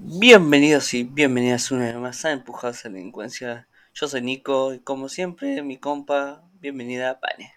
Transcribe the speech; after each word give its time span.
Bienvenidos 0.00 0.94
y 0.94 1.04
bienvenidas 1.04 1.70
una 1.70 1.84
vez 1.84 1.94
más 1.96 2.24
a 2.24 2.32
Empujados 2.32 2.84
a 2.84 2.88
la 2.88 2.96
Delincuencia. 2.96 3.68
Yo 3.94 4.08
soy 4.08 4.20
Nico 4.20 4.74
y 4.74 4.80
como 4.80 5.08
siempre 5.08 5.62
mi 5.62 5.78
compa, 5.78 6.42
bienvenida 6.60 7.10
a 7.10 7.20
Pane. 7.20 7.54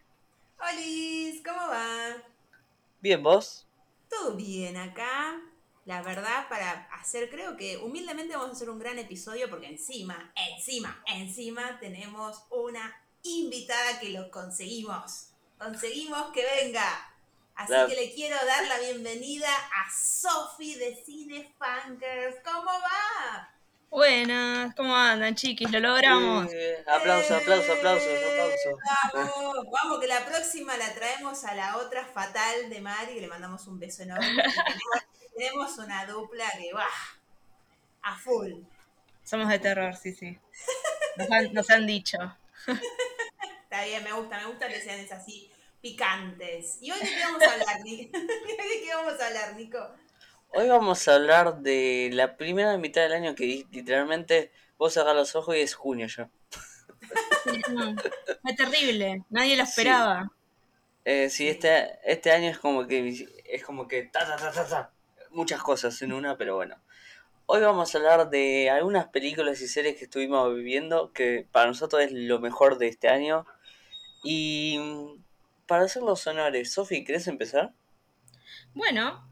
Hola, 0.60 1.42
¿cómo 1.44 1.68
va? 1.70 2.24
Bien, 3.02 3.24
¿vos? 3.24 3.68
Todo 4.10 4.36
bien 4.36 4.78
acá. 4.78 5.42
La 5.86 6.04
verdad, 6.04 6.48
para 6.48 6.88
hacer, 6.94 7.30
creo 7.30 7.58
que 7.58 7.78
humildemente 7.78 8.36
vamos 8.36 8.52
a 8.52 8.54
hacer 8.54 8.70
un 8.70 8.78
gran 8.78 9.00
episodio 9.00 9.50
porque 9.50 9.66
encima, 9.66 10.32
encima, 10.36 11.04
encima 11.08 11.80
tenemos 11.80 12.44
una 12.52 12.96
invitada 13.24 14.00
que 14.00 14.10
lo 14.10 14.30
conseguimos. 14.30 15.30
Conseguimos 15.58 16.32
que 16.34 16.46
venga. 16.62 17.08
Así 17.56 17.74
que 17.90 17.96
le 17.96 18.14
quiero 18.14 18.36
dar 18.46 18.68
la 18.68 18.80
bienvenida 18.80 19.50
a 19.50 19.92
Sofi 19.92 20.76
de 20.76 20.96
Cine 21.04 21.52
Funkers. 21.58 22.38
¿Cómo 22.44 22.72
va? 22.72 23.50
Buenas, 23.90 24.74
¿cómo 24.76 24.96
andan, 24.96 25.36
chiquis? 25.36 25.70
Lo 25.70 25.80
logramos. 25.80 26.52
Eh, 26.54 26.84
aplausos, 26.88 27.32
aplausos, 27.32 27.70
aplausos, 27.70 28.08
aplausos. 28.08 28.80
Vamos, 29.14 29.66
vamos, 29.70 30.00
que 30.00 30.08
la 30.08 30.26
próxima 30.26 30.78
la 30.78 30.94
traemos 30.94 31.44
a 31.44 31.56
la 31.56 31.78
otra 31.78 32.06
fatal 32.06 32.70
de 32.70 32.80
Mari, 32.80 33.16
que 33.16 33.22
le 33.22 33.28
mandamos 33.28 33.68
un 33.68 33.80
beso 33.80 34.04
enorme. 34.04 34.44
tenemos 35.36 35.78
una 35.78 36.06
dupla 36.06 36.46
que 36.58 36.74
va 36.74 36.88
a 38.04 38.18
full. 38.18 38.54
Somos 39.24 39.50
de 39.50 39.60
terror, 39.60 39.96
sí, 39.96 40.14
sí. 40.14 40.38
Nos 41.18 41.32
han, 41.32 41.54
nos 41.54 41.70
han 41.70 41.86
dicho. 41.86 42.18
Está 43.64 43.86
bien, 43.86 44.04
me 44.04 44.14
gusta, 44.14 44.40
me 44.40 44.46
gusta 44.48 44.68
que 44.68 44.82
sean 44.82 45.06
así 45.12 45.52
picantes. 45.82 46.78
¿Y 46.82 46.92
hoy 46.92 47.00
de 47.00 47.06
qué 47.06 47.22
vamos 47.24 47.44
a 47.44 47.54
hablar, 47.54 47.82
Nico? 47.84 48.18
¿De 48.20 48.82
qué 48.84 48.96
vamos 48.96 49.20
a 49.20 49.28
hablar, 49.28 49.56
Nico? 49.56 49.96
Hoy 50.54 50.68
vamos 50.68 51.08
a 51.08 51.16
hablar 51.16 51.60
de 51.62 52.10
la 52.12 52.36
primera 52.36 52.78
mitad 52.78 53.04
del 53.04 53.14
año 53.14 53.36
que 53.36 53.66
literalmente 53.72 54.52
vos 54.78 54.94
cerrás 54.94 55.16
los 55.16 55.36
ojos 55.36 55.56
y 55.56 55.62
es 55.62 55.76
junio 55.76 56.08
ya. 56.08 56.30
Fue 58.42 58.54
terrible, 58.56 59.24
nadie 59.30 59.56
lo 59.56 59.64
esperaba. 59.64 60.24
Sí, 60.24 61.02
eh, 61.06 61.30
sí 61.30 61.48
este, 61.48 62.00
este 62.04 62.32
año 62.32 62.50
es 62.50 62.60
como 62.60 62.86
que 62.86 63.28
es 63.46 63.64
como 63.64 63.88
que 63.88 64.04
ta, 64.04 64.26
ta, 64.26 64.36
ta, 64.36 64.52
ta, 64.52 64.68
ta, 64.68 64.92
muchas 65.32 65.62
cosas 65.62 66.02
en 66.02 66.14
una, 66.14 66.38
pero 66.38 66.56
bueno. 66.56 66.78
Hoy 67.46 67.62
vamos 67.62 67.94
a 67.94 67.98
hablar 67.98 68.30
de 68.30 68.70
algunas 68.70 69.08
películas 69.08 69.60
y 69.62 69.68
series 69.68 69.98
que 69.98 70.06
estuvimos 70.06 70.56
viviendo, 70.56 71.12
que 71.12 71.48
para 71.52 71.68
nosotros 71.68 72.02
es 72.02 72.12
lo 72.14 72.40
mejor 72.40 72.78
de 72.78 72.88
este 72.88 73.10
año. 73.10 73.46
Y 74.24 74.80
para 75.68 75.84
hacer 75.84 76.04
los 76.04 76.26
honores, 76.28 76.72
Sofi, 76.72 77.04
¿querés 77.04 77.28
empezar? 77.28 77.74
Bueno, 78.74 79.28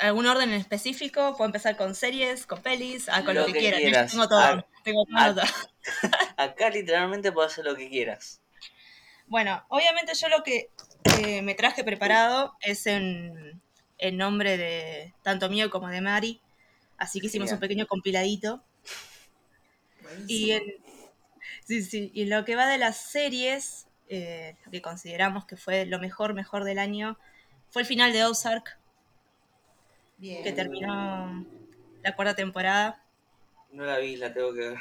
¿algún 0.00 0.26
orden 0.26 0.50
en 0.50 0.60
específico? 0.60 1.36
Puedo 1.36 1.46
empezar 1.46 1.76
con 1.76 1.94
series, 1.94 2.46
con 2.46 2.60
pelis, 2.60 3.08
ah, 3.08 3.24
con 3.24 3.34
lo, 3.34 3.46
que, 3.46 3.52
quieras. 3.52 4.10
Tengo 4.10 4.28
todo. 4.28 4.66
tengo 4.82 5.04
todo. 5.04 5.42
Acá 6.36 6.70
literalmente 6.70 7.30
puedo 7.30 7.46
hacer 7.46 7.64
lo 7.64 7.76
que 7.76 7.88
quieras. 7.88 8.40
Bueno, 9.26 9.64
obviamente 9.68 10.14
yo 10.14 10.28
lo 10.28 10.42
que 10.42 10.70
eh, 11.18 11.42
me 11.42 11.54
traje 11.54 11.84
preparado 11.84 12.56
es 12.62 12.86
en, 12.86 13.60
nombre 14.12 14.56
de 14.56 15.14
tanto 15.22 15.48
mío 15.48 15.70
como 15.70 15.88
de 15.88 16.00
Mari. 16.00 16.40
Así 16.96 17.20
que 17.20 17.26
hicimos 17.26 17.52
un 17.52 17.60
pequeño 17.60 17.86
compiladito. 17.86 18.62
Y 20.26 20.52
en, 20.52 20.62
sí, 21.64 21.82
sí, 21.82 22.10
y 22.14 22.24
lo 22.24 22.44
que 22.44 22.56
va 22.56 22.66
de 22.66 22.78
las 22.78 22.96
series, 22.96 23.86
eh, 24.08 24.56
lo 24.64 24.70
que 24.70 24.82
consideramos 24.82 25.44
que 25.44 25.56
fue 25.56 25.86
lo 25.86 25.98
mejor, 25.98 26.34
mejor 26.34 26.64
del 26.64 26.78
año, 26.78 27.18
fue 27.70 27.82
el 27.82 27.88
final 27.88 28.12
de 28.12 28.24
Ozark, 28.24 28.78
que 30.20 30.52
terminó 30.52 31.46
la 32.02 32.16
cuarta 32.16 32.34
temporada. 32.34 33.04
No 33.70 33.84
la 33.84 33.98
vi, 33.98 34.16
la 34.16 34.32
tengo 34.32 34.54
que 34.54 34.60
ver. 34.60 34.78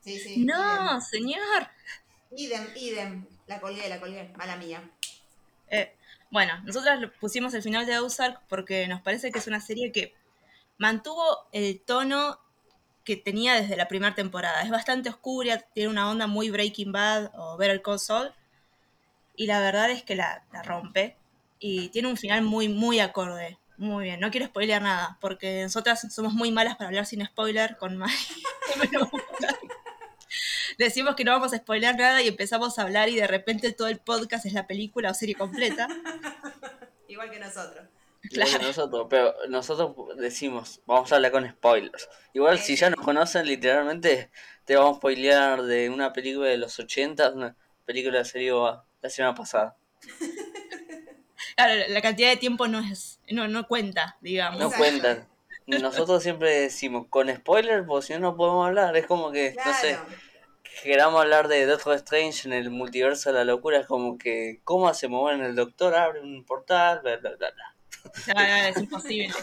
Sí, 0.00 0.18
sí. 0.18 0.44
No, 0.44 1.00
señor. 1.00 1.68
Idem, 2.36 2.66
idem. 2.76 3.26
La 3.46 3.60
colgué, 3.60 3.88
la 3.88 4.00
colgué. 4.00 4.32
Mala 4.36 4.56
mía. 4.56 4.82
Bueno, 6.34 6.52
nosotras 6.64 6.98
pusimos 7.20 7.54
el 7.54 7.62
final 7.62 7.86
de 7.86 7.96
Ozark 8.00 8.40
porque 8.48 8.88
nos 8.88 9.00
parece 9.02 9.30
que 9.30 9.38
es 9.38 9.46
una 9.46 9.60
serie 9.60 9.92
que 9.92 10.12
mantuvo 10.78 11.22
el 11.52 11.80
tono 11.80 12.40
que 13.04 13.16
tenía 13.16 13.54
desde 13.54 13.76
la 13.76 13.86
primera 13.86 14.16
temporada. 14.16 14.62
Es 14.62 14.70
bastante 14.70 15.08
oscura, 15.08 15.60
tiene 15.60 15.90
una 15.90 16.10
onda 16.10 16.26
muy 16.26 16.50
Breaking 16.50 16.90
Bad 16.90 17.30
o 17.38 17.56
Better 17.56 17.82
Call 17.82 18.00
Saul. 18.00 18.32
Y 19.36 19.46
la 19.46 19.60
verdad 19.60 19.92
es 19.92 20.02
que 20.02 20.16
la, 20.16 20.42
rompe. 20.64 21.16
Y 21.60 21.90
tiene 21.90 22.08
un 22.08 22.16
final 22.16 22.42
muy, 22.42 22.68
muy 22.68 22.98
acorde. 22.98 23.60
Muy 23.76 24.02
bien, 24.02 24.18
no 24.18 24.32
quiero 24.32 24.46
spoilear 24.46 24.82
nada, 24.82 25.16
porque 25.20 25.62
nosotras 25.62 26.04
somos 26.12 26.32
muy 26.34 26.50
malas 26.50 26.74
para 26.74 26.88
hablar 26.88 27.06
sin 27.06 27.24
spoiler 27.24 27.76
con 27.76 27.96
Decimos 30.78 31.14
que 31.14 31.24
no 31.24 31.32
vamos 31.32 31.52
a 31.52 31.58
spoilear 31.58 31.96
nada 31.96 32.22
y 32.22 32.28
empezamos 32.28 32.78
a 32.78 32.82
hablar 32.82 33.08
y 33.08 33.16
de 33.16 33.26
repente 33.26 33.72
todo 33.72 33.88
el 33.88 33.98
podcast 33.98 34.46
es 34.46 34.52
la 34.52 34.66
película 34.66 35.10
o 35.10 35.14
serie 35.14 35.34
completa. 35.34 35.88
Igual 37.08 37.30
que 37.30 37.38
nosotros. 37.38 37.86
Igual 38.22 38.58
que 38.58 38.66
nosotros, 38.66 39.06
pero 39.10 39.34
nosotros 39.48 40.16
decimos, 40.16 40.80
vamos 40.86 41.12
a 41.12 41.16
hablar 41.16 41.32
con 41.32 41.48
spoilers. 41.48 42.08
Igual 42.32 42.58
si 42.58 42.76
ya 42.76 42.90
nos 42.90 43.04
conocen, 43.04 43.46
literalmente 43.46 44.30
te 44.64 44.76
vamos 44.76 44.94
a 44.94 44.96
spoilear 44.96 45.62
de 45.62 45.90
una 45.90 46.12
película 46.12 46.48
de 46.48 46.56
los 46.56 46.78
80, 46.78 47.30
una 47.32 47.56
película 47.84 48.18
de 48.18 48.24
serie 48.24 48.52
la 48.52 49.10
semana 49.10 49.34
pasada. 49.34 49.76
Claro, 51.56 51.84
la 51.88 52.02
cantidad 52.02 52.30
de 52.30 52.36
tiempo 52.36 52.66
no 52.66 52.80
es, 52.80 53.20
no, 53.30 53.46
no 53.46 53.68
cuenta, 53.68 54.16
digamos. 54.20 54.58
No 54.58 54.72
cuentan. 54.72 55.28
Nosotros 55.66 56.22
siempre 56.22 56.50
decimos, 56.60 57.06
con 57.08 57.34
spoilers, 57.34 57.86
pues 57.86 58.06
si 58.06 58.12
no, 58.14 58.20
no 58.20 58.36
podemos 58.36 58.66
hablar. 58.66 58.96
Es 58.96 59.06
como 59.06 59.32
que, 59.32 59.54
no 59.64 59.74
sé, 59.74 59.98
queramos 60.82 61.20
hablar 61.20 61.48
de 61.48 61.66
Doctor 61.66 61.94
Strange 61.96 62.46
en 62.48 62.52
el 62.52 62.70
multiverso 62.70 63.30
de 63.30 63.38
la 63.38 63.44
locura. 63.44 63.80
Es 63.80 63.86
como 63.86 64.18
que, 64.18 64.60
¿cómo 64.64 64.88
hace 64.88 65.08
mover 65.08 65.36
en 65.36 65.44
el 65.44 65.54
doctor? 65.54 65.94
Abre 65.94 66.20
un 66.20 66.44
portal, 66.44 67.00
bla, 67.02 67.16
bla, 67.16 67.30
bla, 67.36 67.50
bla. 67.50 67.74
es 68.68 68.76
imposible. 68.76 69.34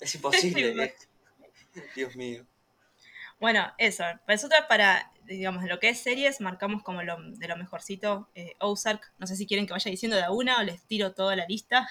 es 0.00 0.14
imposible. 0.14 0.94
Dios 1.94 2.16
mío. 2.16 2.44
Bueno, 3.38 3.72
eso. 3.78 4.04
Nosotros 4.26 4.60
para 4.68 5.12
digamos, 5.28 5.64
lo 5.64 5.78
que 5.78 5.90
es 5.90 6.00
series, 6.00 6.40
marcamos 6.40 6.82
como 6.82 7.02
lo, 7.02 7.16
de 7.20 7.48
lo 7.48 7.56
mejorcito 7.56 8.28
eh, 8.34 8.54
Ozark. 8.58 9.12
No 9.18 9.26
sé 9.26 9.36
si 9.36 9.46
quieren 9.46 9.66
que 9.66 9.72
vaya 9.72 9.90
diciendo 9.90 10.16
de 10.16 10.28
una 10.30 10.58
o 10.58 10.62
les 10.62 10.82
tiro 10.84 11.12
toda 11.12 11.36
la 11.36 11.46
lista. 11.46 11.88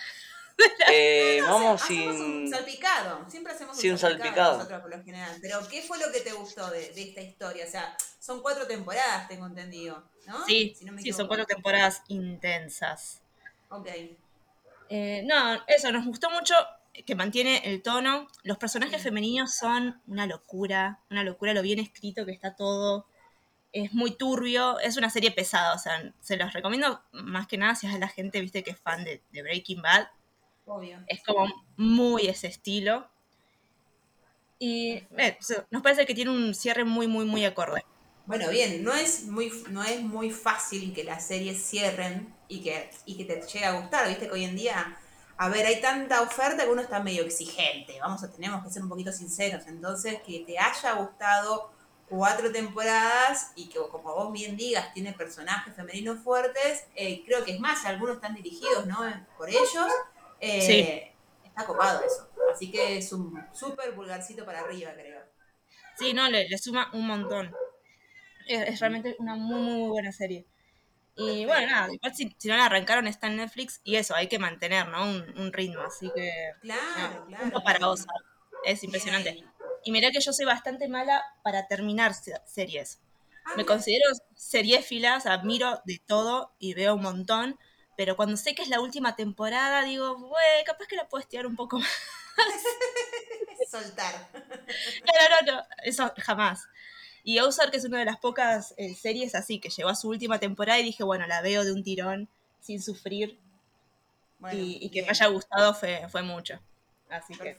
Eh, 0.92 1.40
vamos 1.42 1.82
sin. 1.82 2.10
Un 2.10 2.50
salpicado. 2.50 3.30
Siempre 3.30 3.54
hacemos 3.54 3.84
un, 3.84 3.98
salpicado, 3.98 4.58
nosotros 4.58 4.82
por 4.82 4.96
lo 4.96 5.04
general. 5.04 5.38
Pero, 5.42 5.68
¿qué 5.68 5.82
fue 5.82 6.00
lo 6.00 6.12
que 6.12 6.22
te 6.22 6.32
gustó 6.32 6.70
de, 6.72 6.92
esta 6.96 7.22
historia? 7.22 7.66
O 7.66 7.70
sea, 7.70 7.96
son 8.20 8.42
cuatro 8.42 8.66
temporadas, 8.66 9.28
tengo 9.28 9.46
entendido. 9.46 10.04
¿no? 10.26 10.46
Sí, 10.46 10.76
sí 11.00 11.14
son 11.14 11.28
cuatro 11.28 11.46
temporadas 11.46 12.02
intensas. 12.08 13.22
Ok. 13.70 13.88
Eh, 14.90 15.24
no, 15.26 15.62
eso, 15.68 15.92
nos 15.92 16.06
gustó 16.06 16.30
mucho 16.32 16.56
que 17.06 17.16
mantiene 17.16 17.62
el 17.66 17.82
tono. 17.84 18.28
Los 18.44 18.58
personajes 18.58 19.04
femeninos 19.04 19.54
son 19.54 20.02
una 20.08 20.26
locura, 20.26 21.02
una 21.12 21.24
locura 21.24 21.54
lo 21.54 21.62
bien 21.62 21.80
escrito 21.80 22.26
que 22.26 22.32
está 22.32 22.56
todo 22.56 23.06
es 23.84 23.94
muy 23.94 24.12
turbio, 24.12 24.80
es 24.80 24.98
una 24.98 25.10
serie 25.10 25.32
pesada, 25.32 25.76
o 25.76 25.80
sea, 25.80 26.14
se 26.20 26.38
los 26.38 26.54
recomiendo 26.54 27.02
más 27.12 27.48
que 27.48 27.58
nada 27.58 27.76
si 27.76 27.88
es 27.88 27.94
a 27.94 28.00
la 28.00 28.08
gente, 28.08 28.42
viste, 28.42 28.64
que 28.64 28.72
es 28.72 28.80
fan 28.80 29.04
de, 29.04 29.22
Breaking 29.32 29.82
Bad. 29.82 30.08
Obvio. 30.68 31.00
Es 31.08 31.24
como 31.24 31.48
muy 31.78 32.28
ese 32.28 32.48
estilo. 32.48 33.08
Y 34.60 35.04
eh, 35.18 35.38
nos 35.72 35.82
parece 35.82 36.06
que 36.06 36.14
tiene 36.14 36.32
un 36.32 36.54
cierre 36.54 36.84
muy, 36.84 37.08
muy, 37.08 37.26
muy 37.26 37.46
acorde. 37.46 37.86
Bueno, 38.26 38.50
bien, 38.50 38.84
no 38.84 38.94
es 38.94 39.24
muy, 39.26 39.52
no 39.70 39.82
es 39.84 40.02
muy 40.02 40.32
fácil 40.32 40.94
que 40.94 41.06
las 41.06 41.26
series 41.26 41.64
cierren 41.66 42.36
y 42.50 42.62
que, 42.62 42.90
y 43.06 43.16
que 43.16 43.24
te 43.24 43.42
llegue 43.42 43.66
a 43.66 43.80
gustar, 43.80 44.06
viste 44.10 44.28
que 44.28 44.34
hoy 44.34 44.44
en 44.44 44.58
día, 44.58 44.98
a 45.38 45.48
ver, 45.48 45.66
hay 45.66 45.80
tanta 45.80 46.22
oferta 46.22 46.66
que 46.66 46.70
uno 46.70 46.82
está 46.82 47.00
medio 47.00 47.24
exigente, 47.24 47.98
vamos 48.02 48.22
a, 48.24 48.30
tenemos 48.30 48.62
que 48.66 48.70
ser 48.70 48.84
un 48.84 48.90
poquito 48.90 49.14
sinceros, 49.14 49.66
entonces 49.68 50.20
que 50.26 50.44
te 50.46 50.60
haya 50.60 50.92
gustado 50.96 51.72
cuatro 52.10 52.52
temporadas 52.52 53.52
y 53.56 53.70
que, 53.70 53.80
como 53.90 54.14
vos 54.14 54.34
bien 54.34 54.58
digas, 54.58 54.94
tiene 54.94 55.14
personajes 55.14 55.74
femeninos 55.74 56.20
fuertes, 56.20 56.84
eh, 56.96 57.24
creo 57.26 57.46
que 57.46 57.54
es 57.54 57.62
más, 57.62 57.86
algunos 57.86 58.18
están 58.18 58.36
dirigidos 58.36 58.88
¿no? 58.88 58.98
por 59.38 59.50
ellos. 59.50 59.88
Eh, 60.40 60.62
sí. 60.62 61.48
Está 61.48 61.66
copado 61.66 62.04
eso. 62.04 62.30
Así 62.52 62.72
que 62.72 62.98
es 62.98 63.12
un 63.14 63.44
súper 63.54 63.94
vulgarcito 63.94 64.46
para 64.46 64.62
arriba, 64.62 64.94
creo. 64.94 65.22
Sí, 65.98 66.14
no, 66.14 66.30
le, 66.30 66.58
suma 66.58 66.90
un 66.94 67.08
montón. 67.08 67.54
Es, 68.48 68.80
realmente 68.80 69.16
una 69.20 69.36
muy, 69.36 69.62
muy 69.62 69.90
buena 69.90 70.12
serie. 70.12 70.46
Y 71.16 71.46
bueno, 71.46 71.68
nada, 71.68 71.92
igual 71.92 72.16
si, 72.16 72.26
no 72.48 72.56
la 72.56 72.68
arrancaron 72.68 73.08
está 73.08 73.28
en 73.28 73.38
Netflix 73.38 73.82
y 73.84 73.96
eso, 73.96 74.14
hay 74.14 74.28
que 74.28 74.38
mantener, 74.38 74.88
¿no? 74.88 75.04
Un, 75.04 75.52
ritmo, 75.52 75.82
así 75.82 76.12
que... 76.14 76.32
Claro, 76.62 77.26
claro. 77.26 77.64
Para 77.64 77.88
vos, 77.88 78.06
Es 78.64 78.84
impresionante. 78.84 79.32
Bien 79.32 79.46
Y 79.84 79.92
mirá 79.92 80.12
que 80.12 80.22
yo 80.22 80.32
soy 80.32 80.46
bastante 80.46 80.88
mala 80.88 81.24
para 81.44 81.68
terminar 81.68 82.14
se- 82.14 82.40
series. 82.46 83.00
Ah, 83.46 83.52
Me 83.56 83.64
mira. 83.64 83.66
considero 83.66 84.06
seriéfila, 84.36 85.18
o 85.18 85.20
sea, 85.20 85.40
miro 85.40 85.82
de 85.86 86.00
todo 86.06 86.54
y 86.60 86.76
veo 86.76 86.94
un 86.94 87.02
montón, 87.02 87.58
pero 87.98 88.16
cuando 88.16 88.38
sé 88.38 88.56
que 88.56 88.62
es 88.64 88.70
la 88.70 88.80
última 88.80 89.18
temporada, 89.18 89.84
digo, 89.84 90.16
güey, 90.18 90.64
capaz 90.66 90.88
que 90.88 90.96
la 90.96 91.10
puedo 91.10 91.22
estirar 91.22 91.48
un 91.48 91.58
poco 91.58 91.80
más. 91.80 91.90
Soltar. 93.70 94.30
No, 94.34 95.52
no, 95.52 95.54
no, 95.58 95.64
eso 95.84 96.14
jamás. 96.18 96.70
Y 97.24 97.40
Ozark 97.40 97.74
es 97.76 97.84
una 97.86 98.00
de 98.00 98.06
las 98.06 98.18
pocas 98.18 98.74
eh, 98.78 98.96
series 98.96 99.36
así 99.36 99.60
que 99.60 99.70
llegó 99.70 99.90
a 99.90 99.96
su 99.96 100.08
última 100.10 100.40
temporada 100.40 100.80
y 100.80 100.84
dije, 100.84 101.04
bueno, 101.04 101.28
la 101.28 101.42
veo 101.42 101.66
de 101.66 101.74
un 101.74 101.84
tirón, 101.84 102.30
sin 102.62 102.82
sufrir, 102.82 103.38
Bueno, 104.40 104.58
y, 104.60 104.78
y 104.82 104.90
que 104.90 105.02
bien. 105.02 105.06
me 105.06 105.12
haya 105.12 105.28
gustado 105.28 105.74
fue, 105.74 106.08
fue 106.10 106.22
mucho. 106.22 106.60
Así 107.10 107.36
que, 107.38 107.58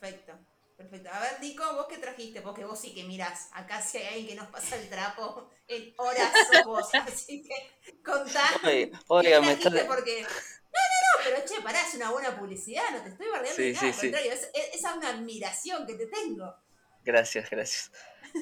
Perfecto. 0.79 1.11
A 1.13 1.21
ver, 1.21 1.41
Nico, 1.41 1.65
¿vos 1.75 1.87
qué 1.89 1.99
trajiste? 1.99 2.41
Porque 2.41 2.65
vos 2.65 2.79
sí 2.81 2.95
que 2.95 3.03
mirás. 3.03 3.51
Acá 3.53 3.83
si 3.83 3.99
hay 3.99 4.07
alguien 4.07 4.27
que 4.29 4.35
nos 4.37 4.47
pasa 4.47 4.77
el 4.77 4.89
trapo, 4.89 5.51
en 5.67 5.93
horas 5.99 6.33
vos. 6.65 6.89
Así 6.95 7.43
que 7.43 7.99
contá. 8.05 8.45
Oye, 8.63 8.93
¿Qué 8.93 8.99
oiga, 9.09 9.41
me 9.41 9.57
trajiste? 9.57 9.81
está... 9.81 9.87
Porque. 9.87 10.23
No, 10.23 10.29
no, 10.29 10.99
no, 11.03 11.25
pero 11.25 11.45
che, 11.45 11.63
pará, 11.63 11.83
es 11.87 11.95
una 11.95 12.13
buena 12.13 12.39
publicidad, 12.39 12.85
no 12.93 13.03
te 13.03 13.09
estoy 13.09 13.27
bardeando 13.29 13.57
Sí, 13.57 13.63
ni 13.65 13.73
nada, 13.73 13.81
sí, 13.81 13.87
al 13.89 13.95
sí. 13.95 14.01
contrario, 14.01 14.33
es, 14.33 14.51
es, 14.55 14.75
esa 14.77 14.95
una 14.95 15.09
admiración 15.11 15.87
que 15.87 15.95
te 15.95 16.07
tengo. 16.07 16.55
Gracias, 17.05 17.51
gracias. 17.51 17.93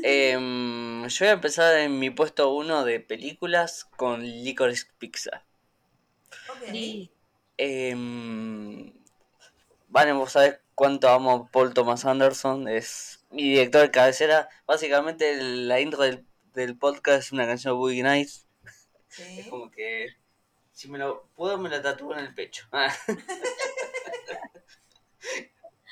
Em, 0.03 1.07
yo 1.09 1.25
voy 1.25 1.29
a 1.29 1.33
empezar 1.33 1.77
en 1.79 1.99
mi 1.99 2.11
puesto 2.11 2.53
uno 2.53 2.85
de 2.85 3.01
películas 3.01 3.85
con 3.97 4.23
Licorice 4.23 4.87
Pizza. 4.99 5.47
Ok. 6.49 6.63
sí. 6.71 7.11
Em, 7.59 8.93
Vale, 9.89 10.13
vos 10.13 10.33
sabés 10.33 10.61
cuánto 10.77 11.09
amo 11.09 11.33
a 11.33 11.51
Paul 11.51 11.75
Thomas 11.75 12.05
Anderson, 12.05 12.69
es 12.69 13.25
mi 13.31 13.43
director 13.51 13.83
de 13.83 13.91
cabecera. 13.91 14.49
Básicamente 14.67 15.33
el- 15.33 15.67
la 15.67 15.81
intro 15.81 16.03
del, 16.05 16.25
del 16.55 16.79
podcast 16.79 17.19
es 17.19 17.33
una 17.33 17.47
canción 17.47 17.75
de 17.75 17.79
Boogie 17.79 18.03
Nights. 18.05 18.47
Es 19.19 19.45
Sí. 19.45 19.51
como 19.51 19.71
que 19.71 20.09
si 20.73 20.89
me 20.91 20.99
lo 20.99 21.27
puedo 21.35 21.57
me 21.59 21.71
la 21.71 21.81
tatúo 21.83 22.13
en 22.13 22.19
el 22.21 22.35
pecho. 22.35 22.69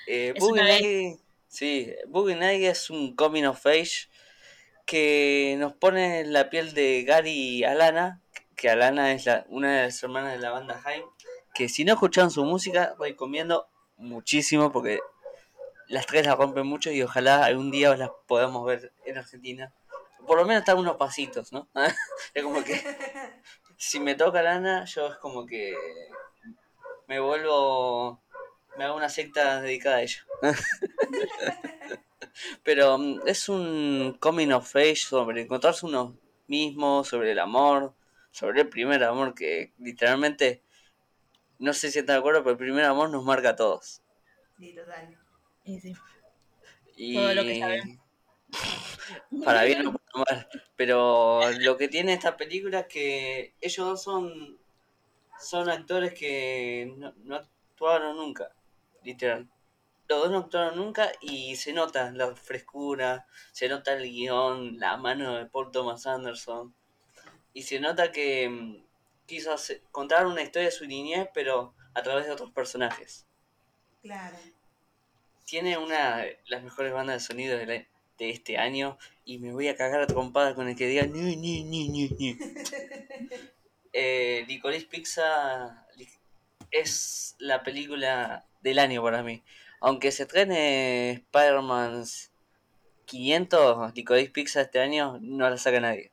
eh, 0.06 0.32
Es 0.36 0.40
Boogie. 0.40 0.62
Nights, 0.62 1.22
sí, 1.48 1.94
Boogie 2.08 2.36
Nights 2.36 2.66
es 2.68 2.90
un 2.90 3.14
coming 3.16 3.44
of 3.44 3.64
age 3.66 4.08
que 4.86 5.56
nos 5.58 5.72
pone 5.72 6.20
en 6.20 6.32
la 6.34 6.50
piel 6.50 6.74
de 6.74 7.04
Gary 7.04 7.30
y 7.32 7.64
Alana, 7.64 8.20
que 8.56 8.68
Alana 8.68 9.12
es 9.12 9.24
la, 9.24 9.46
una 9.48 9.74
de 9.74 9.82
las 9.86 10.02
hermanas 10.02 10.32
de 10.34 10.38
la 10.40 10.50
banda 10.50 10.82
Haim, 10.84 11.04
que 11.54 11.68
si 11.70 11.84
no 11.84 11.94
escucharon 11.94 12.30
su 12.30 12.44
música 12.44 12.94
recomiendo 13.00 13.66
muchísimo 14.04 14.70
porque 14.72 15.00
las 15.88 16.06
tres 16.06 16.26
la 16.26 16.34
rompen 16.34 16.66
mucho 16.66 16.90
y 16.90 17.02
ojalá 17.02 17.44
algún 17.44 17.70
día 17.70 17.96
las 17.96 18.10
podamos 18.26 18.66
ver 18.66 18.92
en 19.04 19.18
Argentina. 19.18 19.72
Por 20.26 20.38
lo 20.38 20.44
menos 20.44 20.60
están 20.60 20.78
unos 20.78 20.96
pasitos, 20.96 21.52
¿no? 21.52 21.68
es 22.34 22.42
como 22.42 22.64
que 22.64 22.80
si 23.76 24.00
me 24.00 24.14
toca 24.14 24.40
Alana, 24.40 24.84
yo 24.84 25.08
es 25.08 25.16
como 25.18 25.44
que 25.46 25.74
me 27.06 27.20
vuelvo, 27.20 28.22
me 28.76 28.84
hago 28.84 28.96
una 28.96 29.08
secta 29.08 29.60
dedicada 29.60 29.96
a 29.96 30.02
ella. 30.02 30.26
Pero 32.62 32.98
mm, 32.98 33.20
es 33.26 33.48
un 33.48 34.16
coming 34.20 34.50
of 34.52 34.74
age 34.74 34.96
sobre 34.96 35.42
encontrarse 35.42 35.86
uno 35.86 36.16
mismo, 36.46 37.04
sobre 37.04 37.32
el 37.32 37.38
amor, 37.38 37.94
sobre 38.30 38.62
el 38.62 38.68
primer 38.68 39.04
amor 39.04 39.34
que 39.34 39.72
literalmente, 39.78 40.63
no 41.58 41.72
sé 41.72 41.90
si 41.90 42.00
están 42.00 42.16
de 42.16 42.20
acuerdo, 42.20 42.42
pero 42.42 42.52
el 42.52 42.58
primer 42.58 42.84
amor 42.84 43.10
nos 43.10 43.24
marca 43.24 43.50
a 43.50 43.56
todos. 43.56 44.02
Sí, 44.58 44.74
total. 44.74 45.16
Y 45.64 45.80
sí. 45.80 45.94
Y 46.96 47.14
Todo 47.14 47.34
lo 47.34 47.42
que 47.42 47.58
sabemos. 47.58 47.98
para 49.44 49.64
bien 49.64 49.86
o 49.86 49.92
para 49.92 50.24
mal. 50.30 50.48
Pero 50.76 51.40
lo 51.60 51.76
que 51.76 51.88
tiene 51.88 52.12
esta 52.12 52.36
película 52.36 52.80
es 52.80 52.86
que 52.86 53.54
ellos 53.60 53.86
dos 53.86 54.02
son, 54.02 54.58
son 55.40 55.68
actores 55.68 56.14
que 56.14 56.94
no, 56.96 57.12
no 57.24 57.36
actuaron 57.36 58.16
nunca, 58.16 58.50
literal. 59.02 59.48
Los 60.08 60.22
dos 60.22 60.30
no 60.30 60.38
actuaron 60.38 60.76
nunca 60.76 61.12
y 61.20 61.56
se 61.56 61.72
nota 61.72 62.10
la 62.12 62.34
frescura, 62.36 63.26
se 63.52 63.68
nota 63.68 63.94
el 63.94 64.04
guion, 64.04 64.78
la 64.78 64.96
mano 64.96 65.34
de 65.36 65.46
Paul 65.46 65.70
Thomas 65.70 66.06
Anderson. 66.06 66.74
Y 67.54 67.62
se 67.62 67.80
nota 67.80 68.12
que 68.12 68.82
quiso 69.26 69.52
hacer- 69.52 69.80
contar 69.90 70.26
una 70.26 70.42
historia 70.42 70.68
de 70.68 70.74
su 70.74 70.86
niñez, 70.86 71.28
pero 71.34 71.74
a 71.94 72.02
través 72.02 72.26
de 72.26 72.32
otros 72.32 72.50
personajes. 72.52 73.26
Claro. 74.02 74.36
Tiene 75.46 75.78
una 75.78 76.18
de 76.18 76.38
las 76.46 76.62
mejores 76.62 76.92
bandas 76.92 77.16
de 77.22 77.26
sonido 77.26 77.56
de, 77.58 77.66
la- 77.66 77.86
de 78.18 78.30
este 78.30 78.56
año 78.58 78.98
y 79.24 79.38
me 79.38 79.52
voy 79.52 79.68
a 79.68 79.76
cagar 79.76 80.00
a 80.00 80.06
trompada 80.06 80.54
con 80.54 80.68
el 80.68 80.76
que 80.76 80.86
diga 80.86 81.04
ni 81.06 81.36
ni 81.36 81.64
ni 81.64 81.88
ni 81.88 82.08
ni. 82.08 82.36
Eh, 83.96 84.44
Licorice 84.48 84.86
Pizza 84.86 85.86
es 86.72 87.36
la 87.38 87.62
película 87.62 88.44
del 88.60 88.80
año 88.80 89.00
para 89.04 89.22
mí. 89.22 89.44
Aunque 89.80 90.10
se 90.10 90.24
estrene 90.24 91.12
Spider-Man 91.12 92.04
500, 93.04 93.94
Licorice 93.94 94.30
Pizza 94.32 94.62
este 94.62 94.80
año 94.80 95.18
no 95.20 95.48
la 95.48 95.56
saca 95.58 95.78
nadie. 95.78 96.10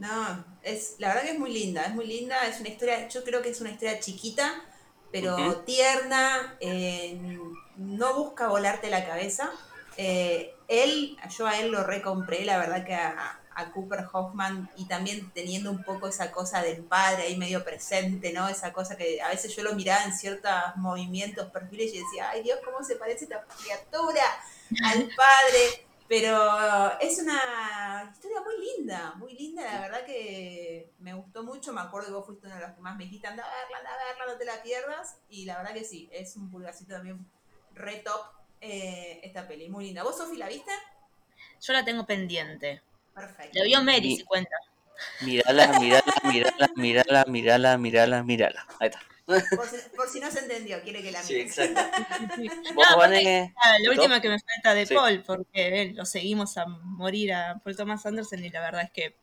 No, 0.00 0.44
es, 0.62 0.94
la 0.98 1.08
verdad 1.08 1.24
que 1.24 1.32
es 1.32 1.38
muy 1.38 1.52
linda, 1.52 1.82
es 1.82 1.94
muy 1.94 2.06
linda, 2.06 2.46
es 2.46 2.58
una 2.58 2.70
historia, 2.70 3.06
yo 3.08 3.22
creo 3.22 3.42
que 3.42 3.50
es 3.50 3.60
una 3.60 3.70
historia 3.70 4.00
chiquita, 4.00 4.64
pero 5.12 5.58
tierna, 5.58 6.56
eh, 6.58 7.20
no 7.76 8.14
busca 8.14 8.48
volarte 8.48 8.88
la 8.88 9.06
cabeza. 9.06 9.50
Eh, 9.98 10.54
él, 10.68 11.18
yo 11.36 11.46
a 11.46 11.58
él 11.58 11.70
lo 11.70 11.84
recompré, 11.84 12.46
la 12.46 12.56
verdad 12.56 12.86
que 12.86 12.94
a, 12.94 13.40
a 13.54 13.72
Cooper 13.72 14.06
Hoffman, 14.10 14.70
y 14.76 14.86
también 14.86 15.30
teniendo 15.34 15.70
un 15.70 15.82
poco 15.84 16.08
esa 16.08 16.32
cosa 16.32 16.62
del 16.62 16.82
padre 16.82 17.24
ahí 17.24 17.36
medio 17.36 17.62
presente, 17.62 18.32
¿no? 18.32 18.48
Esa 18.48 18.72
cosa 18.72 18.96
que 18.96 19.20
a 19.20 19.28
veces 19.28 19.54
yo 19.54 19.62
lo 19.62 19.74
miraba 19.74 20.04
en 20.04 20.16
ciertos 20.16 20.50
movimientos, 20.76 21.50
perfiles, 21.50 21.92
y 21.92 21.98
decía, 21.98 22.30
ay 22.30 22.42
Dios, 22.42 22.58
¿cómo 22.64 22.82
se 22.82 22.96
parece 22.96 23.24
esta 23.24 23.44
criatura 23.60 24.22
al 24.84 25.10
padre? 25.14 25.89
Pero 26.10 26.98
es 26.98 27.20
una 27.20 28.10
historia 28.12 28.40
muy 28.40 28.56
linda, 28.58 29.14
muy 29.14 29.32
linda, 29.32 29.62
la 29.62 29.80
verdad 29.82 30.04
que 30.04 30.90
me 30.98 31.14
gustó 31.14 31.44
mucho, 31.44 31.72
me 31.72 31.82
acuerdo 31.82 32.08
que 32.08 32.14
vos 32.14 32.26
fuiste 32.26 32.48
uno 32.48 32.56
de 32.56 32.62
los 32.62 32.72
que 32.72 32.80
más 32.80 32.96
me 32.96 33.04
dijiste, 33.04 33.28
anda 33.28 33.44
a 33.44 33.46
verla, 33.46 33.78
anda 33.78 33.90
a 33.92 34.08
verla, 34.08 34.32
no 34.32 34.36
te 34.36 34.44
la 34.44 34.60
pierdas, 34.60 35.18
y 35.28 35.44
la 35.44 35.58
verdad 35.58 35.72
que 35.72 35.84
sí, 35.84 36.08
es 36.10 36.34
un 36.34 36.50
pulgarcito 36.50 36.94
también 36.94 37.24
re 37.76 37.98
top 37.98 38.22
eh, 38.60 39.20
esta 39.22 39.46
peli, 39.46 39.68
muy 39.68 39.84
linda. 39.84 40.02
¿Vos, 40.02 40.18
Sofi, 40.18 40.36
la 40.36 40.48
viste? 40.48 40.72
Yo 41.60 41.72
la 41.72 41.84
tengo 41.84 42.04
pendiente. 42.04 42.82
Perfecto. 43.14 43.56
La 43.56 43.64
vio 43.66 43.80
Mary, 43.84 44.16
si 44.16 44.24
cuenta. 44.24 44.56
Mírala, 45.20 45.78
mírala, 45.78 46.12
mírala, 46.24 46.70
mírala, 46.74 47.24
mírala, 47.28 47.78
mírala, 47.78 48.22
mírala. 48.24 48.66
Ahí 48.80 48.88
está. 48.88 49.00
Por 49.56 49.68
si, 49.68 49.76
por 49.96 50.08
si 50.08 50.20
no 50.20 50.30
se 50.30 50.40
entendió, 50.40 50.80
quiere 50.82 51.02
que 51.02 51.10
la 51.12 51.22
Sí, 51.22 51.34
mires. 51.34 51.58
exacto. 51.58 51.80
Vos, 52.74 52.86
la 52.88 53.90
última 53.90 54.20
que 54.20 54.28
me 54.28 54.38
falta 54.38 54.74
de 54.74 54.86
Sí. 54.86 54.94
Paul, 54.94 55.22
porque 55.26 55.82
eh, 55.82 55.92
lo 55.94 56.04
seguimos 56.04 56.56
a 56.58 56.66
morir 56.66 57.32
a 57.32 57.58
Paul 57.62 57.76
Thomas 57.76 58.04
Anderson 58.06 58.44
y 58.44 58.50
la 58.50 58.60
verdad 58.60 58.82
es 58.82 58.90
que 58.90 59.16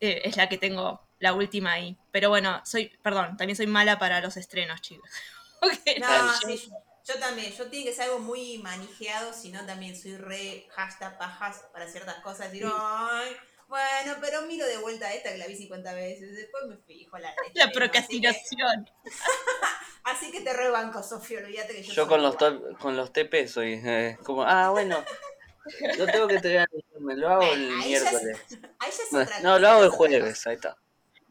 eh, 0.00 0.22
es 0.24 0.36
la 0.36 0.48
que 0.48 0.58
tengo 0.58 1.00
la 1.18 1.32
última 1.32 1.72
ahí. 1.72 1.96
Pero 2.10 2.28
bueno, 2.28 2.60
soy, 2.64 2.88
perdón, 3.02 3.36
también 3.36 3.56
soy 3.56 3.66
mala 3.66 3.98
para 3.98 4.20
los 4.20 4.36
estrenos, 4.36 4.80
chicos. 4.80 5.08
No, 6.00 6.26
yo- 6.26 6.48
sí, 6.56 6.68
yo, 6.68 7.14
yo 7.14 7.20
también, 7.20 7.52
yo 7.52 7.66
tiene 7.68 7.86
que 7.86 7.92
ser 7.94 8.04
algo 8.04 8.18
muy 8.18 8.58
manijeado, 8.58 9.32
si 9.32 9.50
no 9.50 9.64
también 9.64 9.96
soy 9.96 10.16
re 10.16 10.66
hashtag 10.74 11.16
pajas 11.18 11.64
para 11.72 11.88
ciertas 11.88 12.16
cosas, 12.16 12.52
decir, 12.52 12.66
Sí. 12.66 12.72
ay, 12.76 13.36
bueno, 13.68 14.16
pero 14.20 14.42
miro 14.42 14.66
de 14.66 14.78
vuelta 14.78 15.12
esta 15.12 15.32
que 15.32 15.38
la 15.38 15.46
vi 15.46 15.56
50 15.56 15.92
veces, 15.94 16.34
después 16.36 16.64
me 16.68 16.76
fijo 16.78 17.18
la 17.18 17.28
La 17.28 17.34
estreno, 17.34 17.50
así 17.64 17.68
que- 17.72 17.78
procrastinación. 17.78 18.90
Así 20.04 20.30
que 20.30 20.40
te 20.40 20.52
rebanco, 20.52 21.02
Sofía, 21.02 21.40
olvídate 21.40 21.74
que 21.74 21.82
yo 21.82 21.92
Yo 21.92 22.06
con 22.06 22.22
los, 22.22 22.36
top- 22.38 22.78
con 22.78 22.96
los 22.96 23.12
TP 23.12 23.48
soy 23.48 23.72
eh, 23.84 24.16
como, 24.22 24.44
ah, 24.44 24.70
bueno, 24.70 25.04
no 25.98 26.06
tengo 26.06 26.28
que 26.28 26.36
entregar 26.36 26.68
el 26.72 26.84
viernes, 26.90 27.18
lo 27.18 27.28
hago 27.28 27.42
el 27.42 27.70
Ahí 27.80 27.90
ya 27.90 27.96
es- 27.96 28.02
miércoles. 28.12 28.38
Ahí 28.78 28.90
ya 28.96 29.02
es 29.02 29.12
No, 29.12 29.22
otra 29.22 29.40
no, 29.40 29.58
lo 29.58 29.68
hago 29.68 29.82
el 29.82 29.90
jueves, 29.90 30.46
ahí 30.46 30.54
está. 30.54 30.76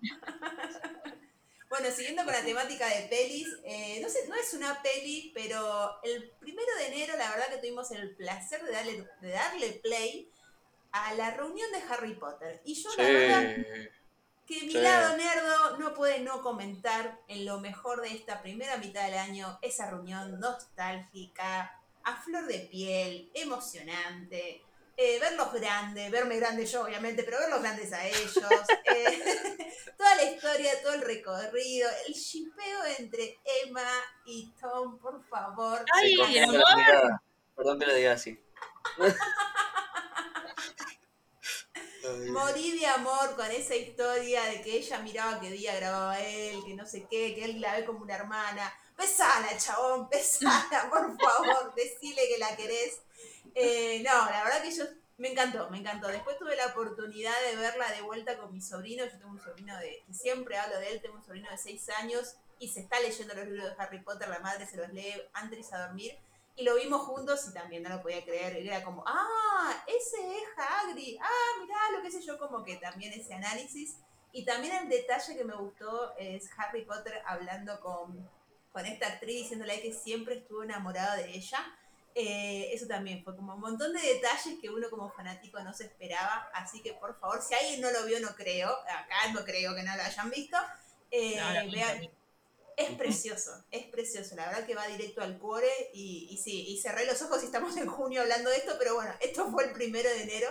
Bueno, 1.68 1.90
siguiendo 1.94 2.24
con 2.24 2.32
la 2.32 2.42
temática 2.44 2.88
de 2.88 3.08
pelis, 3.10 3.48
eh, 3.66 4.00
no 4.02 4.08
sé, 4.08 4.28
no 4.30 4.36
es 4.36 4.54
una 4.54 4.82
peli, 4.82 5.32
pero 5.36 6.00
el 6.04 6.32
primero 6.40 6.74
de 6.78 6.88
enero 6.88 7.18
la 7.18 7.30
verdad 7.32 7.48
que 7.50 7.58
tuvimos 7.58 7.92
el 7.92 8.16
placer 8.16 8.64
de 8.64 8.72
darle, 8.72 9.06
de 9.20 9.30
darle 9.30 9.72
play 9.84 10.30
a 10.96 11.14
la 11.16 11.32
reunión 11.32 11.70
de 11.72 11.84
Harry 11.90 12.14
Potter. 12.14 12.62
Y 12.64 12.74
yo 12.82 12.90
la 12.98 13.04
verdad 13.04 13.56
Sí. 13.56 13.90
que 14.48 14.62
mi 14.66 14.72
Sí. 14.72 14.78
lado 14.78 15.18
nerdo 15.18 15.78
no 15.78 15.94
puede 15.94 16.20
no 16.20 16.42
comentar 16.42 17.20
en 17.28 17.46
lo 17.46 17.60
mejor 17.60 18.02
de 18.02 18.10
esta 18.14 18.42
primera 18.42 18.78
mitad 18.78 19.04
del 19.06 19.18
año, 19.18 19.60
esa 19.62 19.90
reunión 19.90 20.40
nostálgica, 20.40 21.82
a 22.04 22.16
flor 22.22 22.46
de 22.46 22.60
piel, 22.72 23.30
emocionante, 23.34 24.62
eh, 24.98 25.20
verlos 25.20 25.52
grandes, 25.52 26.10
verme 26.10 26.38
grande 26.38 26.66
yo 26.66 26.84
obviamente, 26.84 27.24
pero 27.24 27.40
verlos 27.40 27.62
grandes 27.62 27.92
a 27.92 28.08
ellos, 28.08 28.38
eh, 28.86 29.74
toda 29.98 30.16
la 30.16 30.24
historia, 30.24 30.82
todo 30.82 30.94
el 30.94 31.02
recorrido, 31.02 31.90
el 32.08 32.14
shipeo 32.14 32.86
entre 33.00 33.38
Emma 33.66 33.90
y 34.26 34.54
Tom, 34.62 34.98
por 35.00 35.22
favor. 35.28 35.84
Ay, 35.94 36.14
el 36.38 36.44
amor. 36.46 37.20
Perdón 37.54 37.80
que 37.80 37.86
lo 37.86 37.94
diga 37.94 38.14
así. 38.14 38.40
Morí 42.30 42.80
de 42.80 42.86
amor 42.88 43.36
con 43.36 43.50
esa 43.52 43.76
historia 43.76 44.44
de 44.46 44.62
que 44.62 44.78
ella 44.78 45.00
miraba 45.00 45.40
que 45.40 45.52
día 45.52 45.76
grababa 45.76 46.14
a 46.14 46.20
él, 46.20 46.64
que 46.66 46.74
no 46.74 46.86
sé 46.86 47.08
qué, 47.10 47.36
que 47.36 47.46
él 47.46 47.62
la 47.62 47.76
ve 47.76 47.86
como 47.86 48.00
una 48.00 48.16
hermana. 48.16 48.74
Pesala, 48.96 49.58
chabón, 49.58 50.10
pesala, 50.10 50.90
por 50.90 51.18
favor, 51.20 51.74
decile 51.76 52.22
que 52.28 52.38
la 52.38 52.56
querés. 52.56 53.02
Eh, 53.54 54.02
no, 54.04 54.30
la 54.30 54.44
verdad 54.44 54.62
que 54.62 54.76
yo 54.76 54.86
me 55.18 55.32
encantó, 55.32 55.70
me 55.70 55.80
encantó. 55.80 56.08
Después 56.08 56.38
tuve 56.38 56.56
la 56.56 56.68
oportunidad 56.68 57.36
de 57.50 57.56
verla 57.56 57.92
de 57.92 58.02
vuelta 58.02 58.38
con 58.38 58.54
mi 58.54 58.62
sobrino. 58.62 59.06
Yo 59.06 59.18
tengo 59.18 59.32
un 59.32 59.40
sobrino 59.40 59.78
de, 59.80 60.04
que 60.06 60.14
siempre 60.14 60.58
hablo 60.58 60.80
de 60.80 60.92
él, 60.92 61.02
tengo 61.02 61.16
un 61.16 61.24
sobrino 61.24 61.50
de 61.50 61.58
6 61.58 61.90
años 62.02 62.36
y 62.60 62.70
se 62.70 62.82
está 62.82 63.00
leyendo 63.00 63.34
los 63.34 63.48
libros 63.48 63.66
de 63.66 63.84
Harry 63.84 64.00
Potter, 64.02 64.30
la 64.30 64.40
madre 64.40 64.66
se 64.66 64.78
los 64.78 64.90
lee 64.94 65.22
antes 65.34 65.70
de 65.70 65.78
dormir. 65.78 66.18
Y 66.58 66.64
lo 66.64 66.76
vimos 66.76 67.02
juntos 67.02 67.48
y 67.50 67.54
también 67.54 67.84
no 67.84 67.90
lo 67.90 68.02
podía 68.02 68.24
creer. 68.24 68.64
Y 68.64 68.68
era 68.68 68.84
como, 68.84 69.04
ah, 69.06 69.84
ese 69.88 70.18
es 70.38 70.44
Hagrid. 70.58 71.18
Ah, 71.22 71.62
mirá, 71.62 71.98
lo 71.98 72.02
que 72.02 72.12
sé 72.12 72.22
yo, 72.22 72.38
como 72.40 72.64
que 72.64 72.78
también 72.78 73.12
ese 73.14 73.34
análisis. 73.34 73.98
Y 74.32 74.46
también 74.46 74.76
el 74.76 74.90
detalle 74.90 75.36
que 75.36 75.44
me 75.44 75.56
gustó 75.56 76.16
es 76.18 76.50
Harry 76.58 76.86
Potter 76.86 77.22
hablando 77.26 77.80
con, 77.82 78.30
con 78.72 78.86
esta 78.86 79.08
actriz, 79.08 79.44
diciéndole 79.44 79.82
que 79.82 79.94
siempre 79.94 80.40
estuvo 80.40 80.64
enamorado 80.64 81.18
de 81.18 81.32
ella. 81.36 81.60
Eh, 82.18 82.70
eso 82.72 82.88
también 82.88 83.22
fue 83.26 83.36
como 83.36 83.56
un 83.56 83.60
montón 83.60 83.92
de 83.92 84.02
detalles 84.02 84.58
que 84.62 84.70
uno 84.70 84.90
como 84.90 85.12
fanático 85.12 85.60
no 85.60 85.74
se 85.74 85.86
esperaba. 85.86 86.50
Así 86.54 86.82
que 86.82 86.94
por 86.94 87.20
favor, 87.20 87.42
si 87.42 87.54
alguien 87.54 87.82
no 87.82 87.92
lo 87.92 88.06
vio, 88.06 88.22
no 88.22 88.34
creo. 88.36 88.70
Acá 88.70 89.34
no 89.34 89.44
creo 89.44 89.76
que 89.76 89.84
no 89.84 89.96
lo 89.96 90.04
hayan 90.04 90.30
visto. 90.30 90.58
Eh, 91.12 91.38
vean, 91.72 92.10
es 92.78 92.92
precioso, 92.98 93.52
es 93.72 93.86
precioso, 93.88 94.36
la 94.36 94.48
verdad 94.48 94.66
que 94.66 94.76
va 94.76 94.88
directo 94.88 95.22
al 95.22 95.38
cuore 95.38 95.72
y, 95.94 96.28
y 96.30 96.38
sí, 96.38 96.66
y 96.68 96.78
cerré 96.78 97.06
los 97.06 97.22
ojos 97.22 97.42
y 97.42 97.46
estamos 97.46 97.76
en 97.78 97.88
junio 97.88 98.22
hablando 98.22 98.50
de 98.50 98.58
esto, 98.58 98.76
pero 98.78 98.96
bueno, 98.96 99.14
esto 99.22 99.50
fue 99.50 99.66
el 99.66 99.72
primero 99.72 100.10
de 100.10 100.24
enero 100.24 100.50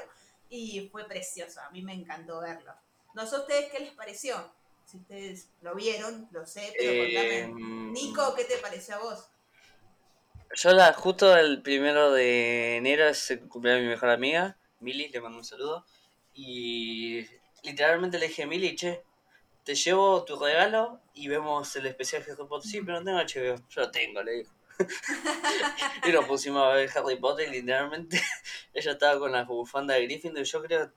y 0.49 0.89
fue 0.91 1.07
precioso, 1.07 1.61
a 1.61 1.71
mí 1.71 1.83
me 1.83 1.95
encantó 1.95 2.41
verlo. 2.41 2.73
No 3.15 3.27
sé 3.27 3.37
a 3.37 3.41
ustedes 3.41 3.71
qué 3.71 3.81
les 3.81 3.93
pareció, 3.93 4.53
si 4.85 4.99
ustedes 4.99 5.49
lo 5.63 5.75
vieron, 5.75 6.29
lo 6.31 6.47
sé, 6.47 6.73
pero 6.77 6.93
eh, 6.93 7.49
Nico, 7.49 8.35
¿qué 8.35 8.45
te 8.45 8.59
pareció 8.59 8.97
a 8.97 8.99
vos? 8.99 9.29
Yo 10.57 10.73
la, 10.73 10.93
justo 10.93 11.37
el 11.37 11.63
primero 11.63 12.13
de 12.13 12.77
enero 12.77 13.05
cumpleaños 13.49 13.81
de 13.81 13.87
mi 13.87 13.95
mejor 13.95 14.11
amiga, 14.11 14.57
Mili, 14.81 15.09
le 15.09 15.21
mando 15.21 15.39
un 15.39 15.45
saludo, 15.45 15.85
y 16.33 17.27
literalmente 17.63 18.19
le 18.19 18.29
dije, 18.29 18.47
Mili, 18.47 18.77
che, 18.77 19.03
te 19.65 19.75
llevo 19.75 20.25
tu 20.25 20.39
regalo 20.39 21.01
y 21.15 21.29
vemos 21.29 21.75
el 21.77 21.87
especial 21.87 22.25
de 22.25 22.33
Harry 22.33 22.47
Potter. 22.47 22.71
Sí, 22.71 22.83
pero 22.83 23.01
no 23.01 23.05
tengo 23.05 23.19
HBO. 23.19 23.67
Yo 23.69 23.81
lo 23.81 23.91
tengo, 23.91 24.23
le 24.23 24.33
digo. 24.33 24.51
y 26.07 26.13
nos 26.13 26.25
pusimos 26.27 26.63
a 26.63 26.75
ver 26.75 26.91
Harry 26.95 27.17
Potter 27.17 27.49
y 27.49 27.61
literalmente 27.61 28.21
ella 28.75 28.93
estaba 28.93 29.19
con 29.19 29.33
la 29.33 29.45
bufanda 29.45 29.95
de 29.95 30.05
Gryffindor 30.05 30.43
y 30.43 30.45
yo 30.45 30.63
creo, 30.63 30.93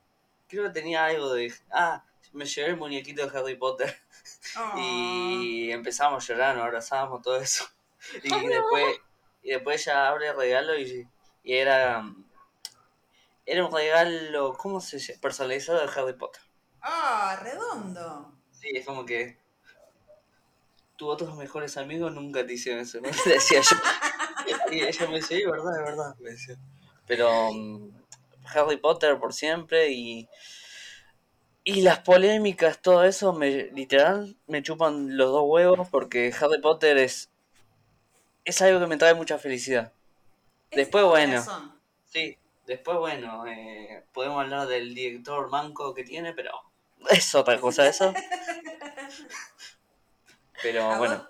creo 0.47 0.63
que 0.63 0.69
tenía 0.71 1.05
algo 1.05 1.33
de... 1.33 1.53
Ah, 1.71 2.03
me 2.33 2.45
llevé 2.45 2.69
el 2.69 2.77
muñequito 2.77 3.25
de 3.25 3.37
Harry 3.37 3.55
Potter. 3.55 3.95
y 4.77 5.71
empezamos 5.71 6.23
a 6.23 6.33
llorar, 6.33 6.55
nos 6.55 6.65
abrazábamos, 6.65 7.21
todo 7.21 7.37
eso. 7.37 7.65
Y 8.21 8.29
después, 8.29 8.99
y 9.43 9.49
después 9.51 9.87
ella 9.87 10.09
abre 10.09 10.27
el 10.27 10.35
regalo 10.35 10.77
y, 10.77 11.07
y 11.43 11.53
era... 11.53 12.03
Era 13.45 13.65
un 13.65 13.73
regalo, 13.73 14.57
¿cómo 14.57 14.81
se 14.81 14.99
llama? 14.99 15.21
Personalizado 15.21 15.79
de 15.79 15.89
Harry 15.95 16.13
Potter. 16.17 16.41
Ah, 16.81 17.39
redondo. 17.41 18.36
Sí, 18.67 18.77
es 18.77 18.85
como 18.85 19.05
que 19.05 19.37
tus 20.97 21.09
otros 21.09 21.35
mejores 21.37 21.77
amigos 21.77 22.13
nunca 22.13 22.45
te 22.45 22.53
hicieron 22.53 22.81
eso, 22.81 22.99
¿no? 22.99 23.09
decía 23.25 23.61
yo. 23.61 23.77
Y 24.71 24.81
ella 24.81 25.07
me 25.07 25.15
decía, 25.15 25.37
sí, 25.37 25.45
verdad, 25.45 25.79
es 25.79 25.85
verdad, 25.85 26.15
me 26.19 26.31
decía. 26.31 26.55
Pero 27.05 27.49
um, 27.49 27.91
Harry 28.53 28.77
Potter 28.77 29.17
por 29.17 29.33
siempre 29.33 29.91
y 29.91 30.27
y 31.63 31.81
las 31.81 31.99
polémicas, 31.99 32.81
todo 32.81 33.03
eso, 33.03 33.33
me 33.33 33.65
literal 33.71 34.37
me 34.47 34.63
chupan 34.63 35.17
los 35.17 35.31
dos 35.31 35.43
huevos 35.45 35.89
porque 35.89 36.33
Harry 36.39 36.61
Potter 36.61 36.97
es 36.97 37.29
es 38.45 38.61
algo 38.61 38.79
que 38.79 38.87
me 38.87 38.97
trae 38.97 39.13
mucha 39.13 39.37
felicidad. 39.37 39.91
Después, 40.71 41.03
bueno, 41.05 41.43
sí, 42.05 42.37
después, 42.65 42.97
bueno, 42.97 43.45
eh, 43.47 44.03
podemos 44.13 44.41
hablar 44.41 44.67
del 44.67 44.95
director 44.95 45.49
manco 45.49 45.93
que 45.93 46.03
tiene, 46.03 46.33
pero 46.33 46.51
es 47.09 47.35
otra 47.35 47.59
cosa 47.59 47.87
eso. 47.87 48.13
Pero 50.61 50.97
bueno. 50.97 51.27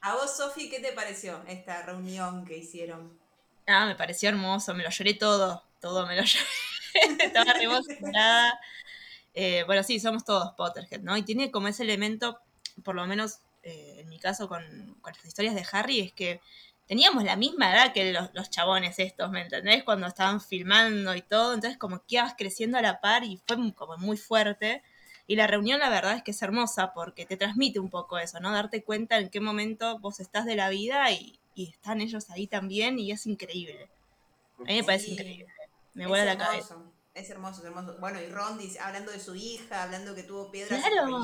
¿A 0.00 0.14
vos, 0.14 0.36
Sofi, 0.36 0.70
qué 0.70 0.80
te 0.80 0.92
pareció 0.92 1.42
esta 1.48 1.82
reunión 1.82 2.44
que 2.44 2.56
hicieron? 2.56 3.18
Ah, 3.66 3.86
me 3.86 3.96
pareció 3.96 4.28
hermoso, 4.28 4.74
me 4.74 4.84
lo 4.84 4.90
lloré 4.90 5.14
todo, 5.14 5.64
todo 5.80 6.06
me 6.06 6.14
lo 6.14 6.22
lloré. 6.24 7.24
Estaba 7.24 7.52
emocionada. 7.60 8.60
Eh, 9.34 9.64
bueno, 9.66 9.82
sí, 9.82 9.98
somos 9.98 10.24
todos 10.24 10.52
Potterhead, 10.54 11.00
¿no? 11.00 11.16
Y 11.16 11.22
tiene 11.22 11.50
como 11.50 11.68
ese 11.68 11.82
elemento, 11.82 12.38
por 12.84 12.94
lo 12.94 13.06
menos 13.06 13.40
eh, 13.62 13.96
en 13.98 14.08
mi 14.08 14.18
caso 14.20 14.48
con, 14.48 14.62
con, 15.00 15.12
las 15.12 15.24
historias 15.24 15.54
de 15.56 15.66
Harry, 15.72 16.00
es 16.00 16.12
que 16.12 16.40
teníamos 16.86 17.24
la 17.24 17.34
misma 17.34 17.72
edad 17.72 17.92
que 17.92 18.12
los, 18.12 18.30
los, 18.32 18.48
chabones 18.48 18.98
estos, 19.00 19.30
¿me 19.30 19.42
entendés? 19.42 19.82
Cuando 19.82 20.06
estaban 20.06 20.40
filmando 20.40 21.16
y 21.16 21.22
todo, 21.22 21.54
entonces 21.54 21.76
como 21.76 21.98
que 21.98 22.14
ibas 22.14 22.34
creciendo 22.38 22.78
a 22.78 22.82
la 22.82 23.00
par 23.00 23.24
y 23.24 23.42
fue 23.44 23.74
como 23.74 23.98
muy 23.98 24.16
fuerte. 24.16 24.84
Y 25.26 25.36
la 25.36 25.46
reunión 25.46 25.80
la 25.80 25.90
verdad 25.90 26.16
es 26.16 26.22
que 26.22 26.30
es 26.30 26.42
hermosa 26.42 26.92
porque 26.94 27.26
te 27.26 27.36
transmite 27.36 27.80
un 27.80 27.90
poco 27.90 28.18
eso, 28.18 28.38
¿no? 28.40 28.52
Darte 28.52 28.84
cuenta 28.84 29.18
en 29.18 29.28
qué 29.28 29.40
momento 29.40 29.98
vos 29.98 30.20
estás 30.20 30.44
de 30.44 30.56
la 30.56 30.68
vida 30.68 31.10
y, 31.10 31.40
están 31.56 32.02
ellos 32.02 32.28
ahí 32.30 32.46
también 32.46 32.98
y 32.98 33.12
es 33.12 33.26
increíble. 33.26 33.88
A 34.58 34.64
mí 34.64 34.76
me 34.76 34.84
parece 34.84 35.12
increíble. 35.12 35.46
Me 35.94 36.06
vuela 36.06 36.26
la 36.26 36.36
cabeza. 36.36 36.76
Es 37.14 37.30
hermoso, 37.30 37.60
es 37.60 37.66
hermoso. 37.66 37.96
Bueno, 37.98 38.20
y 38.20 38.28
Ron 38.28 38.60
hablando 38.78 39.10
de 39.10 39.18
su 39.18 39.34
hija, 39.34 39.84
hablando 39.84 40.14
que 40.14 40.22
tuvo 40.22 40.50
piedras 40.50 40.84
claro. 40.84 41.22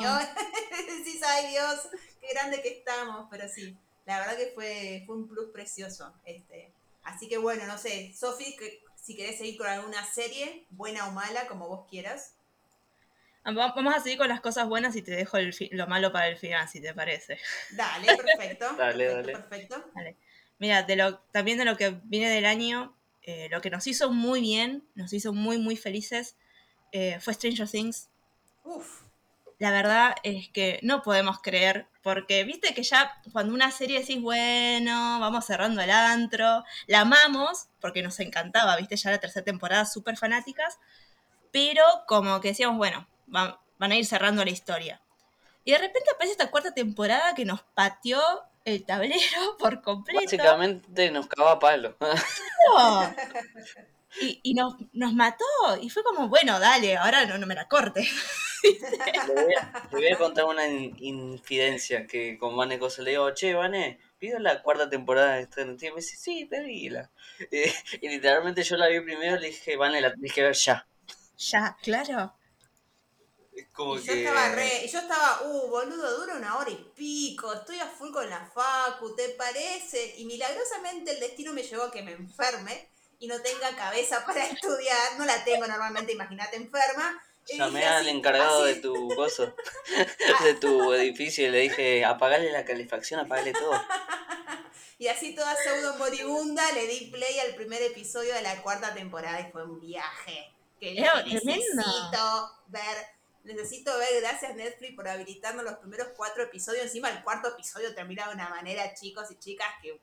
sí, 1.04 1.20
ay 1.26 1.50
Dios, 1.50 1.88
qué 2.18 2.28
grande 2.32 2.62
que 2.62 2.78
estamos, 2.78 3.28
pero 3.30 3.46
sí, 3.46 3.76
la 4.06 4.20
verdad 4.20 4.38
que 4.38 4.52
fue, 4.54 5.02
fue 5.06 5.16
un 5.16 5.28
plus 5.28 5.50
precioso. 5.52 6.14
Este. 6.24 6.72
Así 7.02 7.28
que 7.28 7.36
bueno, 7.36 7.66
no 7.66 7.76
sé, 7.76 8.14
Sofi, 8.16 8.56
si 8.96 9.16
querés 9.16 9.36
seguir 9.36 9.58
con 9.58 9.66
alguna 9.66 10.04
serie, 10.06 10.66
buena 10.70 11.08
o 11.08 11.10
mala, 11.10 11.46
como 11.46 11.68
vos 11.68 11.86
quieras. 11.90 12.36
Vamos 13.44 13.94
a 13.94 14.00
seguir 14.00 14.18
con 14.18 14.28
las 14.28 14.40
cosas 14.40 14.68
buenas 14.68 14.94
y 14.94 15.02
te 15.02 15.10
dejo 15.10 15.36
lo 15.72 15.86
malo 15.88 16.12
para 16.12 16.28
el 16.28 16.36
final, 16.36 16.68
si 16.68 16.80
te 16.80 16.94
parece. 16.94 17.38
Dale, 17.72 18.16
perfecto. 18.16 18.72
dale, 18.76 19.22
perfecto, 19.24 19.90
dale. 19.94 20.16
Mira, 20.58 20.84
de 20.84 20.94
lo, 20.94 21.18
también 21.32 21.58
de 21.58 21.64
lo 21.64 21.76
que 21.76 22.00
viene 22.04 22.30
del 22.30 22.44
año, 22.44 22.96
eh, 23.22 23.48
lo 23.50 23.60
que 23.60 23.70
nos 23.70 23.86
hizo 23.88 24.12
muy 24.12 24.40
bien, 24.40 24.84
nos 24.94 25.12
hizo 25.12 25.32
muy, 25.32 25.58
muy 25.58 25.76
felices, 25.76 26.36
eh, 26.92 27.18
fue 27.20 27.34
Stranger 27.34 27.68
Things. 27.68 28.10
Uf. 28.62 29.02
La 29.58 29.72
verdad 29.72 30.14
es 30.22 30.48
que 30.50 30.78
no 30.82 31.02
podemos 31.02 31.40
creer, 31.40 31.88
porque 32.02 32.44
viste 32.44 32.74
que 32.74 32.84
ya 32.84 33.12
cuando 33.32 33.54
una 33.54 33.72
serie 33.72 34.00
decís, 34.00 34.20
bueno, 34.20 35.18
vamos 35.20 35.44
cerrando 35.44 35.80
el 35.80 35.90
antro, 35.90 36.64
la 36.86 37.00
amamos, 37.00 37.68
porque 37.80 38.02
nos 38.02 38.20
encantaba, 38.20 38.76
viste, 38.76 38.96
ya 38.96 39.10
la 39.10 39.18
tercera 39.18 39.44
temporada, 39.44 39.84
súper 39.84 40.16
fanáticas, 40.16 40.78
pero 41.52 41.84
como 42.06 42.40
que 42.40 42.48
decíamos, 42.48 42.76
bueno, 42.76 43.06
van, 43.32 43.92
a 43.92 43.96
ir 43.96 44.06
cerrando 44.06 44.44
la 44.44 44.50
historia. 44.50 45.00
Y 45.64 45.72
de 45.72 45.78
repente 45.78 46.10
aparece 46.10 46.32
esta 46.32 46.50
cuarta 46.50 46.72
temporada 46.72 47.34
que 47.34 47.44
nos 47.44 47.62
pateó 47.62 48.20
el 48.64 48.84
tablero 48.84 49.56
por 49.58 49.82
completo. 49.82 50.24
Básicamente 50.24 51.10
nos 51.10 51.26
cagó 51.26 51.58
palo. 51.58 51.96
Y, 54.20 54.40
y 54.42 54.54
nos, 54.54 54.74
nos, 54.92 55.14
mató. 55.14 55.44
Y 55.80 55.88
fue 55.88 56.04
como, 56.04 56.28
bueno, 56.28 56.60
dale, 56.60 56.98
ahora 56.98 57.24
no, 57.24 57.38
no 57.38 57.46
me 57.46 57.54
la 57.54 57.66
corte. 57.66 58.06
le, 58.62 59.34
voy 59.90 60.06
a, 60.06 60.18
contar 60.18 60.44
una 60.44 60.68
infidencia 60.68 62.06
que 62.06 62.36
con 62.36 62.54
Vane 62.54 62.78
Cosa 62.78 63.00
le 63.00 63.12
digo, 63.12 63.32
che, 63.32 63.54
Vane, 63.54 63.98
pido 64.18 64.38
la 64.38 64.62
cuarta 64.62 64.90
temporada 64.90 65.36
de 65.36 65.46
Stranger 65.46 65.76
Things. 65.78 65.94
Me 65.94 66.00
dice, 66.02 66.16
sí, 66.16 66.44
pedíla. 66.44 67.10
Y, 67.50 68.04
y, 68.04 68.10
literalmente 68.10 68.62
yo 68.62 68.76
la 68.76 68.88
vi 68.88 69.00
primero 69.00 69.36
le 69.40 69.46
dije, 69.46 69.76
Vane, 69.78 70.02
la 70.02 70.12
tenés 70.12 70.32
que 70.34 70.42
ver 70.42 70.54
ya. 70.54 70.86
Ya, 71.38 71.76
claro 71.82 72.34
y 73.54 74.02
yo 74.02 74.12
estaba 74.12 74.48
re, 74.50 74.84
y 74.84 74.88
yo 74.88 74.98
estaba, 74.98 75.42
uh, 75.42 75.68
boludo, 75.68 76.20
dura 76.20 76.36
una 76.36 76.56
hora 76.56 76.70
y 76.70 76.90
pico, 76.94 77.52
estoy 77.52 77.78
a 77.78 77.86
full 77.86 78.10
con 78.10 78.28
la 78.28 78.46
facu, 78.46 79.14
¿te 79.14 79.30
parece? 79.30 80.14
Y 80.16 80.24
milagrosamente 80.24 81.12
el 81.12 81.20
destino 81.20 81.52
me 81.52 81.62
llevó 81.62 81.84
a 81.84 81.90
que 81.90 82.02
me 82.02 82.12
enferme 82.12 82.88
y 83.18 83.26
no 83.26 83.40
tenga 83.40 83.74
cabeza 83.76 84.24
para 84.26 84.46
estudiar, 84.46 85.18
no 85.18 85.26
la 85.26 85.44
tengo 85.44 85.66
normalmente, 85.66 86.12
imagínate 86.12 86.56
enferma. 86.56 87.22
Llamé 87.46 87.84
al 87.84 88.08
encargado 88.08 88.64
de 88.64 88.76
tu 88.76 89.14
gozo, 89.14 89.54
de 90.44 90.54
tu 90.54 90.94
edificio 90.94 91.46
y 91.46 91.50
le 91.50 91.58
dije, 91.58 92.04
apagale 92.04 92.50
la 92.52 92.64
calefacción, 92.64 93.20
apagale 93.20 93.52
todo. 93.52 93.82
y 94.98 95.08
así 95.08 95.34
toda 95.34 95.54
pseudo 95.56 95.96
moribunda 95.96 96.70
le 96.72 96.86
di 96.86 97.06
play 97.06 97.38
al 97.40 97.54
primer 97.54 97.82
episodio 97.82 98.32
de 98.32 98.42
la 98.42 98.62
cuarta 98.62 98.94
temporada 98.94 99.40
y 99.40 99.50
fue 99.50 99.64
un 99.64 99.80
viaje 99.80 100.52
que 100.80 100.94
necesito 100.94 102.50
ver 102.68 103.21
necesito 103.44 103.96
ver, 103.98 104.20
gracias 104.20 104.54
Netflix 104.54 104.94
por 104.94 105.08
habilitarnos 105.08 105.64
los 105.64 105.74
primeros 105.78 106.08
cuatro 106.16 106.42
episodios. 106.42 106.84
Encima 106.84 107.10
el 107.10 107.22
cuarto 107.22 107.48
episodio 107.48 107.94
termina 107.94 108.28
de 108.28 108.34
una 108.34 108.48
manera, 108.48 108.94
chicos 108.94 109.30
y 109.30 109.38
chicas, 109.38 109.68
que 109.82 110.00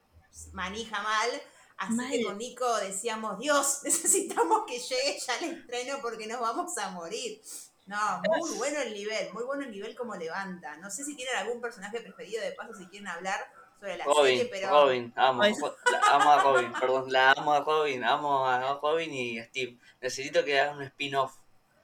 manija 0.54 1.02
mal. 1.02 1.30
Así 1.78 1.98
que 2.10 2.24
con 2.24 2.38
Nico 2.38 2.78
decíamos, 2.78 3.40
Dios, 3.40 3.80
necesitamos 3.84 4.64
que 4.68 4.80
llegue 4.80 5.18
ya 5.26 5.38
el 5.38 5.58
estreno 5.60 6.00
porque 6.02 6.28
nos 6.28 6.42
vamos 6.42 6.78
a 6.78 6.90
morir. 6.92 7.42
No, 7.86 8.22
muy 8.38 8.52
bueno 8.58 8.80
el 8.82 8.94
nivel, 8.94 9.34
muy 9.34 9.44
bueno 9.44 9.64
el 9.64 9.72
nivel 9.72 9.96
como 9.96 10.16
levanta. 10.16 10.78
No 10.78 10.92
sé 10.92 11.04
si 11.04 11.16
tienen 11.16 11.36
algún 11.38 11.60
personaje 11.60 12.02
preferido 12.02 12.44
de 12.44 12.52
paso, 12.52 12.74
si 12.76 12.86
quieren 12.86 13.08
hablar 13.08 13.40
sobre 13.80 13.98
la 13.98 14.04
Robin, 14.04 14.38
serie, 14.38 14.46
pero... 14.52 14.70
Robin, 14.70 15.12
amo, 15.16 15.42
la- 15.42 16.02
amo 16.12 16.32
a 16.32 16.44
Robin, 16.44 16.72
perdón, 16.74 17.12
la 17.12 17.32
amo 17.32 17.54
a 17.54 17.62
Robin, 17.62 18.04
amo 18.04 18.46
a 18.46 18.80
Robin 18.80 19.12
y 19.12 19.40
a 19.40 19.46
Steve. 19.46 19.80
Necesito 20.02 20.46
que 20.46 20.60
hagan 20.60 20.78
un 20.78 20.84
spin-off. 20.84 21.39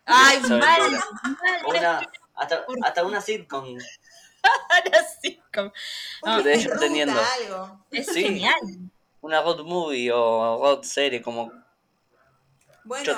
Ay, 0.05 0.39
mal. 0.41 0.99
Una, 1.67 2.09
hasta, 2.35 2.65
hasta 2.83 3.03
una 3.03 3.21
sitcom. 3.21 3.65
Una 3.75 5.03
sitcom. 5.21 5.71
Un 6.21 6.43
de 6.43 6.75
teniendo. 6.79 7.19
algo. 7.19 7.85
Es 7.91 8.05
Sí. 8.07 8.23
genial. 8.23 8.55
Una 9.21 9.41
road 9.41 9.61
movie 9.63 10.11
o 10.11 10.59
road 10.61 10.83
serie, 10.83 11.21
como 11.23 11.51
Bueno, 12.83 13.11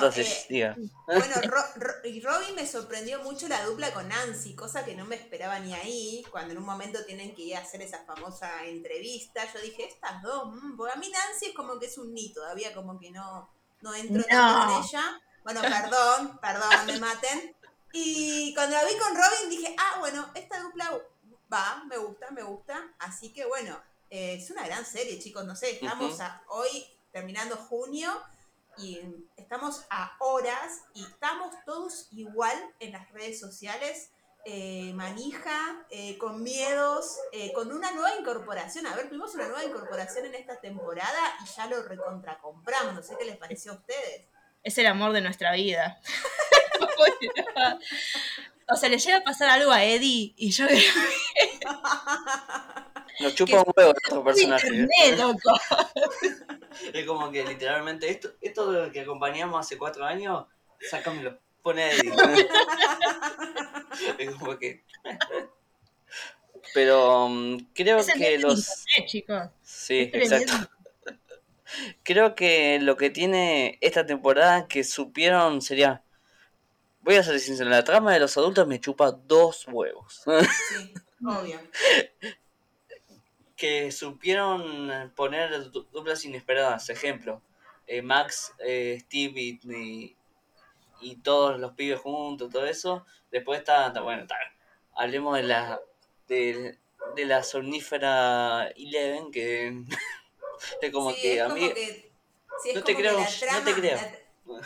eh. 0.48 0.74
Bueno, 1.06 1.34
Ro- 1.42 1.72
Ro- 1.76 1.94
y 2.08 2.20
Robin 2.22 2.54
me 2.54 2.66
sorprendió 2.66 3.22
mucho 3.22 3.46
la 3.48 3.62
dupla 3.66 3.92
con 3.92 4.08
Nancy, 4.08 4.54
cosa 4.54 4.82
que 4.86 4.94
no 4.94 5.04
me 5.04 5.16
esperaba 5.16 5.58
ni 5.60 5.74
ahí, 5.74 6.24
cuando 6.30 6.52
en 6.52 6.58
un 6.58 6.64
momento 6.64 7.04
tienen 7.04 7.34
que 7.34 7.42
ir 7.42 7.56
a 7.56 7.60
hacer 7.60 7.82
esa 7.82 8.02
famosa 8.06 8.64
entrevista. 8.64 9.42
Yo 9.52 9.60
dije, 9.60 9.86
estas 9.86 10.22
dos, 10.22 10.54
mm, 10.54 10.76
porque 10.78 10.94
a 10.94 10.96
mí 10.96 11.10
Nancy 11.10 11.46
es 11.50 11.54
como 11.54 11.78
que 11.78 11.84
es 11.86 11.98
un 11.98 12.14
ni, 12.14 12.32
todavía 12.32 12.72
como 12.74 12.98
que 12.98 13.10
no, 13.10 13.50
no 13.82 13.94
entro 13.94 14.24
tanto 14.24 14.42
No. 14.58 14.66
con 14.74 14.82
ella. 14.84 15.20
Bueno, 15.48 15.62
perdón, 15.62 16.38
perdón, 16.42 16.86
me 16.86 17.00
maten. 17.00 17.56
Y 17.94 18.52
cuando 18.54 18.76
la 18.76 18.84
vi 18.84 18.98
con 18.98 19.14
Robin 19.16 19.48
dije, 19.48 19.74
ah, 19.78 19.96
bueno, 19.98 20.30
esta 20.34 20.60
dupla 20.60 21.00
va, 21.50 21.84
me 21.86 21.96
gusta, 21.96 22.30
me 22.32 22.42
gusta. 22.42 22.86
Así 22.98 23.32
que 23.32 23.46
bueno, 23.46 23.80
eh, 24.10 24.34
es 24.34 24.50
una 24.50 24.66
gran 24.66 24.84
serie, 24.84 25.18
chicos, 25.18 25.46
no 25.46 25.56
sé, 25.56 25.70
estamos 25.82 26.20
a- 26.20 26.42
hoy 26.48 26.86
terminando 27.12 27.56
junio 27.56 28.14
y 28.76 29.00
estamos 29.38 29.86
a 29.88 30.14
horas 30.20 30.82
y 30.92 31.02
estamos 31.06 31.54
todos 31.64 32.08
igual 32.12 32.54
en 32.80 32.92
las 32.92 33.10
redes 33.12 33.40
sociales, 33.40 34.10
eh, 34.44 34.92
manija, 34.94 35.82
eh, 35.88 36.18
con 36.18 36.42
miedos, 36.42 37.16
con 37.54 37.72
una 37.72 37.90
nueva 37.92 38.14
incorporación. 38.16 38.86
A 38.86 38.94
ver, 38.94 39.08
tuvimos 39.08 39.34
una 39.34 39.44
nueva 39.48 39.64
incorporación 39.64 40.26
en 40.26 40.34
esta 40.34 40.60
temporada 40.60 41.20
y 41.42 41.46
ya 41.56 41.66
lo 41.68 41.82
recontracompramos. 41.84 42.92
No 42.94 43.02
sé 43.02 43.16
qué 43.18 43.24
les 43.24 43.38
pareció 43.38 43.72
a 43.72 43.76
ustedes. 43.76 44.26
Es 44.68 44.76
el 44.76 44.84
amor 44.84 45.12
de 45.12 45.22
nuestra 45.22 45.52
vida. 45.52 45.98
o 48.68 48.76
sea, 48.76 48.90
le 48.90 48.98
llega 48.98 49.16
a 49.16 49.22
pasar 49.22 49.48
algo 49.48 49.72
a 49.72 49.82
Eddie 49.82 50.34
y 50.36 50.50
yo 50.50 50.66
Nos 53.20 53.34
chupa 53.34 53.62
un 53.62 53.72
huevo 53.74 53.92
el 53.92 53.96
otro 53.96 54.22
personaje. 54.22 54.68
¿eh? 54.68 54.74
internet, 54.74 55.18
loco. 55.18 55.58
Es 56.92 57.06
como 57.06 57.30
que 57.30 57.46
literalmente 57.46 58.10
esto, 58.10 58.32
esto 58.42 58.70
de 58.70 58.84
lo 58.84 58.92
que 58.92 59.00
acompañamos 59.00 59.58
hace 59.58 59.78
cuatro 59.78 60.04
años, 60.04 60.44
sácamelo, 60.90 61.40
pone 61.62 61.84
a 61.84 61.90
Eddie. 61.90 62.12
es 64.18 64.34
como 64.34 64.58
que. 64.58 64.84
Pero 66.74 67.30
mm, 67.30 67.56
creo 67.72 68.00
Es 68.00 68.10
el 68.10 68.18
que 68.18 68.38
los. 68.38 68.68
internet, 68.68 69.06
chicos. 69.06 69.48
Sí, 69.62 70.10
exacto. 70.12 70.68
Creo 72.02 72.34
que 72.34 72.78
lo 72.80 72.96
que 72.96 73.10
tiene 73.10 73.78
esta 73.80 74.06
temporada 74.06 74.66
que 74.68 74.84
supieron 74.84 75.60
sería. 75.62 76.02
Voy 77.00 77.14
a 77.16 77.22
ser 77.22 77.38
sincero, 77.40 77.70
la 77.70 77.84
trama 77.84 78.12
de 78.12 78.20
los 78.20 78.36
adultos 78.36 78.66
me 78.66 78.80
chupa 78.80 79.12
dos 79.12 79.66
huevos. 79.68 80.22
Sí, 80.68 80.94
obvio. 81.26 81.60
que 83.56 83.90
supieron 83.92 85.12
poner 85.16 85.70
du- 85.70 85.86
duplas 85.92 86.24
inesperadas. 86.24 86.90
Ejemplo, 86.90 87.42
eh, 87.86 88.02
Max, 88.02 88.52
eh, 88.58 88.98
Steve 89.02 89.40
y, 89.40 89.60
y, 89.64 90.16
y 91.00 91.16
todos 91.16 91.58
los 91.58 91.72
pibes 91.72 91.98
juntos, 92.00 92.50
todo 92.52 92.66
eso. 92.66 93.04
Después 93.30 93.58
está, 93.60 93.88
está- 93.88 94.00
bueno, 94.02 94.22
está, 94.22 94.36
hablemos 94.94 95.36
de 95.36 95.42
la 95.44 95.80
de, 96.28 96.78
de 97.16 97.24
la 97.24 97.42
somnífera 97.42 98.68
Eleven, 98.76 99.30
que 99.30 99.82
es 100.82 100.92
como 100.92 101.10
Sí, 101.12 101.20
que 101.20 101.36
es 101.36 101.42
a 101.42 101.48
mí... 101.48 101.72
que- 101.72 102.12
sí, 102.62 102.72
no 102.74 102.82
te 102.82 102.96
creo, 102.96 103.18
no 103.18 103.64
te 103.64 103.74
creo. 103.74 103.96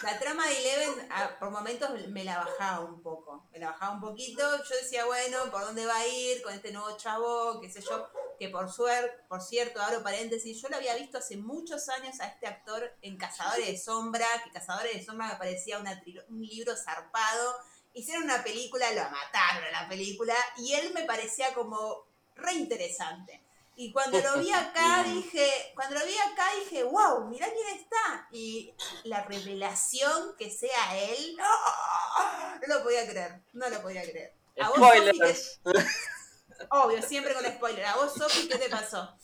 la- 0.02 0.18
trama 0.20 0.46
de 0.46 0.58
Eleven, 0.58 1.08
ah, 1.10 1.36
por 1.38 1.50
momentos 1.50 1.90
me 2.08 2.24
la 2.24 2.38
bajaba 2.38 2.84
un 2.84 3.02
poco. 3.02 3.48
Me 3.52 3.58
la 3.58 3.70
bajaba 3.72 3.94
un 3.94 4.00
poquito. 4.00 4.42
Yo 4.64 4.76
decía, 4.76 5.04
bueno, 5.06 5.50
¿por 5.50 5.62
dónde 5.62 5.84
va 5.86 5.96
a 5.96 6.06
ir 6.06 6.40
con 6.42 6.54
este 6.54 6.72
nuevo 6.72 6.96
chavo? 6.96 7.60
¿Qué 7.60 7.68
sé 7.70 7.80
yo? 7.82 8.08
Que 8.38 8.48
por 8.48 8.70
suerte, 8.72 9.22
por 9.28 9.40
cierto, 9.42 9.80
abro 9.80 10.02
paréntesis, 10.02 10.60
yo 10.60 10.68
lo 10.68 10.76
había 10.76 10.96
visto 10.96 11.18
hace 11.18 11.36
muchos 11.36 11.88
años 11.88 12.20
a 12.20 12.26
este 12.26 12.46
actor 12.46 12.92
en 13.02 13.16
Cazadores 13.16 13.66
de 13.66 13.78
Sombra, 13.78 14.26
que 14.44 14.50
Cazadores 14.50 14.94
de 14.94 15.04
Sombra 15.04 15.28
me 15.28 15.36
parecía 15.36 15.78
una 15.78 16.00
un 16.28 16.42
libro 16.42 16.74
zarpado. 16.76 17.54
Hicieron 17.94 18.24
una 18.24 18.42
película, 18.42 18.90
lo 18.92 19.02
mataron 19.02 19.64
a 19.74 19.82
la 19.82 19.88
película, 19.88 20.34
y 20.56 20.72
él 20.74 20.92
me 20.94 21.04
parecía 21.04 21.52
como 21.54 22.06
re 22.36 22.54
interesante. 22.54 23.42
Y 23.74 23.90
cuando 23.90 24.20
lo 24.20 24.38
vi 24.38 24.52
acá 24.52 25.02
dije, 25.06 25.72
cuando 25.74 25.98
lo 25.98 26.04
vi 26.06 26.12
acá 26.18 26.46
dije, 26.60 26.84
wow, 26.84 27.26
mirá 27.28 27.46
quién 27.46 27.78
está. 27.78 28.28
Y 28.30 28.74
la 29.04 29.24
revelación 29.24 30.34
que 30.38 30.50
sea 30.50 30.98
él, 30.98 31.36
¡no! 31.36 31.44
No 32.66 32.74
lo 32.76 32.82
podía 32.82 33.08
creer, 33.08 33.40
no 33.52 33.68
lo 33.68 33.82
podía 33.82 34.02
creer. 34.02 34.34
A 34.60 34.68
vos, 34.68 34.78
Sofi, 34.78 35.00
¿qué- 35.00 35.34
Spoilers. 35.34 35.60
obvio, 36.70 37.02
siempre 37.02 37.34
con 37.34 37.44
spoiler. 37.44 37.86
A 37.86 37.96
vos, 37.96 38.12
Sofi, 38.14 38.46
¿qué 38.48 38.58
te 38.58 38.68
pasó? 38.68 39.16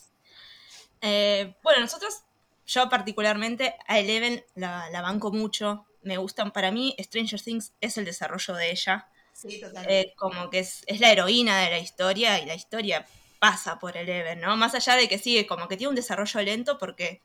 Eh, 1.01 1.55
bueno, 1.63 1.81
nosotros, 1.81 2.23
yo 2.65 2.89
particularmente, 2.89 3.75
a 3.87 3.99
Eleven 3.99 4.43
la, 4.55 4.89
la 4.89 5.01
banco 5.01 5.31
mucho. 5.31 5.85
Me 6.01 6.17
gustan, 6.17 6.51
para 6.51 6.71
mí, 6.71 6.95
Stranger 6.99 7.41
Things 7.41 7.73
es 7.81 7.97
el 7.97 8.05
desarrollo 8.05 8.53
de 8.55 8.71
ella. 8.71 9.07
Sí, 9.33 9.59
totalmente. 9.61 9.99
Eh, 9.99 10.13
como 10.17 10.49
que 10.49 10.59
es, 10.59 10.81
es 10.87 10.99
la 10.99 11.11
heroína 11.11 11.59
de 11.61 11.69
la 11.69 11.79
historia 11.79 12.39
y 12.39 12.45
la 12.45 12.55
historia 12.55 13.05
pasa 13.39 13.79
por 13.79 13.97
Eleven, 13.97 14.39
¿no? 14.41 14.55
Más 14.57 14.75
allá 14.75 14.95
de 14.95 15.07
que 15.09 15.17
sigue 15.17 15.47
como 15.47 15.67
que 15.67 15.77
tiene 15.77 15.89
un 15.89 15.95
desarrollo 15.95 16.41
lento 16.41 16.77
porque 16.77 17.21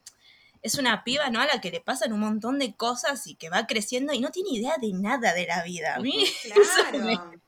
es 0.63 0.77
una 0.77 1.05
piba, 1.05 1.29
¿no? 1.29 1.41
A 1.41 1.47
la 1.47 1.61
que 1.61 1.71
le 1.71 1.81
pasan 1.81 2.13
un 2.13 2.21
montón 2.21 2.59
de 2.59 2.75
cosas 2.75 3.27
y 3.27 3.35
que 3.35 3.51
va 3.51 3.67
creciendo 3.67 4.13
y 4.15 4.21
no 4.21 4.31
tiene 4.31 4.51
idea 4.53 4.77
de 4.81 4.93
nada 4.95 5.35
de 5.35 5.47
la 5.47 5.63
vida. 5.63 5.97
A 5.97 5.99
mí 6.01 6.25
eso 6.45 6.99
me, 6.99 7.17
Claro. 7.17 7.41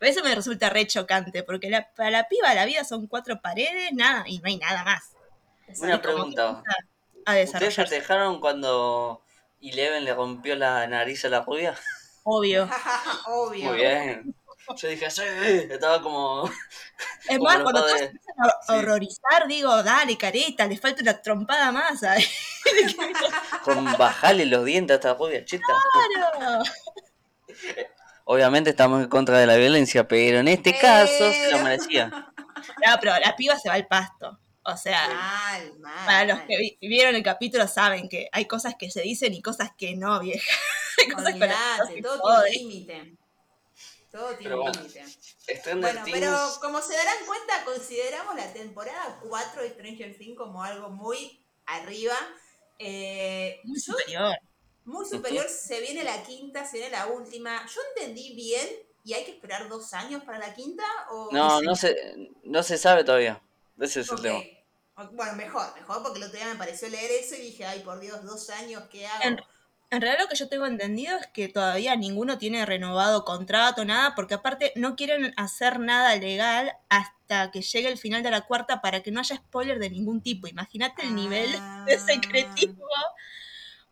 eso 0.00 0.24
me 0.24 0.34
resulta 0.34 0.68
re 0.70 0.86
chocante 0.86 1.42
porque 1.44 1.70
la, 1.70 1.88
para 1.94 2.10
la 2.10 2.28
piba 2.28 2.52
la 2.54 2.64
vida 2.64 2.84
son 2.84 3.06
cuatro 3.06 3.40
paredes, 3.40 3.92
nada, 3.92 4.24
y 4.26 4.38
no 4.38 4.46
hay 4.46 4.56
nada 4.58 4.82
más. 4.84 5.12
Una 5.80 6.00
pregunta. 6.02 6.62
A 7.26 7.32
¿Ustedes 7.32 7.46
desarrollarse, 7.52 7.82
festejaron 7.82 8.40
cuando 8.40 9.22
Eleven 9.60 10.04
le 10.04 10.14
rompió 10.14 10.56
la 10.56 10.86
nariz 10.86 11.24
a 11.24 11.28
la 11.28 11.42
rubia? 11.42 11.74
obvio. 12.24 12.68
Obvio. 13.26 13.64
Muy 13.70 13.76
bien. 13.76 14.34
Yo 14.76 14.88
dije, 14.88 15.10
sí, 15.10 15.22
estaba 15.70 16.02
como... 16.02 16.50
Es 17.28 17.36
Como 17.38 17.44
más, 17.44 17.62
cuando 17.62 17.80
todos 17.82 18.00
empiezan 18.00 18.34
a 18.40 18.48
Sí. 18.66 18.72
horrorizar, 18.72 19.46
digo, 19.48 19.82
dale, 19.82 20.16
careta, 20.18 20.66
le 20.66 20.76
falta 20.76 21.02
una 21.02 21.20
trompada 21.22 21.72
más. 21.72 22.00
con 23.64 23.84
bajarle 23.96 24.46
los 24.46 24.64
dientes 24.64 24.94
a 24.94 24.96
esta 24.96 25.14
rubia 25.14 25.44
cheta. 25.44 25.64
Claro. 26.34 26.62
Obviamente 28.24 28.70
estamos 28.70 29.02
en 29.02 29.08
contra 29.08 29.38
de 29.38 29.46
la 29.46 29.56
violencia, 29.56 30.06
pero 30.06 30.40
en 30.40 30.48
este 30.48 30.78
caso 30.78 31.32
se 31.32 31.50
lo 31.50 31.58
merecía. 31.60 32.08
No, 32.08 32.96
pero 33.00 33.18
la 33.18 33.34
piba 33.36 33.58
se 33.58 33.68
va 33.68 33.74
al 33.76 33.86
pasto. 33.86 34.38
O 34.64 34.76
sea, 34.76 35.08
Mal, 35.08 35.78
mal. 35.78 36.06
para 36.06 36.24
los 36.26 36.38
mal. 36.38 36.46
que 36.46 36.56
vi- 36.58 36.78
vieron 36.82 37.14
el 37.14 37.22
capítulo 37.22 37.66
saben 37.66 38.06
que 38.08 38.28
hay 38.32 38.44
cosas 38.44 38.74
que 38.78 38.90
se 38.90 39.00
dicen 39.00 39.32
y 39.32 39.40
cosas 39.40 39.70
que 39.78 39.96
no, 39.96 40.20
vieja. 40.20 40.44
Hay 41.00 41.08
cosas 41.10 41.30
con 41.30 41.40
las 41.40 41.48
que 41.48 41.56
no 41.56 41.84
Olvídate, 41.84 41.94
se 41.94 42.02
todo 42.02 42.42
tiene 42.42 42.58
límite. 42.58 43.16
Todo 44.18 44.34
tiene 44.36 44.54
bueno. 44.56 44.72
límite. 44.72 45.04
Bueno, 45.76 46.04
Things, 46.04 46.18
pero 46.18 46.36
como 46.60 46.82
se 46.82 46.94
darán 46.94 47.24
cuenta, 47.26 47.64
consideramos 47.64 48.34
la 48.34 48.52
temporada 48.52 49.20
4 49.22 49.62
de 49.62 49.70
Stranger 49.70 50.18
Things 50.18 50.36
como 50.36 50.62
algo 50.64 50.90
muy 50.90 51.40
arriba. 51.66 52.16
Eh, 52.78 53.60
Muy 53.64 53.78
yo- 53.80 53.92
superior. 53.92 54.38
muy 54.84 55.06
superior, 55.06 55.48
se 55.48 55.80
viene 55.80 56.02
la 56.02 56.22
quinta, 56.22 56.64
se 56.66 56.78
viene 56.78 56.92
la 56.92 57.06
última. 57.06 57.64
Yo 57.66 57.80
entendí 57.94 58.34
bien 58.34 58.68
y 59.04 59.14
hay 59.14 59.24
que 59.24 59.32
esperar 59.32 59.68
dos 59.68 59.92
años 59.92 60.24
para 60.24 60.38
la 60.38 60.54
quinta 60.54 60.84
o 61.10 61.30
no, 61.32 61.60
no 61.62 61.76
se, 61.76 62.30
no 62.44 62.62
se 62.62 62.76
sabe 62.78 63.04
todavía. 63.04 63.40
Ese 63.78 64.00
es 64.00 64.10
el 64.10 64.20
tema. 64.20 64.40
Bueno, 65.12 65.34
mejor, 65.34 65.72
mejor 65.76 66.02
porque 66.02 66.18
el 66.18 66.24
otro 66.24 66.38
día 66.38 66.48
me 66.48 66.56
pareció 66.56 66.88
leer 66.88 67.10
eso 67.22 67.36
y 67.36 67.42
dije, 67.42 67.64
ay 67.64 67.80
por 67.80 68.00
Dios, 68.00 68.24
dos 68.24 68.50
años, 68.50 68.82
¿qué 68.90 69.06
hago? 69.06 69.22
En, 69.24 69.40
en 69.90 70.00
realidad 70.02 70.24
lo 70.24 70.28
que 70.28 70.36
yo 70.36 70.48
tengo 70.48 70.66
entendido 70.66 71.16
es 71.16 71.26
que 71.28 71.48
todavía 71.48 71.96
ninguno 71.96 72.38
tiene 72.38 72.66
renovado 72.66 73.24
contrato, 73.24 73.84
nada, 73.84 74.14
porque 74.14 74.34
aparte 74.34 74.72
no 74.76 74.96
quieren 74.96 75.32
hacer 75.36 75.80
nada 75.80 76.14
legal 76.16 76.72
hasta 76.88 77.50
que 77.50 77.62
llegue 77.62 77.88
el 77.88 77.98
final 77.98 78.22
de 78.22 78.30
la 78.30 78.42
cuarta 78.42 78.80
para 78.82 79.02
que 79.02 79.10
no 79.10 79.20
haya 79.20 79.36
spoiler 79.36 79.78
de 79.78 79.90
ningún 79.90 80.22
tipo. 80.22 80.46
Imagínate 80.46 81.02
el 81.02 81.14
nivel 81.14 81.52
de 81.52 81.58
Ah. 81.94 81.98
secretismo, 82.06 82.84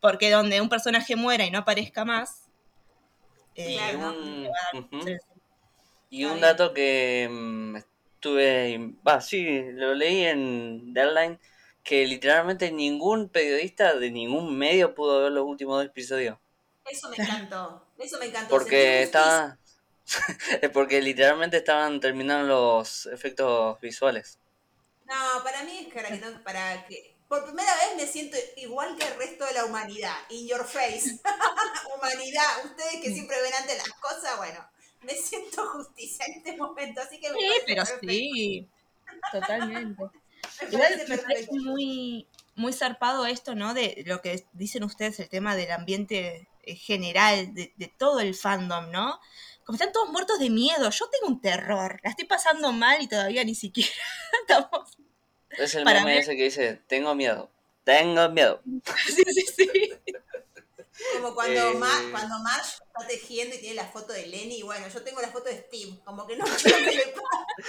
porque 0.00 0.30
donde 0.30 0.60
un 0.60 0.68
personaje 0.68 1.16
muera 1.16 1.44
y 1.46 1.50
no 1.50 1.58
aparezca 1.60 2.04
más. 2.04 2.42
eh, 3.54 3.70
Y 3.70 3.76
Claro, 3.76 3.98
no. 3.98 4.78
un, 4.78 5.04
Y 6.10 6.24
dato 6.24 6.72
que 6.72 7.28
mm, 7.30 7.76
estuve, 7.76 8.92
va, 9.06 9.20
sí, 9.20 9.62
lo 9.72 9.94
leí 9.94 10.22
en 10.24 10.92
Deadline, 10.92 11.38
que 11.86 12.04
literalmente 12.04 12.72
ningún 12.72 13.28
periodista 13.28 13.94
de 13.94 14.10
ningún 14.10 14.58
medio 14.58 14.92
pudo 14.92 15.22
ver 15.22 15.30
los 15.30 15.46
últimos 15.46 15.76
dos 15.76 15.86
episodios. 15.86 16.36
Eso 16.84 17.08
me 17.08 17.16
encantó. 17.16 17.86
Eso 17.96 18.18
me 18.18 18.26
encantó. 18.26 18.48
Porque 18.50 19.04
estaba. 19.04 19.56
porque 20.72 21.00
literalmente 21.00 21.58
estaban 21.58 22.00
terminando 22.00 22.48
los 22.48 23.06
efectos 23.06 23.80
visuales. 23.80 24.38
No, 25.04 25.44
para 25.44 25.62
mí 25.62 25.86
es 25.86 25.94
para 25.94 26.08
que, 26.08 26.38
para 26.42 26.86
que 26.86 27.14
por 27.28 27.44
primera 27.44 27.72
vez 27.76 27.96
me 27.96 28.06
siento 28.12 28.36
igual 28.56 28.96
que 28.96 29.06
el 29.06 29.16
resto 29.16 29.46
de 29.46 29.52
la 29.52 29.64
humanidad. 29.64 30.16
In 30.30 30.48
your 30.48 30.64
face. 30.64 31.20
humanidad, 31.96 32.64
ustedes 32.64 33.00
que 33.00 33.12
siempre 33.12 33.40
ven 33.42 33.54
antes 33.54 33.78
las 33.78 33.92
cosas, 34.00 34.36
bueno, 34.38 34.58
me 35.02 35.14
siento 35.14 35.64
justicia 35.68 36.26
en 36.26 36.38
este 36.38 36.56
momento, 36.56 37.00
así 37.00 37.20
que 37.20 37.30
me 37.30 37.38
Sí, 37.38 37.48
pero 37.64 37.84
sí, 37.86 38.68
totalmente. 39.30 40.02
Igual 40.72 41.02
me 41.08 41.18
parece 41.18 41.52
muy, 41.52 42.26
muy 42.54 42.72
zarpado 42.72 43.26
esto, 43.26 43.54
¿no? 43.54 43.74
De 43.74 44.02
lo 44.06 44.20
que 44.22 44.44
dicen 44.52 44.84
ustedes, 44.84 45.20
el 45.20 45.28
tema 45.28 45.56
del 45.56 45.72
ambiente 45.72 46.48
eh, 46.62 46.74
general, 46.76 47.54
de, 47.54 47.72
de 47.76 47.88
todo 47.88 48.20
el 48.20 48.34
fandom, 48.34 48.90
¿no? 48.90 49.20
Como 49.64 49.76
están 49.76 49.92
todos 49.92 50.10
muertos 50.10 50.38
de 50.38 50.50
miedo, 50.50 50.90
yo 50.90 51.06
tengo 51.10 51.34
un 51.34 51.40
terror, 51.40 52.00
la 52.04 52.10
estoy 52.10 52.26
pasando 52.26 52.72
mal 52.72 53.02
y 53.02 53.08
todavía 53.08 53.42
ni 53.44 53.54
siquiera 53.54 53.90
estamos 54.48 54.96
es 55.58 55.74
el 55.74 55.84
meme 55.84 56.18
ese 56.18 56.36
que 56.36 56.44
dice, 56.44 56.80
tengo 56.86 57.14
miedo, 57.14 57.50
tengo 57.84 58.28
miedo. 58.30 58.62
Sí, 59.06 59.24
sí, 59.26 59.46
sí. 59.56 59.92
Como 61.14 61.34
cuando, 61.34 61.70
eh... 61.70 61.78
cuando 62.10 62.38
Marsh 62.40 62.80
está 62.80 63.06
tejiendo 63.06 63.54
y 63.54 63.58
tiene 63.58 63.76
la 63.76 63.86
foto 63.86 64.12
de 64.12 64.26
Lenny, 64.26 64.58
y 64.58 64.62
bueno, 64.62 64.88
yo 64.88 65.02
tengo 65.02 65.20
la 65.20 65.28
foto 65.28 65.48
de 65.48 65.62
Steve, 65.62 66.00
como 66.04 66.26
que 66.26 66.36
no 66.36 66.44
quiero 66.62 66.78
que 66.78 66.96
le, 66.96 67.14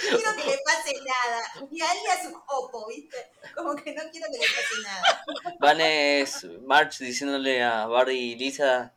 quiero 0.00 0.36
que 0.36 0.44
le 0.44 0.58
pase 0.64 0.94
nada. 0.94 1.68
Y 1.70 1.80
a 1.80 1.92
él 1.92 1.98
a 2.10 2.22
su 2.22 2.32
copo, 2.44 2.86
¿viste? 2.88 3.30
Como 3.54 3.74
que 3.74 3.92
no 3.92 4.02
quiero 4.10 4.26
que 4.26 4.38
le 4.38 4.46
pase 4.46 4.82
nada. 4.82 5.24
Van 5.60 5.80
es 5.80 6.44
March 6.62 6.98
diciéndole 6.98 7.62
a 7.62 7.86
Barry 7.86 8.18
y 8.18 8.36
Lisa, 8.36 8.94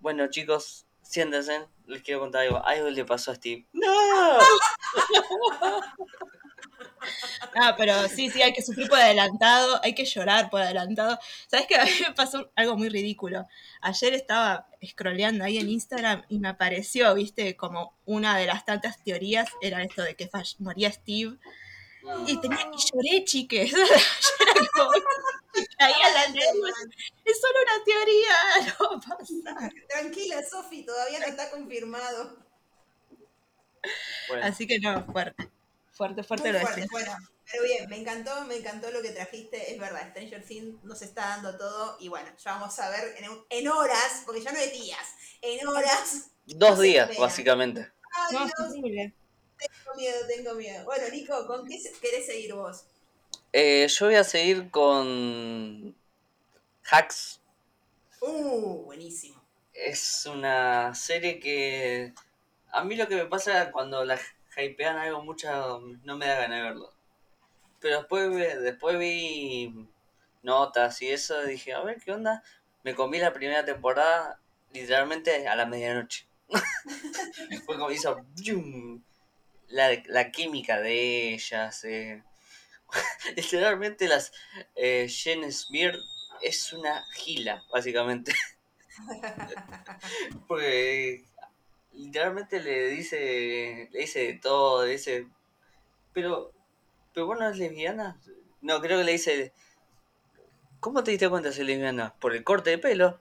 bueno 0.00 0.28
chicos, 0.28 0.86
siéntense, 1.02 1.66
les 1.86 2.02
quiero 2.02 2.20
contar 2.20 2.42
algo. 2.42 2.64
Algo 2.64 2.90
le 2.90 3.04
pasó 3.04 3.30
a 3.30 3.34
Steve. 3.34 3.66
¡No! 3.72 4.38
Ah, 7.54 7.74
pero 7.76 8.08
sí, 8.08 8.30
sí, 8.30 8.42
hay 8.42 8.52
que 8.52 8.62
sufrir 8.62 8.88
por 8.88 8.98
adelantado, 8.98 9.80
hay 9.82 9.94
que 9.94 10.04
llorar 10.04 10.50
por 10.50 10.60
adelantado. 10.60 11.18
¿Sabes 11.48 11.66
qué? 11.66 11.76
A 11.80 11.84
mí 11.84 11.90
me 12.06 12.14
pasó 12.14 12.50
algo 12.56 12.76
muy 12.76 12.88
ridículo. 12.88 13.46
Ayer 13.80 14.14
estaba 14.14 14.68
scrolleando 14.84 15.44
ahí 15.44 15.58
en 15.58 15.68
Instagram 15.68 16.24
y 16.28 16.38
me 16.38 16.48
apareció, 16.48 17.14
viste, 17.14 17.56
como 17.56 17.94
una 18.04 18.36
de 18.36 18.46
las 18.46 18.64
tantas 18.64 19.02
teorías 19.02 19.48
era 19.60 19.82
esto 19.82 20.02
de 20.02 20.14
que 20.16 20.30
moría 20.58 20.90
Steve. 20.90 21.38
Y 22.26 22.40
tenía 22.40 22.70
que 22.70 22.78
lloré, 22.78 23.24
chiques. 23.24 23.72
Caía 25.78 26.08
la 26.14 26.24
Es 26.24 27.40
solo 27.40 27.58
una 27.62 27.84
teoría, 27.84 28.34
no 28.80 29.00
pasa. 29.00 29.70
Tranquila, 29.88 30.42
Sofi, 30.42 30.84
todavía 30.84 31.20
no 31.20 31.26
está 31.26 31.50
confirmado. 31.50 32.38
Así 34.42 34.66
que 34.66 34.78
no, 34.80 35.04
fuerte. 35.04 35.51
Fuerte, 35.92 36.22
fuerte 36.22 36.52
lo 36.52 36.60
fuerte, 36.60 36.86
Bueno, 36.90 37.14
pero 37.50 37.64
bien, 37.64 37.88
me 37.88 37.98
encantó, 37.98 38.44
me 38.46 38.56
encantó 38.56 38.90
lo 38.90 39.02
que 39.02 39.10
trajiste. 39.10 39.72
Es 39.72 39.78
verdad, 39.78 40.08
Stranger 40.10 40.42
Things 40.42 40.82
nos 40.84 41.02
está 41.02 41.28
dando 41.28 41.56
todo. 41.58 41.96
Y 42.00 42.08
bueno, 42.08 42.28
ya 42.42 42.52
vamos 42.52 42.78
a 42.78 42.88
ver 42.90 43.14
en, 43.18 43.30
en 43.50 43.68
horas, 43.68 44.22
porque 44.24 44.40
ya 44.40 44.52
no 44.52 44.58
es 44.58 44.72
días, 44.72 45.06
en 45.42 45.66
horas. 45.66 46.30
Dos 46.46 46.80
días, 46.80 47.10
básicamente. 47.18 47.92
Ay, 48.10 48.36
no, 48.36 48.70
Tengo 48.72 49.94
miedo, 49.96 50.26
tengo 50.26 50.54
miedo. 50.54 50.84
Bueno, 50.84 51.08
Nico, 51.10 51.46
¿con 51.46 51.66
qué 51.66 51.78
querés 52.00 52.26
seguir 52.26 52.54
vos? 52.54 52.84
Eh, 53.52 53.86
yo 53.86 54.06
voy 54.06 54.14
a 54.14 54.24
seguir 54.24 54.70
con 54.70 55.94
Hacks. 56.90 57.40
Uh, 58.20 58.84
buenísimo. 58.84 59.42
Es 59.74 60.24
una 60.26 60.94
serie 60.94 61.38
que 61.38 62.14
a 62.70 62.82
mí 62.82 62.96
lo 62.96 63.08
que 63.08 63.16
me 63.16 63.26
pasa 63.26 63.70
cuando 63.70 64.04
la 64.04 64.18
hypean 64.56 64.96
algo 64.96 65.22
mucho, 65.22 65.80
no 66.04 66.16
me 66.16 66.26
da 66.26 66.40
ganas 66.40 66.58
de 66.58 66.62
verlo. 66.62 66.92
Pero 67.80 67.98
después, 67.98 68.62
después 68.62 68.98
vi 68.98 69.88
notas 70.42 71.00
y 71.02 71.08
eso, 71.08 71.42
dije, 71.44 71.72
a 71.72 71.82
ver 71.82 72.00
qué 72.00 72.12
onda. 72.12 72.42
Me 72.84 72.94
comí 72.94 73.18
la 73.18 73.32
primera 73.32 73.64
temporada 73.64 74.40
literalmente 74.72 75.46
a 75.48 75.56
la 75.56 75.66
medianoche. 75.66 76.26
Fue 77.66 77.76
como 77.76 77.90
hizo 77.90 78.24
la, 79.68 80.02
la, 80.06 80.30
química 80.30 80.80
de 80.80 81.34
ellas. 81.34 81.84
Eh. 81.84 82.22
literalmente 83.36 84.08
las 84.08 84.32
eh, 84.74 85.08
Jen 85.08 85.50
Smear 85.52 85.96
es 86.42 86.72
una 86.72 87.04
gila, 87.14 87.62
básicamente. 87.72 88.32
Porque 90.48 91.24
literalmente 91.94 92.60
le 92.60 92.88
dice, 92.88 93.88
le 93.90 94.00
dice 94.00 94.38
todo, 94.42 94.84
le 94.84 94.92
dice, 94.92 95.28
pero, 96.12 96.52
pero 97.12 97.26
bueno, 97.26 97.48
es 97.48 97.58
lesbiana. 97.58 98.20
No, 98.60 98.80
creo 98.80 98.98
que 98.98 99.04
le 99.04 99.12
dice, 99.12 99.52
¿cómo 100.80 101.02
te 101.04 101.10
diste 101.10 101.28
cuenta 101.28 101.48
de 101.48 101.54
ser 101.54 101.66
lesbiana? 101.66 102.14
Por 102.20 102.34
el 102.34 102.44
corte 102.44 102.70
de 102.70 102.78
pelo. 102.78 103.20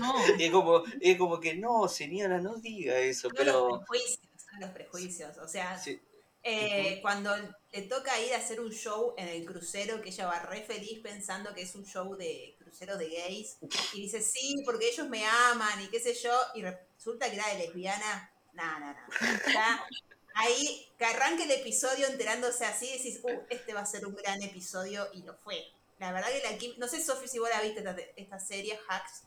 No. 0.00 0.14
y, 0.38 0.44
es 0.44 0.50
como, 0.50 0.82
es 1.00 1.18
como 1.18 1.40
que 1.40 1.54
no, 1.56 1.88
señora, 1.88 2.40
no 2.40 2.56
diga 2.56 2.98
eso, 2.98 3.28
pero... 3.30 3.68
Los 3.68 3.78
prejuicios, 3.80 4.28
los 4.60 4.70
prejuicios, 4.70 5.38
o 5.38 5.48
sea... 5.48 5.80
Eh, 6.44 6.98
cuando 7.02 7.30
le 7.70 7.82
toca 7.82 8.20
ir 8.20 8.34
a 8.34 8.38
hacer 8.38 8.60
un 8.60 8.72
show 8.72 9.14
en 9.16 9.28
el 9.28 9.44
crucero, 9.44 10.02
que 10.02 10.10
ella 10.10 10.26
va 10.26 10.40
re 10.40 10.62
feliz 10.62 11.00
pensando 11.00 11.54
que 11.54 11.62
es 11.62 11.74
un 11.76 11.86
show 11.86 12.16
de 12.16 12.56
crucero 12.58 12.96
de 12.98 13.08
gays, 13.08 13.58
y 13.94 14.02
dice, 14.02 14.20
sí, 14.20 14.62
porque 14.64 14.88
ellos 14.88 15.08
me 15.08 15.24
aman 15.24 15.80
y 15.82 15.88
qué 15.88 16.00
sé 16.00 16.14
yo, 16.14 16.32
y 16.54 16.62
resulta 16.62 17.30
que 17.30 17.36
era 17.36 17.48
de 17.48 17.58
lesbiana. 17.58 18.30
No, 18.54 18.80
no. 18.80 18.94
ahí, 20.34 20.88
que 20.98 21.04
arranque 21.04 21.44
el 21.44 21.52
episodio 21.52 22.08
enterándose 22.08 22.64
así, 22.64 22.90
decís, 22.92 23.20
uh, 23.22 23.42
este 23.48 23.72
va 23.72 23.80
a 23.80 23.86
ser 23.86 24.06
un 24.06 24.16
gran 24.16 24.42
episodio, 24.42 25.08
y 25.14 25.22
lo 25.22 25.34
fue. 25.36 25.64
La 25.98 26.10
verdad 26.10 26.28
que 26.30 26.68
la 26.68 26.76
no 26.78 26.88
sé, 26.88 27.00
Sofi, 27.00 27.28
si 27.28 27.38
vos 27.38 27.48
la 27.50 27.62
viste 27.62 27.84
esta, 28.16 28.40
serie, 28.40 28.78
Hacks. 28.88 29.22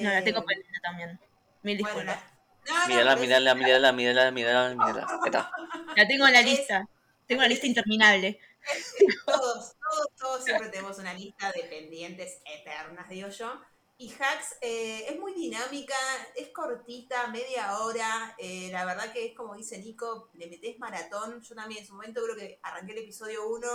No, 0.00 0.10
la 0.10 0.22
tengo 0.22 0.40
eh, 0.40 0.44
pendiente 0.46 0.78
también. 0.80 1.20
Mil 1.62 1.78
disculpas. 1.78 2.22
No, 2.68 2.86
mírala, 2.86 3.16
mírala, 3.16 3.54
mírala, 3.54 3.92
mírala, 3.92 4.30
mírala, 4.30 4.74
mírala. 4.74 5.50
La 5.96 6.06
tengo 6.06 6.26
en 6.26 6.32
la 6.32 6.42
lista. 6.42 6.88
Tengo 7.26 7.40
una 7.40 7.48
lista 7.48 7.66
interminable. 7.66 8.38
Todos, 9.26 9.74
todos, 9.74 10.08
todos 10.16 10.44
siempre 10.44 10.68
tenemos 10.68 10.96
una 10.98 11.14
lista 11.14 11.50
de 11.50 11.64
pendientes 11.64 12.38
eternas, 12.44 13.08
digo 13.08 13.28
yo. 13.28 13.60
Y 13.98 14.12
Hacks 14.12 14.56
eh, 14.60 15.06
es 15.08 15.18
muy 15.18 15.32
dinámica, 15.32 15.94
es 16.34 16.48
cortita, 16.48 17.28
media 17.28 17.78
hora. 17.78 18.34
Eh, 18.38 18.68
la 18.72 18.84
verdad 18.84 19.12
que 19.12 19.26
es 19.26 19.36
como 19.36 19.54
dice 19.54 19.78
Nico, 19.78 20.28
le 20.34 20.48
metes 20.48 20.78
maratón. 20.78 21.40
Yo 21.42 21.54
también 21.54 21.82
en 21.82 21.86
su 21.86 21.94
momento 21.94 22.22
creo 22.24 22.36
que 22.36 22.58
arranqué 22.62 22.92
el 22.92 22.98
episodio 22.98 23.46
1 23.48 23.68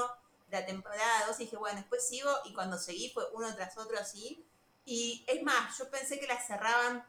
de 0.50 0.60
la 0.60 0.66
temporada 0.66 1.28
2 1.28 1.40
y 1.40 1.44
dije, 1.44 1.58
bueno, 1.58 1.80
después 1.80 2.08
sigo. 2.08 2.30
Y 2.46 2.54
cuando 2.54 2.78
seguí 2.78 3.10
fue 3.14 3.24
uno 3.34 3.54
tras 3.56 3.78
otro 3.78 3.98
así. 3.98 4.46
Y 4.86 5.24
es 5.28 5.44
más, 5.44 5.78
yo 5.78 5.90
pensé 5.90 6.20
que 6.20 6.28
la 6.28 6.42
cerraban 6.42 7.06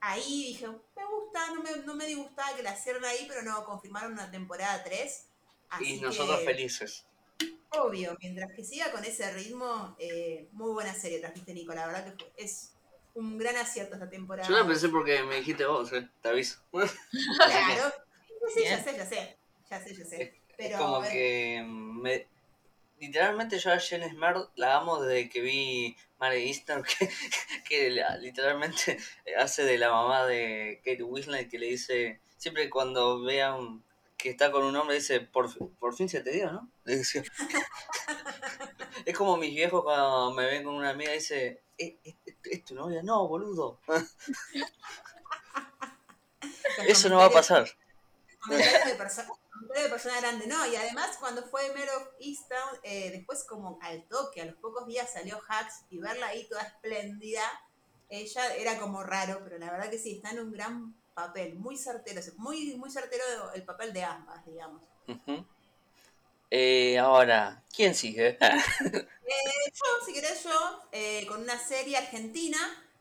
ahí 0.00 0.44
dije, 0.48 0.66
me 0.66 1.04
gusta, 1.04 1.46
no 1.54 1.62
me, 1.62 1.70
no 1.84 1.94
me 1.94 2.06
disgustaba 2.06 2.56
que 2.56 2.62
la 2.62 2.74
cierren 2.74 3.04
ahí, 3.04 3.26
pero 3.28 3.42
no, 3.42 3.64
confirmaron 3.64 4.12
una 4.12 4.30
temporada 4.30 4.82
3. 4.84 5.26
y 5.80 6.00
nosotros 6.00 6.44
felices. 6.44 7.04
Obvio, 7.70 8.16
mientras 8.20 8.52
que 8.54 8.64
siga 8.64 8.90
con 8.90 9.04
ese 9.04 9.30
ritmo, 9.32 9.94
eh, 9.98 10.48
muy 10.52 10.72
buena 10.72 10.94
serie 10.94 11.20
trajiste, 11.20 11.52
Nico. 11.52 11.74
La 11.74 11.86
verdad 11.86 12.14
que 12.14 12.32
es 12.36 12.72
un 13.14 13.36
gran 13.36 13.56
acierto 13.56 13.94
esta 13.94 14.08
temporada. 14.08 14.48
Yo 14.48 14.56
la 14.56 14.66
pensé 14.66 14.88
porque 14.88 15.22
me 15.22 15.36
dijiste 15.36 15.66
vos, 15.66 15.92
eh, 15.92 16.08
te 16.22 16.28
aviso. 16.28 16.60
claro. 16.72 17.92
Sí, 18.54 18.62
ya 18.64 18.82
sé, 18.82 18.96
ya 18.96 19.04
sé. 19.06 19.38
Ya 19.70 19.80
sé, 19.80 19.94
ya 19.94 20.04
sé. 20.04 20.40
Pero, 20.56 20.76
es 20.76 20.80
como 20.80 21.02
que 21.02 21.62
me, 21.66 22.26
literalmente 22.98 23.58
yo 23.58 23.72
a 23.72 23.78
Jen 23.78 24.08
Smart 24.10 24.50
la 24.56 24.76
amo 24.76 25.00
desde 25.02 25.28
que 25.28 25.40
vi 25.40 25.96
Mary 26.18 26.48
Easton, 26.48 26.82
que, 26.98 27.10
que, 27.68 28.04
literalmente 28.20 28.98
hace 29.38 29.64
de 29.64 29.78
la 29.78 29.90
mamá 29.90 30.26
de 30.26 30.80
Kate 30.84 31.02
Winslet, 31.02 31.48
que 31.48 31.58
le 31.58 31.66
dice, 31.66 32.20
siempre 32.36 32.70
cuando 32.70 33.22
vean 33.22 33.82
que 34.16 34.30
está 34.30 34.50
con 34.50 34.64
un 34.64 34.74
hombre, 34.74 34.96
dice, 34.96 35.20
por, 35.20 35.48
por 35.78 35.94
fin 35.94 36.08
se 36.08 36.22
te 36.22 36.32
dio, 36.32 36.50
¿no? 36.50 36.68
es 39.04 39.16
como 39.16 39.36
mis 39.36 39.54
viejos 39.54 39.84
cuando 39.84 40.32
me 40.32 40.44
ven 40.46 40.64
con 40.64 40.74
una 40.74 40.90
amiga 40.90 41.12
dice, 41.12 41.62
¿Es, 41.76 41.94
es, 42.50 42.64
tu 42.64 42.74
novia? 42.74 43.04
No, 43.04 43.28
boludo. 43.28 43.78
Eso 46.88 47.08
no 47.08 47.18
va 47.18 47.26
a 47.26 47.30
pasar 47.30 47.68
de 48.48 48.96
persona 49.90 50.20
grande, 50.20 50.46
no, 50.46 50.66
y 50.66 50.76
además 50.76 51.16
cuando 51.18 51.42
fue 51.42 51.68
Mare 51.68 51.90
of 51.96 52.08
Easttown, 52.20 52.80
eh, 52.82 53.10
después 53.10 53.44
como 53.44 53.78
al 53.82 54.06
toque, 54.08 54.40
a 54.40 54.46
los 54.46 54.56
pocos 54.56 54.86
días 54.86 55.12
salió 55.12 55.40
Hacks 55.48 55.84
y 55.90 55.98
verla 55.98 56.28
ahí 56.28 56.46
toda 56.48 56.62
espléndida, 56.62 57.42
ella 58.08 58.54
era 58.56 58.78
como 58.78 59.02
raro, 59.02 59.40
pero 59.44 59.58
la 59.58 59.70
verdad 59.70 59.90
que 59.90 59.98
sí, 59.98 60.16
está 60.16 60.30
en 60.30 60.40
un 60.40 60.52
gran 60.52 60.94
papel, 61.14 61.56
muy 61.56 61.76
certero, 61.76 62.20
muy, 62.36 62.76
muy 62.76 62.90
certero 62.90 63.24
el 63.54 63.64
papel 63.64 63.92
de 63.92 64.04
ambas, 64.04 64.44
digamos. 64.46 64.82
Eh, 66.50 66.98
ahora, 66.98 67.62
¿quién 67.74 67.94
sigue? 67.94 68.38
Eh, 69.30 69.72
yo, 69.74 70.06
si 70.06 70.14
querés, 70.14 70.42
yo, 70.42 70.82
eh, 70.90 71.26
con 71.26 71.42
una 71.42 71.58
serie 71.58 71.98
argentina, 71.98 72.56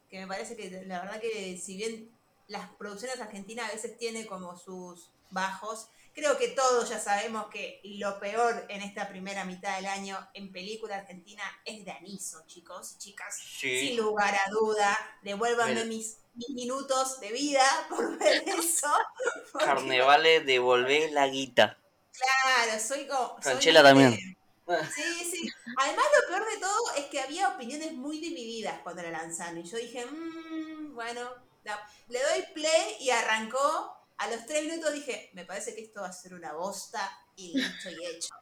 que 0.10 0.20
me 0.20 0.28
parece 0.28 0.58
que 0.58 0.84
la 0.86 1.00
verdad 1.00 1.22
que 1.22 1.58
si 1.58 1.78
bien 1.78 2.12
las 2.48 2.70
producciones 2.72 3.22
argentinas 3.22 3.70
a 3.70 3.74
veces 3.74 3.98
tienen 3.98 4.28
como 4.28 4.58
sus 4.58 5.10
bajos, 5.32 5.88
creo 6.18 6.36
que 6.36 6.48
todos 6.50 6.90
ya 6.90 7.00
sabemos 7.00 7.46
que 7.48 7.80
lo 7.84 8.20
peor 8.20 8.66
en 8.70 8.82
esta 8.82 9.08
primera 9.08 9.46
mitad 9.46 9.76
del 9.76 9.86
año 9.86 10.18
en 10.34 10.52
película 10.52 10.96
argentina 10.98 11.44
es 11.64 11.86
granizo, 11.86 12.44
chicos 12.48 12.94
y 12.94 12.98
chicas. 12.98 13.38
Sí. 13.40 13.80
Sin 13.90 13.98
lugar 13.98 14.34
a 14.34 14.50
duda, 14.50 14.98
devuélvanme 15.22 15.86
mis, 15.86 16.18
mis 16.34 16.50
minutos 16.50 17.20
de 17.20 17.32
vida 17.32 17.64
por 17.88 18.18
ver 18.18 18.44
eso. 18.48 18.92
porque- 19.52 19.66
Carnevale, 19.66 20.42
devolvé 20.42 21.12
la 21.12 21.28
guita. 21.28 21.78
Claro, 22.12 22.80
soy 22.80 23.06
como... 23.08 23.36
soy 23.36 23.42
Franchella 23.44 23.82
muy 23.84 23.90
también. 24.04 24.38
Sí, 24.96 25.30
sí. 25.32 25.50
Además, 25.78 26.06
lo 26.20 26.28
peor 26.36 26.50
de 26.52 26.58
todo 26.60 26.96
es 26.98 27.06
que 27.06 27.22
había 27.22 27.50
opiniones 27.50 27.94
muy 27.94 28.20
divididas 28.20 28.80
cuando 28.84 29.04
la 29.04 29.12
lanzaron. 29.12 29.60
Y 29.60 29.64
yo 29.70 29.78
dije, 29.78 30.04
"Mm, 30.06 30.96
bueno, 30.96 31.30
la- 31.64 31.88
le 32.10 32.20
doy 32.22 32.44
play 32.56 32.98
y 33.00 33.12
arrancó. 33.12 33.94
A 34.18 34.30
los 34.30 34.46
tres 34.46 34.64
minutos 34.64 34.94
dije, 34.94 35.30
me 35.34 35.46
parece 35.46 35.76
que 35.76 35.82
esto 35.82 36.02
va 36.02 36.08
a 36.08 36.14
ser 36.14 36.34
una 36.34 36.54
bosta 36.54 37.00
y 37.36 37.54
dicho 37.54 37.90
y 37.90 38.06
hecho. 38.06 38.36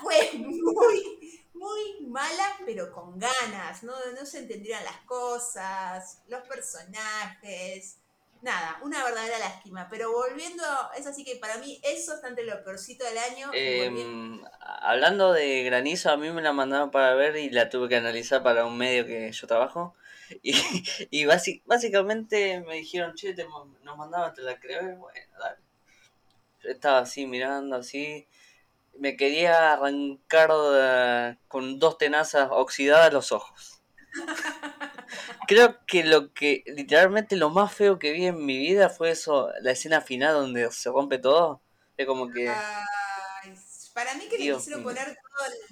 Fue 0.00 0.32
muy, 0.34 1.48
muy 1.54 2.06
mala, 2.06 2.56
pero 2.64 2.92
con 2.92 3.18
ganas. 3.18 3.82
No, 3.82 3.92
no 4.18 4.26
se 4.26 4.38
entendieron 4.38 4.82
las 4.84 4.98
cosas, 5.06 6.22
los 6.28 6.42
personajes. 6.48 7.98
Nada, 8.42 8.78
una 8.82 9.04
verdadera 9.04 9.38
lástima. 9.38 9.88
Pero 9.90 10.12
volviendo, 10.12 10.64
es 10.96 11.06
así 11.06 11.24
que 11.24 11.36
para 11.36 11.58
mí 11.58 11.80
eso 11.84 12.14
está 12.14 12.28
entre 12.28 12.44
lo 12.44 12.64
peorcito 12.64 13.04
del 13.04 13.18
año. 13.18 13.50
Em, 13.52 14.42
hablando 14.60 15.32
de 15.32 15.62
granizo, 15.62 16.10
a 16.10 16.16
mí 16.16 16.30
me 16.30 16.42
la 16.42 16.52
mandaron 16.52 16.90
para 16.90 17.14
ver 17.14 17.36
y 17.36 17.50
la 17.50 17.68
tuve 17.68 17.88
que 17.88 17.96
analizar 17.96 18.42
para 18.42 18.64
un 18.64 18.78
medio 18.78 19.06
que 19.06 19.30
yo 19.30 19.46
trabajo. 19.46 19.94
Y, 20.42 20.52
y 21.10 21.24
basi- 21.24 21.62
básicamente 21.66 22.60
me 22.60 22.76
dijeron, 22.76 23.14
che, 23.14 23.34
te, 23.34 23.44
nos 23.82 23.96
mandaban, 23.96 24.32
te 24.34 24.42
la 24.42 24.58
creo. 24.58 24.82
Y 24.82 24.94
bueno, 24.96 25.32
dale. 25.38 25.58
Yo 26.62 26.70
estaba 26.70 26.98
así 27.00 27.26
mirando, 27.26 27.76
así. 27.76 28.28
Me 28.98 29.16
quería 29.16 29.72
arrancar 29.72 30.50
con 31.48 31.78
dos 31.78 31.98
tenazas 31.98 32.48
oxidadas 32.50 33.12
los 33.12 33.32
ojos. 33.32 33.82
Creo 35.48 35.84
que 35.86 36.04
lo 36.04 36.32
que, 36.32 36.62
literalmente 36.66 37.36
lo 37.36 37.50
más 37.50 37.72
feo 37.74 37.98
que 37.98 38.12
vi 38.12 38.26
en 38.26 38.44
mi 38.44 38.58
vida 38.58 38.88
fue 38.88 39.10
eso, 39.10 39.50
la 39.62 39.72
escena 39.72 40.00
final 40.00 40.34
donde 40.34 40.70
se 40.70 40.90
rompe 40.90 41.18
todo. 41.18 41.60
Es 41.96 42.06
como 42.06 42.30
que... 42.30 42.48
Ay, 42.48 43.54
para 43.94 44.14
mí 44.14 44.28
que 44.28 44.38
le 44.38 44.52
quisieron 44.54 44.82
poner 44.82 45.06
todo 45.06 45.46
el- 45.46 45.69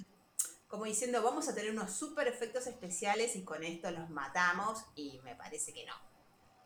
como 0.69 0.85
diciendo, 0.85 1.21
vamos 1.21 1.49
a 1.49 1.55
tener 1.55 1.71
unos 1.71 1.91
super 1.91 2.27
efectos 2.27 2.65
especiales 2.67 3.35
y 3.35 3.43
con 3.43 3.63
esto 3.63 3.91
los 3.91 4.09
matamos 4.09 4.85
y 4.95 5.19
me 5.23 5.35
parece 5.35 5.73
que 5.73 5.85
no. 5.85 5.93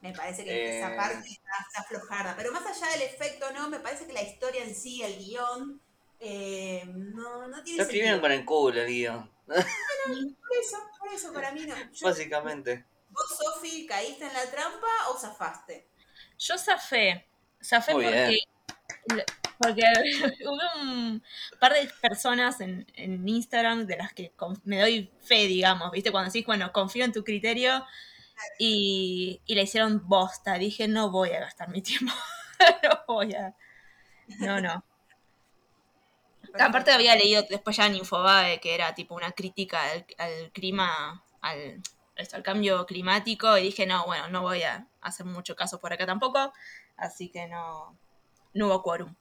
Me 0.01 0.11
parece 0.13 0.43
que 0.43 0.77
esa 0.77 0.93
Eh. 0.93 0.97
parte 0.97 1.27
está, 1.29 1.51
está 1.69 1.83
flojada. 1.83 2.35
Pero 2.35 2.51
más 2.51 2.65
allá 2.65 2.91
del 2.91 3.03
efecto, 3.03 3.49
no, 3.53 3.69
me 3.69 3.79
parece 3.79 4.05
que 4.05 4.11
la 4.13 4.21
historia 4.21 4.61
en 4.63 4.75
sí, 4.75 5.01
el 5.01 5.17
guion, 5.17 5.81
eh, 6.19 6.83
no, 6.85 7.47
no 7.47 7.63
tiene 7.63 7.77
Lo 7.77 7.83
escribieron 7.83 8.19
con 8.19 8.31
el 8.33 8.43
culo 8.45 8.81
el 8.81 8.87
guion. 8.87 9.31
Por 9.45 9.57
eso, 9.57 10.77
por 10.99 11.07
eso, 11.13 11.31
para 11.33 11.51
mí 11.53 11.61
no. 11.65 11.75
Yo- 11.93 12.07
Básicamente. 12.07 12.85
¿Vos, 13.09 13.37
Sofi, 13.37 13.85
caíste 13.87 14.25
en 14.25 14.33
la 14.33 14.45
trampa 14.51 15.09
o 15.09 15.17
zafaste? 15.17 15.87
Yo 16.37 16.57
zafé. 16.57 17.25
Zafé 17.63 17.93
Muy 17.93 18.03
porque, 18.03 18.27
bien. 19.07 19.23
Porque 19.63 19.84
hubo 20.45 20.82
un 20.82 21.23
par 21.60 21.73
de 21.73 21.89
personas 22.02 22.60
en, 22.62 22.86
en 22.95 23.28
Instagram 23.28 23.86
de 23.86 23.97
las 23.97 24.13
que 24.13 24.34
me 24.63 24.80
doy 24.80 25.12
fe, 25.21 25.47
digamos, 25.47 25.91
¿viste? 25.91 26.12
Cuando 26.12 26.30
decís, 26.30 26.45
bueno, 26.45 26.71
confío 26.71 27.06
en 27.06 27.12
tu 27.12 27.23
criterio 27.23 27.86
y, 28.60 29.41
y 29.45 29.56
la 29.56 29.62
hicieron 29.62 30.08
bosta. 30.08 30.56
Dije, 30.56 30.88
no 30.88 31.12
voy 31.12 31.32
a 31.32 31.39
gastar 31.39 31.69
mi 31.69 31.82
tiempo. 31.82 32.13
no 32.84 32.99
voy 33.08 33.34
a. 33.34 33.56
No, 34.39 34.62
no. 34.62 34.84
Aparte 36.60 36.91
había 36.91 37.15
leído 37.15 37.43
después 37.49 37.78
ya 37.78 37.88
en 37.88 37.95
Infobae 37.95 38.60
que 38.60 38.76
era 38.76 38.93
tipo 38.93 39.15
una 39.15 39.32
crítica 39.32 39.82
al, 39.91 40.06
al 40.19 40.52
clima, 40.52 41.23
al, 41.41 41.82
al 42.32 42.43
cambio 42.43 42.86
climático 42.86 43.58
y 43.58 43.63
dije, 43.63 43.88
no, 43.88 44.06
bueno, 44.06 44.28
no 44.28 44.41
voy 44.43 44.62
a 44.62 44.88
hacer 45.02 45.26
mucho 45.26 45.56
caso 45.56 45.80
por 45.80 45.93
acá 45.93 46.06
tampoco, 46.06 46.54
así 46.95 47.30
que 47.30 47.47
no, 47.47 47.97
no 48.54 48.67
hubo 48.67 48.84
quórum. 48.84 49.15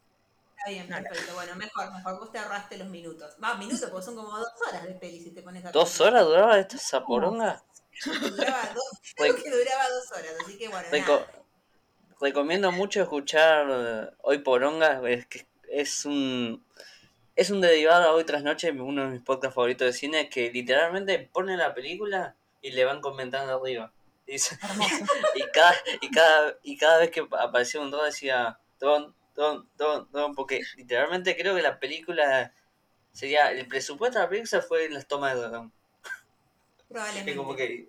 Está 0.65 0.71
bien, 0.71 0.89
No, 0.89 0.97
perfecto. 1.09 1.35
Bueno, 1.35 1.57
mejor, 1.57 1.93
mejor. 1.93 2.19
Vos 2.21 2.33
te 2.33 2.39
ahorraste 2.39 2.77
los 2.79 2.89
minutos. 2.89 3.35
Más 3.39 3.59
minutos, 3.59 3.91
porque 3.91 4.05
son 4.05 4.15
como 4.17 4.39
dos 4.39 4.49
horas 4.69 4.85
de 4.85 4.95
peli 4.95 5.21
si 5.21 5.31
te 5.33 5.43
pones 5.43 5.65
a 5.65 5.73
¿Dos 5.73 5.89
pensar. 5.89 6.07
horas 6.09 6.25
duraba 6.27 6.59
esta 6.59 6.79
zaporonga? 6.79 7.63
Duraba 8.05 8.71
dos, 8.75 8.85
creo 9.17 9.37
que 9.37 9.51
duraba 9.51 9.89
dos 9.91 10.13
horas, 10.13 10.33
así 10.45 10.57
que 10.59 10.69
bueno, 10.69 10.89
Reco- 10.91 11.21
nada. 11.27 11.43
recomiendo 12.21 12.73
mucho 12.73 13.03
escuchar 13.03 13.67
eh, 13.71 14.11
Hoy 14.23 14.39
Poronga, 14.39 15.03
es 15.11 15.27
que 15.27 15.47
es 15.69 16.05
un 16.07 16.65
es 17.37 17.51
un 17.51 17.61
derivado 17.61 18.09
a 18.09 18.13
Hoy 18.13 18.25
Tras 18.25 18.43
Noche, 18.43 18.71
uno 18.73 19.05
de 19.05 19.11
mis 19.11 19.23
podcasts 19.23 19.55
favoritos 19.55 19.87
de 19.87 19.93
cine, 19.93 20.29
que 20.31 20.51
literalmente 20.51 21.19
pone 21.33 21.57
la 21.57 21.75
película 21.75 22.35
y 22.61 22.71
le 22.73 22.85
van 22.85 23.01
comentando 23.01 23.55
arriba. 23.61 23.93
Y, 24.27 24.37
cada, 25.53 25.75
y 26.01 26.11
cada, 26.11 26.55
y 26.63 26.77
cada 26.79 26.99
vez 26.99 27.11
que 27.11 27.27
aparecía 27.39 27.81
un 27.81 27.91
dron 27.91 28.05
decía 28.07 28.59
Don, 29.35 29.69
Don, 29.69 29.69
Don, 29.77 30.09
Don, 30.13 30.35
porque 30.35 30.61
literalmente 30.77 31.37
creo 31.37 31.55
que 31.55 31.63
la 31.63 31.79
película 31.79 32.55
sería, 33.13 33.51
el 33.53 33.67
presupuesto 33.69 34.19
de 34.19 34.25
la 34.25 34.31
película 34.31 34.63
fue 34.63 34.87
en 34.87 34.95
las 34.95 35.07
tomas 35.09 35.35
de 35.35 35.41
dron. 35.49 35.73
Probablemente. 36.89 37.31
Es 37.33 37.37
como 37.37 37.55
que, 37.57 37.89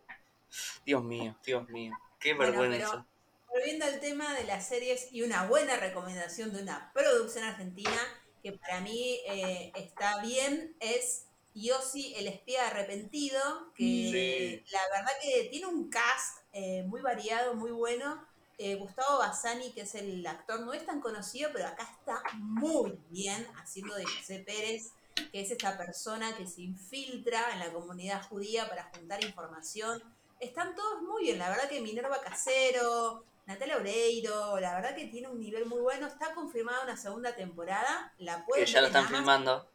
Dios 0.85 1.03
mío, 1.03 1.35
Dios 1.45 1.67
mío, 1.69 1.93
qué 2.19 2.33
Bueno, 2.33 2.59
vergüenza. 2.59 2.89
pero 2.91 3.05
volviendo 3.47 3.85
al 3.85 3.99
tema 3.99 4.33
de 4.33 4.43
las 4.45 4.67
series 4.67 5.11
y 5.11 5.21
una 5.23 5.47
buena 5.47 5.77
recomendación 5.77 6.53
de 6.53 6.61
una 6.63 6.91
producción 6.93 7.43
argentina 7.43 7.99
que 8.41 8.53
para 8.53 8.81
mí 8.81 9.19
eh, 9.27 9.71
está 9.75 10.21
bien 10.21 10.75
es 10.79 11.27
Yossi, 11.55 12.15
el 12.15 12.27
espía 12.27 12.67
arrepentido, 12.67 13.71
que 13.75 13.83
Sí. 13.83 14.71
la 14.71 14.81
verdad 14.91 15.11
que 15.21 15.47
tiene 15.51 15.67
un 15.67 15.89
cast 15.89 16.39
eh, 16.51 16.83
muy 16.83 17.01
variado, 17.01 17.53
muy 17.55 17.71
bueno. 17.71 18.27
Eh, 18.57 18.75
Gustavo 18.75 19.19
Bassani, 19.19 19.71
que 19.73 19.81
es 19.81 19.95
el 19.95 20.25
actor, 20.25 20.59
no 20.61 20.73
es 20.73 20.85
tan 20.85 21.01
conocido, 21.01 21.49
pero 21.51 21.67
acá 21.67 21.83
está 21.83 22.21
muy 22.37 22.99
bien 23.09 23.47
haciendo 23.57 23.95
de 23.95 24.05
José 24.05 24.43
Pérez, 24.45 24.91
que 25.31 25.41
es 25.41 25.51
esta 25.51 25.77
persona 25.77 26.35
que 26.35 26.45
se 26.47 26.61
infiltra 26.61 27.51
en 27.53 27.59
la 27.59 27.73
comunidad 27.73 28.21
judía 28.27 28.69
para 28.69 28.91
juntar 28.95 29.23
información. 29.23 30.01
Están 30.39 30.75
todos 30.75 31.01
muy 31.01 31.23
bien, 31.23 31.39
la 31.39 31.49
verdad 31.49 31.69
que 31.69 31.81
Minerva 31.81 32.21
Casero, 32.21 33.23
Natalia 33.45 33.77
Oreiro, 33.77 34.59
la 34.59 34.75
verdad 34.75 34.95
que 34.95 35.07
tiene 35.07 35.27
un 35.27 35.39
nivel 35.39 35.65
muy 35.65 35.79
bueno. 35.81 36.07
Está 36.07 36.33
confirmada 36.33 36.83
una 36.83 36.95
segunda 36.95 37.35
temporada, 37.35 38.13
la 38.17 38.45
pueden 38.45 38.65
Que 38.65 38.71
ya 38.71 38.81
lo 38.81 38.87
están 38.87 39.07
filmando. 39.07 39.69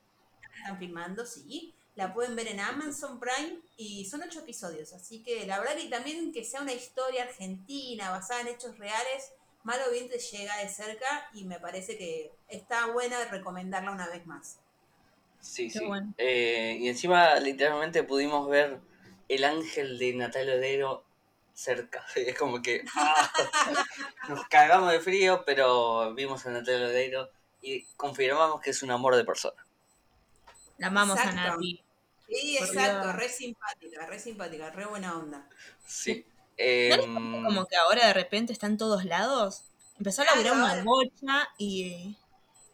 están 0.57 0.79
filmando, 0.79 1.27
sí. 1.27 1.75
La 1.99 2.15
pueden 2.15 2.37
ver 2.37 2.47
en 2.47 2.61
Amazon 2.61 3.19
Prime 3.19 3.59
y 3.77 4.05
son 4.05 4.23
ocho 4.23 4.39
episodios. 4.39 4.93
Así 4.93 5.21
que 5.21 5.45
la 5.49 5.59
verdad 5.59 5.75
que 5.75 5.89
también 5.89 6.33
que 6.33 6.45
sea 6.45 6.63
una 6.63 6.73
historia 6.73 7.25
argentina 7.25 8.13
basada 8.13 8.43
en 8.43 8.47
hechos 8.47 8.79
reales, 8.79 9.33
mal 9.65 9.81
o 9.85 9.91
bien 9.91 10.09
te 10.09 10.17
llega 10.17 10.59
de 10.59 10.69
cerca 10.69 11.29
y 11.35 11.43
me 11.43 11.59
parece 11.59 11.99
que 11.99 12.31
está 12.47 12.87
buena 12.87 13.25
recomendarla 13.25 13.91
una 13.91 14.09
vez 14.09 14.25
más. 14.29 14.61
Sí, 15.41 15.73
Qué 15.73 15.81
sí. 15.81 15.87
bueno. 15.87 16.15
Eh, 16.19 16.77
y 16.79 16.87
encima, 16.87 17.35
literalmente 17.41 18.05
pudimos 18.05 18.49
ver 18.49 18.79
el 19.29 19.43
ángel 19.43 19.99
de 19.99 20.15
Natalia 20.15 20.55
Oreiro 20.55 21.05
cerca. 21.53 22.07
Es 22.15 22.39
como 22.39 22.63
que 22.63 22.85
ah, 22.95 23.33
nos 24.29 24.47
cagamos 24.47 24.93
de 24.93 25.01
frío, 25.01 25.43
pero 25.45 26.15
vimos 26.15 26.47
a 26.47 26.51
Natalia 26.51 26.87
Oreiro 26.87 27.29
y 27.61 27.83
confirmamos 27.97 28.61
que 28.61 28.71
es 28.71 28.85
un 28.85 28.93
amor 28.93 29.17
de 29.17 29.25
persona. 29.25 29.67
La 30.77 30.87
amamos 30.87 31.19
a. 31.19 31.33
Nati. 31.33 31.88
Sí, 32.29 32.59
exacto, 32.59 33.13
re 33.13 33.29
simpática, 33.29 34.07
re 34.07 34.19
simpática, 34.19 34.71
re 34.71 34.85
buena 34.87 35.17
onda. 35.19 35.49
Sí. 35.87 36.25
¿No 36.59 36.97
les 36.97 37.05
Em, 37.07 37.45
como 37.45 37.67
que 37.67 37.77
ahora 37.77 38.07
de 38.09 38.13
repente 38.13 38.53
está 38.53 38.67
en 38.67 38.77
todos 38.77 39.05
lados? 39.05 39.65
Empezó 39.97 40.23
a 40.23 40.25
Claro, 40.27 40.43
laburar 40.43 40.59
una 40.59 40.71
ahora. 40.71 40.83
bocha 40.85 41.49
y 41.57 41.85
eh, 41.89 42.17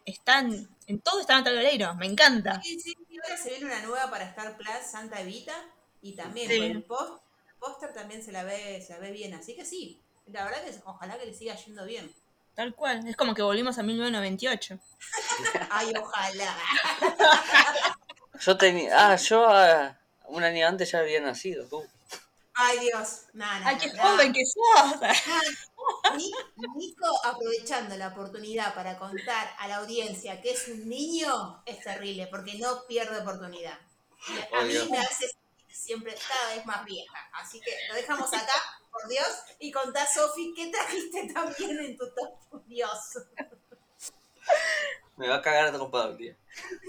están, 0.06 0.68
en 0.86 1.00
todo 1.00 1.20
está 1.20 1.36
Natalia 1.36 1.60
Oreiro, 1.60 1.94
me 1.94 2.06
encanta. 2.06 2.60
Sí, 2.62 2.80
sí, 2.80 2.94
sí, 3.08 3.18
ahora 3.22 3.36
se 3.36 3.50
viene 3.50 3.66
una 3.66 3.82
nueva 3.82 4.10
para 4.10 4.24
Star 4.24 4.56
Plus, 4.56 4.70
Santa 4.90 5.20
Evita, 5.20 5.54
y 6.02 6.16
también 6.16 6.50
Sí. 6.50 6.56
por 6.58 6.66
el 6.66 6.82
post- 6.84 7.22
póster 7.60 7.92
también 7.94 8.22
se 8.22 8.32
la 8.32 8.42
ve, 8.44 8.82
se 8.82 8.92
la 8.94 8.98
ve 8.98 9.10
bien, 9.12 9.34
así 9.34 9.54
que 9.54 9.64
sí, 9.64 10.00
la 10.26 10.44
verdad 10.44 10.64
que 10.64 10.74
ojalá 10.84 11.18
que 11.18 11.26
le 11.26 11.34
siga 11.34 11.54
yendo 11.54 11.84
bien. 11.84 12.12
Tal 12.54 12.74
cual, 12.74 13.06
es 13.06 13.16
como 13.16 13.34
que 13.34 13.42
volvimos 13.42 13.78
a 13.78 13.82
1998. 13.82 14.78
Ay, 15.70 15.92
ojalá. 16.00 16.56
yo 18.40 18.56
tenía. 18.56 19.12
Ah, 19.12 19.16
yo 19.16 19.46
ah, 19.48 19.96
un 20.26 20.42
año 20.42 20.66
antes 20.66 20.90
ya 20.90 21.00
había 21.00 21.20
nacido, 21.20 21.66
tú. 21.66 21.84
Ay, 22.54 22.78
Dios. 22.78 23.22
No, 23.32 23.44
¡Ay, 23.48 23.76
qué 23.78 23.90
joven 23.98 24.32
que 24.32 24.42
sos! 24.46 25.00
Nico, 26.76 27.06
aprovechando 27.24 27.96
la 27.96 28.08
oportunidad 28.08 28.74
para 28.74 28.96
contar 28.96 29.54
a 29.58 29.68
la 29.68 29.76
audiencia 29.76 30.40
que 30.40 30.52
es 30.52 30.68
un 30.68 30.88
niño, 30.88 31.62
es 31.66 31.80
terrible, 31.80 32.28
porque 32.28 32.54
no 32.54 32.86
pierde 32.86 33.18
oportunidad. 33.18 33.78
A 34.52 34.62
mí 34.62 34.74
me 34.90 34.98
hace 34.98 35.28
siempre 35.68 36.14
cada 36.28 36.54
vez 36.54 36.64
más 36.64 36.84
vieja. 36.84 37.28
Así 37.32 37.60
que 37.60 37.72
lo 37.88 37.94
dejamos 37.94 38.32
acá, 38.32 38.54
por 38.90 39.08
Dios, 39.08 39.26
y 39.58 39.72
contá, 39.72 40.06
Sofi, 40.06 40.54
¿qué 40.54 40.68
trajiste 40.68 41.32
también 41.34 41.78
en 41.80 41.98
tu 41.98 42.06
top? 42.14 42.64
Dios. 42.66 43.18
Me 45.16 45.28
va 45.28 45.36
a 45.36 45.42
cagar 45.42 45.72
trompada 45.72 46.10
un 46.10 46.16
día. 46.16 46.36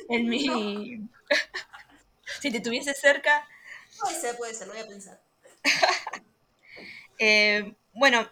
En 0.09 0.27
mi... 0.27 1.07
si 2.41 2.51
te 2.51 2.59
tuviese 2.59 2.93
cerca... 2.93 3.47
Puede 3.99 4.19
ser, 4.19 4.38
puede 4.38 4.53
ser, 4.53 4.67
lo 4.67 4.73
voy 4.73 4.83
a 4.83 4.88
pensar. 4.88 5.21
Eh, 7.17 7.73
bueno, 7.93 8.29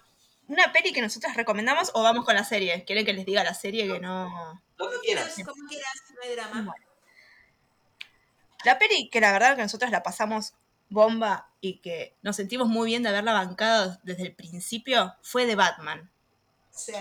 una 0.49 0.73
peli 0.73 0.91
que 0.91 1.01
nosotros 1.01 1.35
recomendamos 1.35 1.89
o 1.93 2.03
vamos 2.03 2.25
con 2.25 2.35
la 2.35 2.43
serie. 2.43 2.83
¿Quieren 2.83 3.05
que 3.05 3.13
les 3.13 3.25
diga 3.25 3.41
la 3.41 3.53
serie 3.53 3.87
que 3.87 3.97
no...? 4.01 4.61
Lo 4.77 4.91
que 4.91 4.97
quieras. 4.99 5.33
Como 5.35 5.67
quieras, 5.69 5.93
no 6.13 6.21
hay 6.21 6.35
drama. 6.35 6.75
La 8.65 8.77
peli 8.77 9.09
que 9.09 9.21
la 9.21 9.31
verdad 9.31 9.55
que 9.55 9.61
nosotros 9.61 9.89
la 9.89 10.03
pasamos 10.03 10.53
bomba 10.89 11.49
y 11.59 11.79
que 11.79 12.15
nos 12.21 12.35
sentimos 12.35 12.67
muy 12.67 12.87
bien 12.87 13.03
de 13.03 13.09
haberla 13.09 13.33
bancado 13.33 13.99
desde 14.03 14.23
el 14.23 14.35
principio 14.35 15.15
fue 15.21 15.45
de 15.45 15.55
Batman. 15.55 16.11
Sí. 16.75 16.93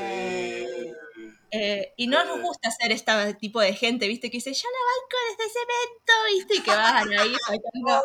Eh, 1.50 1.94
y 1.96 2.06
no 2.06 2.24
nos 2.24 2.42
gusta 2.42 2.70
ser 2.70 2.92
este 2.92 3.34
tipo 3.34 3.60
de 3.60 3.74
gente, 3.74 4.06
¿viste? 4.06 4.30
Que 4.30 4.36
dice, 4.36 4.52
yo 4.52 4.68
la 4.68 4.78
banco 4.78 5.16
desde 5.30 5.50
ese 5.50 5.58
evento, 5.58 6.12
¿viste? 6.34 6.54
Y 6.56 6.62
que 6.62 6.70
van 6.70 7.12
ahí 7.12 7.34
sacando... 7.46 8.04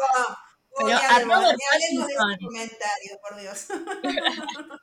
Oh, 0.80 0.86
Pero 0.86 0.98
a 0.98 1.20
Robert 1.20 1.60
Pattinson... 1.72 2.40
por 3.22 3.42
Dios. 3.42 3.68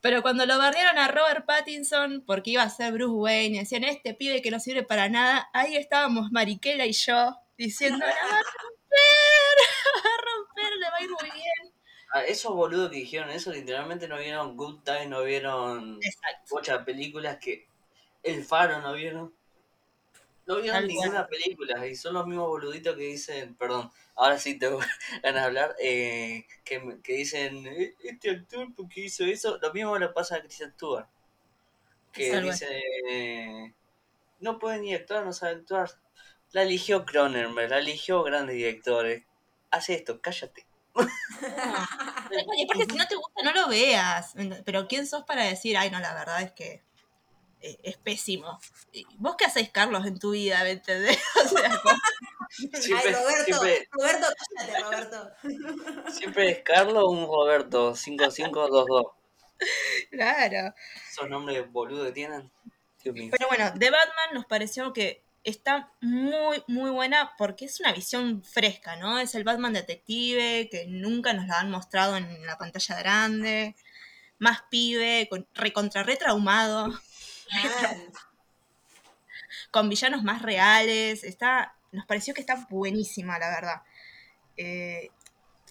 Pero 0.00 0.22
cuando 0.22 0.46
lo 0.46 0.58
bardearon 0.58 0.98
a 0.98 1.08
Robert 1.08 1.46
Pattinson 1.46 2.24
porque 2.26 2.50
iba 2.50 2.62
a 2.64 2.70
ser 2.70 2.92
Bruce 2.92 3.14
Wayne, 3.14 3.56
y 3.56 3.60
decían, 3.60 3.84
este 3.84 4.14
pibe 4.14 4.42
que 4.42 4.50
no 4.50 4.58
sirve 4.58 4.82
para 4.82 5.08
nada, 5.08 5.48
ahí 5.52 5.76
estábamos 5.76 6.32
Mariquela 6.32 6.86
y 6.86 6.92
yo 6.92 7.36
diciendo, 7.56 7.98
la 7.98 8.06
va 8.06 8.38
a 8.38 8.42
romper, 8.42 9.56
va 10.04 10.10
a 10.10 10.18
romper, 10.26 10.76
le 10.76 10.90
va 10.90 10.96
a 10.96 11.02
ir 11.02 11.10
muy 11.10 11.30
bien. 11.30 11.71
A 12.12 12.24
esos 12.24 12.54
boludos 12.54 12.90
que 12.90 12.98
dijeron 12.98 13.30
eso, 13.30 13.50
literalmente 13.50 14.06
no 14.06 14.18
vieron 14.18 14.56
Good 14.56 14.82
Time, 14.84 15.06
no 15.06 15.22
vieron 15.22 15.98
muchas 16.50 16.84
películas 16.84 17.38
que 17.38 17.66
El 18.22 18.44
Faro 18.44 18.80
no 18.80 18.92
vieron. 18.92 19.32
No 20.46 20.60
vieron 20.60 20.86
ninguna 20.86 21.26
película 21.26 21.86
y 21.86 21.96
son 21.96 22.14
los 22.14 22.26
mismos 22.26 22.48
boluditos 22.48 22.96
que 22.96 23.04
dicen, 23.04 23.54
perdón, 23.54 23.90
ahora 24.14 24.38
sí 24.38 24.58
tengo 24.58 24.78
ganas 25.22 25.42
de 25.42 25.46
hablar, 25.46 25.76
eh, 25.80 26.44
que, 26.64 26.98
que, 27.02 27.14
dicen, 27.14 27.66
eh, 27.66 27.94
este 28.02 28.30
actor, 28.30 28.74
¿por 28.74 28.88
qué 28.88 29.02
hizo 29.02 29.24
eso? 29.24 29.58
Lo 29.62 29.72
mismo 29.72 29.96
le 29.98 30.08
pasa 30.08 30.36
a 30.36 30.40
Christian 30.40 30.72
Stewart, 30.72 31.06
que 32.12 32.40
dice, 32.40 33.74
no 34.40 34.58
puede 34.58 34.80
ni 34.80 34.94
actuar, 34.94 35.24
no 35.24 35.32
sabe 35.32 35.52
actuar. 35.52 35.90
La 36.50 36.62
eligió 36.62 37.06
Cronenberg, 37.06 37.70
la 37.70 37.78
eligió 37.78 38.22
grandes 38.22 38.56
directores. 38.56 39.24
Hace 39.70 39.94
esto, 39.94 40.20
cállate. 40.20 40.66
Oye, 40.94 42.66
porque 42.66 42.86
si 42.86 42.96
no 42.96 43.06
te 43.06 43.16
gusta, 43.16 43.42
no 43.42 43.52
lo 43.52 43.68
veas. 43.68 44.34
Pero 44.64 44.88
¿quién 44.88 45.06
sos 45.06 45.24
para 45.24 45.44
decir, 45.44 45.76
ay, 45.76 45.90
no, 45.90 46.00
la 46.00 46.14
verdad 46.14 46.42
es 46.42 46.52
que 46.52 46.82
eh, 47.60 47.78
es 47.82 47.96
pésimo? 47.96 48.58
¿Vos 49.16 49.36
qué 49.36 49.46
hacéis, 49.46 49.70
Carlos, 49.70 50.06
en 50.06 50.18
tu 50.18 50.32
vida, 50.32 50.62
me 50.62 50.72
entendés? 50.72 51.18
ay, 52.74 53.12
Roberto, 53.12 53.60
Roberto, 53.92 54.26
cállate, 54.56 54.82
Roberto. 54.82 55.30
Siempre 56.12 56.50
es 56.50 56.58
Carlos 56.62 57.04
o 57.04 57.10
un 57.10 57.26
Roberto, 57.26 57.94
5522. 57.94 59.06
Claro. 60.10 60.74
Esos 61.10 61.28
nombres 61.28 61.70
boludos 61.70 62.06
que 62.06 62.12
tienen. 62.12 62.50
Pero 63.02 63.48
bueno, 63.48 63.70
de 63.74 63.90
Batman 63.90 64.34
nos 64.34 64.46
pareció 64.46 64.92
que 64.92 65.24
está 65.44 65.92
muy, 66.00 66.62
muy 66.68 66.90
buena 66.90 67.32
porque 67.36 67.64
es 67.64 67.80
una 67.80 67.92
visión 67.92 68.42
fresca, 68.44 68.96
¿no? 68.96 69.18
Es 69.18 69.34
el 69.34 69.44
Batman 69.44 69.72
detective 69.72 70.68
que 70.70 70.86
nunca 70.86 71.32
nos 71.32 71.46
la 71.46 71.60
han 71.60 71.70
mostrado 71.70 72.16
en 72.16 72.46
la 72.46 72.58
pantalla 72.58 72.96
grande, 72.98 73.74
más 74.38 74.62
pibe, 74.70 75.28
con, 75.28 75.46
recontra 75.54 76.02
retraumado, 76.02 76.92
con 79.70 79.88
villanos 79.88 80.22
más 80.22 80.42
reales, 80.42 81.24
está, 81.24 81.74
nos 81.92 82.06
pareció 82.06 82.34
que 82.34 82.40
está 82.40 82.66
buenísima, 82.70 83.38
la 83.38 83.48
verdad. 83.50 83.82
Eh, 84.56 85.10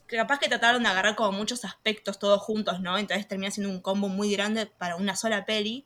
capaz 0.07 0.39
que 0.39 0.49
trataron 0.49 0.83
de 0.83 0.89
agarrar 0.89 1.15
como 1.15 1.31
muchos 1.31 1.63
aspectos 1.65 2.19
todos 2.19 2.41
juntos, 2.41 2.81
¿no? 2.81 2.97
Entonces 2.97 3.27
termina 3.27 3.51
siendo 3.51 3.71
un 3.71 3.81
combo 3.81 4.09
muy 4.09 4.31
grande 4.31 4.65
para 4.65 4.95
una 4.95 5.15
sola 5.15 5.45
peli, 5.45 5.85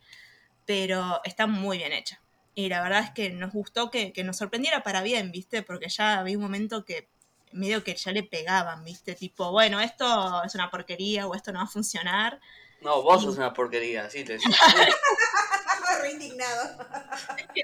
pero 0.65 1.21
está 1.24 1.45
muy 1.48 1.78
bien 1.78 1.93
hecha. 1.93 2.19
Y 2.58 2.70
la 2.70 2.82
verdad 2.82 3.02
es 3.04 3.12
que 3.12 3.30
nos 3.32 3.52
gustó 3.52 3.91
que, 3.91 4.13
nos 4.24 4.38
sorprendiera 4.38 4.82
para 4.82 5.02
bien, 5.02 5.32
¿viste? 5.32 5.62
Porque 5.62 5.89
ya 5.89 6.20
había 6.20 6.38
un 6.38 6.44
momento 6.44 6.86
que 6.86 7.10
medio 7.52 7.84
que 7.84 7.96
ya 7.96 8.13
le 8.13 8.24
pegaban, 8.24 8.84
¿viste? 8.86 9.13
Tipo, 9.13 9.52
bueno, 9.52 9.82
esto 9.82 10.41
es 10.44 10.56
una 10.56 10.72
porquería 10.72 11.28
o 11.28 11.36
esto 11.36 11.52
no 11.52 11.60
va 11.60 11.65
a 11.65 11.68
funcionar. 11.68 12.39
No, 12.80 13.02
vos 13.02 13.24
sos 13.24 13.36
una 13.38 13.54
porquería, 13.54 14.10
sí, 14.10 14.24
te. 14.24 14.38
Re 16.02 16.12
indignado. 16.12 16.78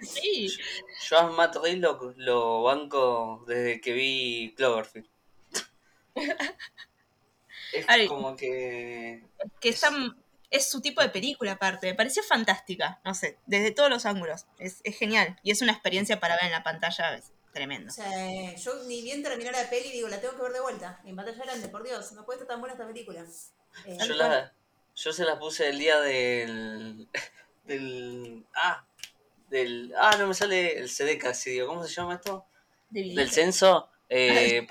sí. 0.01 0.49
Yo 1.09 1.17
a 1.17 1.29
Matt 1.31 1.55
Reeves 1.55 2.17
lo, 2.17 2.63
banco 2.63 3.45
desde 3.47 3.79
que 3.79 3.93
vi 3.93 4.53
Cloverfield. 4.57 5.07
es 7.73 8.09
como 8.09 8.35
que... 8.35 9.23
Que 9.59 9.69
están 9.69 10.20
es 10.51 10.69
su 10.69 10.81
tipo 10.81 11.01
de 11.01 11.09
película 11.09 11.53
aparte. 11.53 11.87
Me 11.87 11.95
pareció 11.95 12.21
fantástica, 12.23 12.99
no 13.03 13.15
sé, 13.15 13.37
desde 13.45 13.71
todos 13.71 13.89
los 13.89 14.05
ángulos. 14.05 14.45
Es, 14.59 14.81
genial. 14.97 15.39
Y 15.43 15.51
es 15.51 15.61
una 15.61 15.71
experiencia 15.71 16.19
para 16.19 16.35
ver 16.35 16.45
en 16.45 16.51
la 16.51 16.63
pantalla, 16.63 17.15
es 17.15 17.31
tremendo. 17.53 17.93
yo 18.57 18.83
ni 18.85 19.01
bien 19.01 19.23
terminé 19.23 19.51
la 19.51 19.69
peli 19.69 19.91
digo, 19.91 20.07
la 20.07 20.21
tengo 20.21 20.35
que 20.35 20.43
ver 20.43 20.53
de 20.53 20.61
vuelta. 20.61 21.01
En 21.05 21.15
pantalla 21.15 21.43
grande, 21.43 21.69
por 21.69 21.83
Dios, 21.83 22.11
no 22.11 22.25
puede 22.25 22.37
estar 22.37 22.53
tan 22.53 22.59
buena 22.59 22.73
esta 22.73 22.85
película. 22.85 23.25
Eh, 23.85 23.97
yo, 24.05 24.13
la, 24.13 24.53
yo 24.95 25.13
se 25.13 25.23
la 25.23 25.39
puse 25.39 25.69
el 25.69 25.79
día 25.79 25.99
del. 26.01 27.07
del. 27.65 28.45
Ah, 28.53 28.85
del. 29.49 29.93
Ah, 29.97 30.17
no 30.19 30.27
me 30.27 30.33
sale 30.33 30.77
el 30.77 30.89
CD 30.89 31.17
casi, 31.17 31.51
digo, 31.51 31.67
¿cómo 31.67 31.83
se 31.83 31.93
llama 31.93 32.15
esto? 32.15 32.45
del 32.89 33.31
censo. 33.31 33.87
Eh, 34.13 34.67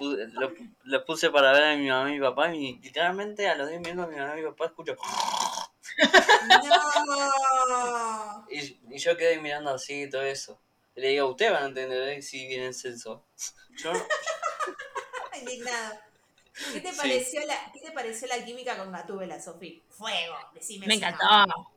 lo, 0.84 1.04
puse 1.06 1.30
para 1.30 1.52
ver 1.52 1.62
a 1.62 1.76
mi 1.76 1.88
mamá 1.88 2.10
y 2.10 2.12
mi 2.12 2.20
papá 2.20 2.54
y 2.54 2.78
literalmente 2.82 3.48
a 3.48 3.54
los 3.54 3.70
10 3.70 3.80
minutos 3.80 4.10
mi 4.10 4.18
mamá 4.18 4.34
y 4.34 4.42
mi 4.42 4.48
papá 4.48 4.66
escucho 4.66 4.94
¡No! 6.66 8.46
Y, 8.50 8.98
yo 8.98 9.16
quedé 9.16 9.38
mirando 9.40 9.70
así 9.70 10.02
y 10.02 10.10
todo 10.10 10.22
eso. 10.22 10.58
le 10.94 11.08
digo, 11.08 11.28
ustedes 11.28 11.52
van 11.52 11.64
a 11.64 11.66
entender 11.66 12.08
¿eh? 12.08 12.22
si 12.22 12.46
viene 12.46 12.66
el 12.66 12.74
censo. 12.74 13.24
Yo 13.76 13.92
Indignado. 15.40 15.98
¿Qué 16.72 16.80
te, 16.80 16.92
pareció 16.92 17.40
la, 17.46 17.54
¿Qué 17.72 17.80
te 17.80 17.90
pareció 17.92 18.28
la 18.28 18.44
química 18.44 18.76
con 18.76 18.92
Gatúbela, 18.92 19.40
Sofía? 19.40 19.80
Fuego, 19.88 20.34
decime. 20.52 20.86
Me 20.86 20.94
encantó, 20.94 21.24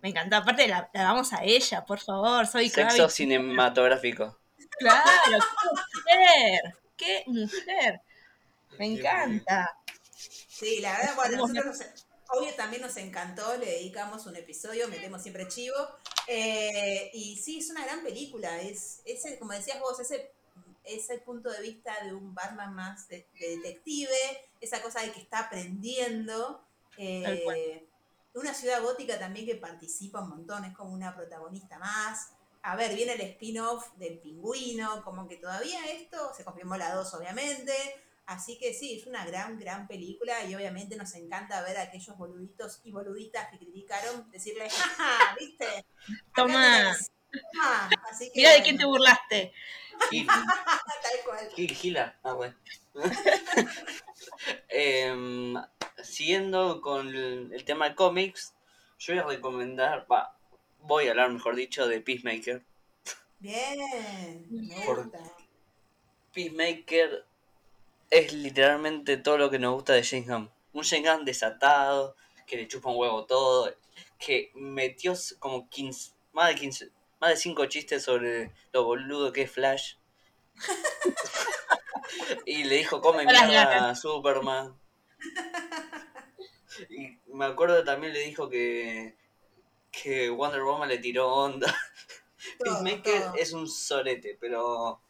me 0.01 0.09
encantó. 0.09 0.35
Aparte, 0.37 0.67
la, 0.67 0.89
la, 0.93 1.03
vamos 1.03 1.31
a 1.31 1.43
ella, 1.43 1.85
por 1.85 1.99
favor. 1.99 2.45
Soy 2.47 2.69
Sexo 2.69 3.07
cinematográfico. 3.07 4.37
Claro, 4.79 5.03
qué 5.37 5.69
mujer. 5.69 6.75
Qué 6.97 7.23
mujer. 7.27 8.01
Me 8.77 8.85
encanta. 8.87 9.77
Sí, 10.15 10.79
la 10.81 10.97
verdad, 10.97 11.15
bueno, 11.15 11.37
nosotros 11.37 11.65
nos, 11.65 12.02
obvio 12.33 12.53
también 12.55 12.81
nos 12.81 12.97
encantó, 12.97 13.57
le 13.57 13.65
dedicamos 13.65 14.25
un 14.25 14.35
episodio, 14.35 14.87
metemos 14.87 15.21
siempre 15.21 15.47
chivo. 15.47 15.75
Eh, 16.27 17.11
y 17.13 17.37
sí, 17.37 17.59
es 17.59 17.69
una 17.69 17.85
gran 17.85 18.03
película. 18.03 18.61
Es, 18.61 19.01
ese, 19.05 19.37
como 19.37 19.53
decías 19.53 19.79
vos, 19.79 19.99
ese, 19.99 20.31
ese 20.83 21.19
punto 21.19 21.49
de 21.51 21.61
vista 21.61 21.93
de 22.03 22.13
un 22.13 22.33
Batman 22.33 22.73
más 22.73 23.07
de, 23.07 23.27
detective, 23.39 24.17
esa 24.61 24.81
cosa 24.81 25.01
de 25.01 25.11
que 25.11 25.19
está 25.19 25.39
aprendiendo. 25.39 26.63
Eh, 26.97 27.87
una 28.33 28.53
ciudad 28.53 28.81
gótica 28.81 29.19
también 29.19 29.45
que 29.45 29.55
participa 29.55 30.21
un 30.21 30.29
montón, 30.29 30.65
es 30.65 30.75
como 30.75 30.91
una 30.91 31.15
protagonista 31.15 31.77
más. 31.77 32.31
A 32.63 32.75
ver, 32.75 32.95
viene 32.95 33.13
el 33.13 33.21
spin-off 33.21 33.93
del 33.97 34.19
pingüino, 34.19 35.03
como 35.03 35.27
que 35.27 35.35
todavía 35.35 35.85
esto, 35.91 36.33
se 36.35 36.43
confirmó 36.43 36.77
la 36.77 36.95
2 36.95 37.13
obviamente, 37.13 37.73
Así 38.25 38.57
que 38.57 38.73
sí, 38.73 38.99
es 38.99 39.05
una 39.05 39.25
gran, 39.25 39.59
gran 39.59 39.87
película 39.87 40.45
y 40.45 40.55
obviamente 40.55 40.95
nos 40.95 41.13
encanta 41.15 41.61
ver 41.61 41.77
a 41.77 41.83
aquellos 41.83 42.17
boluditos 42.17 42.79
y 42.83 42.91
boluditas 42.91 43.49
que 43.51 43.57
criticaron, 43.57 44.31
decirle, 44.31 44.69
jaja, 44.69 45.35
¿viste? 45.37 45.85
Toma. 46.33 46.95
Mira 48.35 48.53
de 48.53 48.63
quién 48.63 48.77
te 48.77 48.85
burlaste. 48.85 49.53
Tal 50.09 51.19
cual. 51.25 51.49
Gil, 51.55 51.75
Gila. 51.75 52.19
Ah, 52.23 52.33
bueno. 52.33 52.55
Em, 54.69 55.55
siguiendo 56.01 56.81
con 56.81 57.07
el, 57.13 57.63
tema 57.65 57.89
de 57.89 57.95
cómics, 57.95 58.53
yo 58.97 59.13
voy 59.13 59.23
a 59.23 59.27
recomendar, 59.27 60.07
va, 60.11 60.37
voy 60.79 61.07
a 61.07 61.11
hablar, 61.11 61.29
mejor 61.31 61.55
dicho, 61.55 61.87
de 61.87 62.01
Peacemaker. 62.01 62.63
Bien. 63.39 64.47
Peacemaker 66.33 67.25
es 68.09 68.33
literalmente 68.33 69.17
todo 69.17 69.37
lo 69.37 69.49
que 69.49 69.59
nos 69.59 69.73
gusta 69.73 69.93
de 69.93 70.03
James 70.03 70.27
Gunn. 70.27 70.51
Un 70.73 70.83
James 70.83 71.11
Gunn 71.11 71.25
desatado, 71.25 72.15
que 72.45 72.57
le 72.57 72.67
chupa 72.67 72.89
un 72.89 72.97
huevo 72.97 73.25
todo, 73.25 73.73
que 74.19 74.51
metió 74.55 75.13
como 75.39 75.69
15, 75.69 76.11
más 76.31 76.49
de 76.49 76.55
15, 76.55 76.91
más 77.19 77.29
de 77.31 77.37
5 77.37 77.65
chistes 77.67 78.03
sobre 78.03 78.51
lo 78.71 78.83
boludo 78.83 79.31
que 79.31 79.43
es 79.43 79.51
Flash. 79.51 79.95
y 82.45 82.63
le 82.63 82.77
dijo, 82.77 83.01
come 83.01 83.25
mierda 83.25 83.89
a 83.89 83.95
Superman. 83.95 84.75
Y 86.89 87.17
me 87.33 87.45
acuerdo 87.45 87.83
también 87.83 88.13
le 88.13 88.19
dijo 88.19 88.49
que, 88.49 89.15
que 89.91 90.29
Wonder 90.29 90.63
Woman 90.63 90.89
le 90.89 90.97
tiró 90.97 91.33
onda. 91.33 91.75
Peacemaker 92.59 93.31
es 93.37 93.53
un 93.53 93.67
solete, 93.67 94.37
pero 94.39 95.01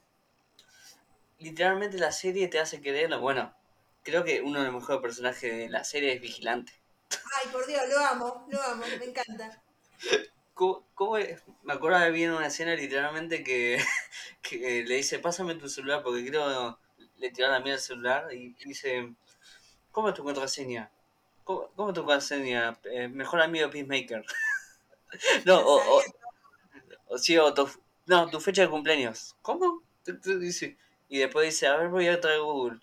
literalmente 1.44 1.98
la 1.98 2.12
serie 2.12 2.48
te 2.48 2.60
hace 2.60 2.82
creerlo. 2.82 3.20
Bueno, 3.20 3.54
creo 4.04 4.24
que 4.24 4.41
uno 4.41 4.60
de 4.60 4.66
los 4.66 4.76
mejores 4.76 5.02
personajes 5.02 5.56
de 5.56 5.70
la 5.70 5.84
serie 5.84 6.14
es 6.14 6.22
Vigilante. 6.22 6.74
Ay, 7.12 7.50
por 7.52 7.68
Dios, 7.68 7.82
lo 7.89 8.00
amo, 8.00 8.48
lo 8.50 8.62
amo, 8.62 8.84
me 9.00 9.06
encanta. 9.06 9.62
¿Cómo, 10.54 10.86
Me 11.64 11.74
acuerdo 11.74 12.00
de 12.00 12.12
ver 12.12 12.32
una 12.32 12.48
escena 12.48 12.76
literalmente 12.76 13.44
que, 13.44 13.84
que, 14.41 14.84
le 14.84 14.96
dice, 14.96 15.20
pásame 15.20 15.56
tu 15.56 15.68
celular 15.68 16.04
porque 16.04 16.26
creo 16.26 16.80
le 17.18 17.32
tiró 17.32 17.50
la 17.50 17.60
mierda 17.60 17.76
el 17.76 17.82
celular 17.82 18.34
y 18.34 18.54
dice, 18.66 19.14
¿cómo 19.91 20.10
es 20.10 20.16
tu 20.16 20.24
contraseña? 20.24 20.91
¿Cómo, 21.44 21.70
cómo 21.76 21.89
es 21.89 21.96
tu 21.96 22.02
contraseña? 22.02 22.78
Eh, 22.84 23.08
mejor 23.08 23.41
amigo 23.41 23.70
Peacemaker. 23.70 24.26
no, 25.46 25.60
o, 25.60 26.02
o, 27.08 27.18
sí, 27.18 27.38
o 27.38 27.54
tu, 27.54 27.70
no, 28.06 28.30
tu 28.30 28.39
fecha 28.39 28.64
de 28.64 28.70
cumpleaños. 28.70 29.36
¿Cómo? 29.41 29.82
Y 31.14 31.20
después 31.20 31.45
dice, 31.45 31.68
a 31.68 31.78
ver, 31.78 31.89
voy 31.89 32.07
a 32.07 32.20
traer 32.20 32.41
Google. 32.41 32.80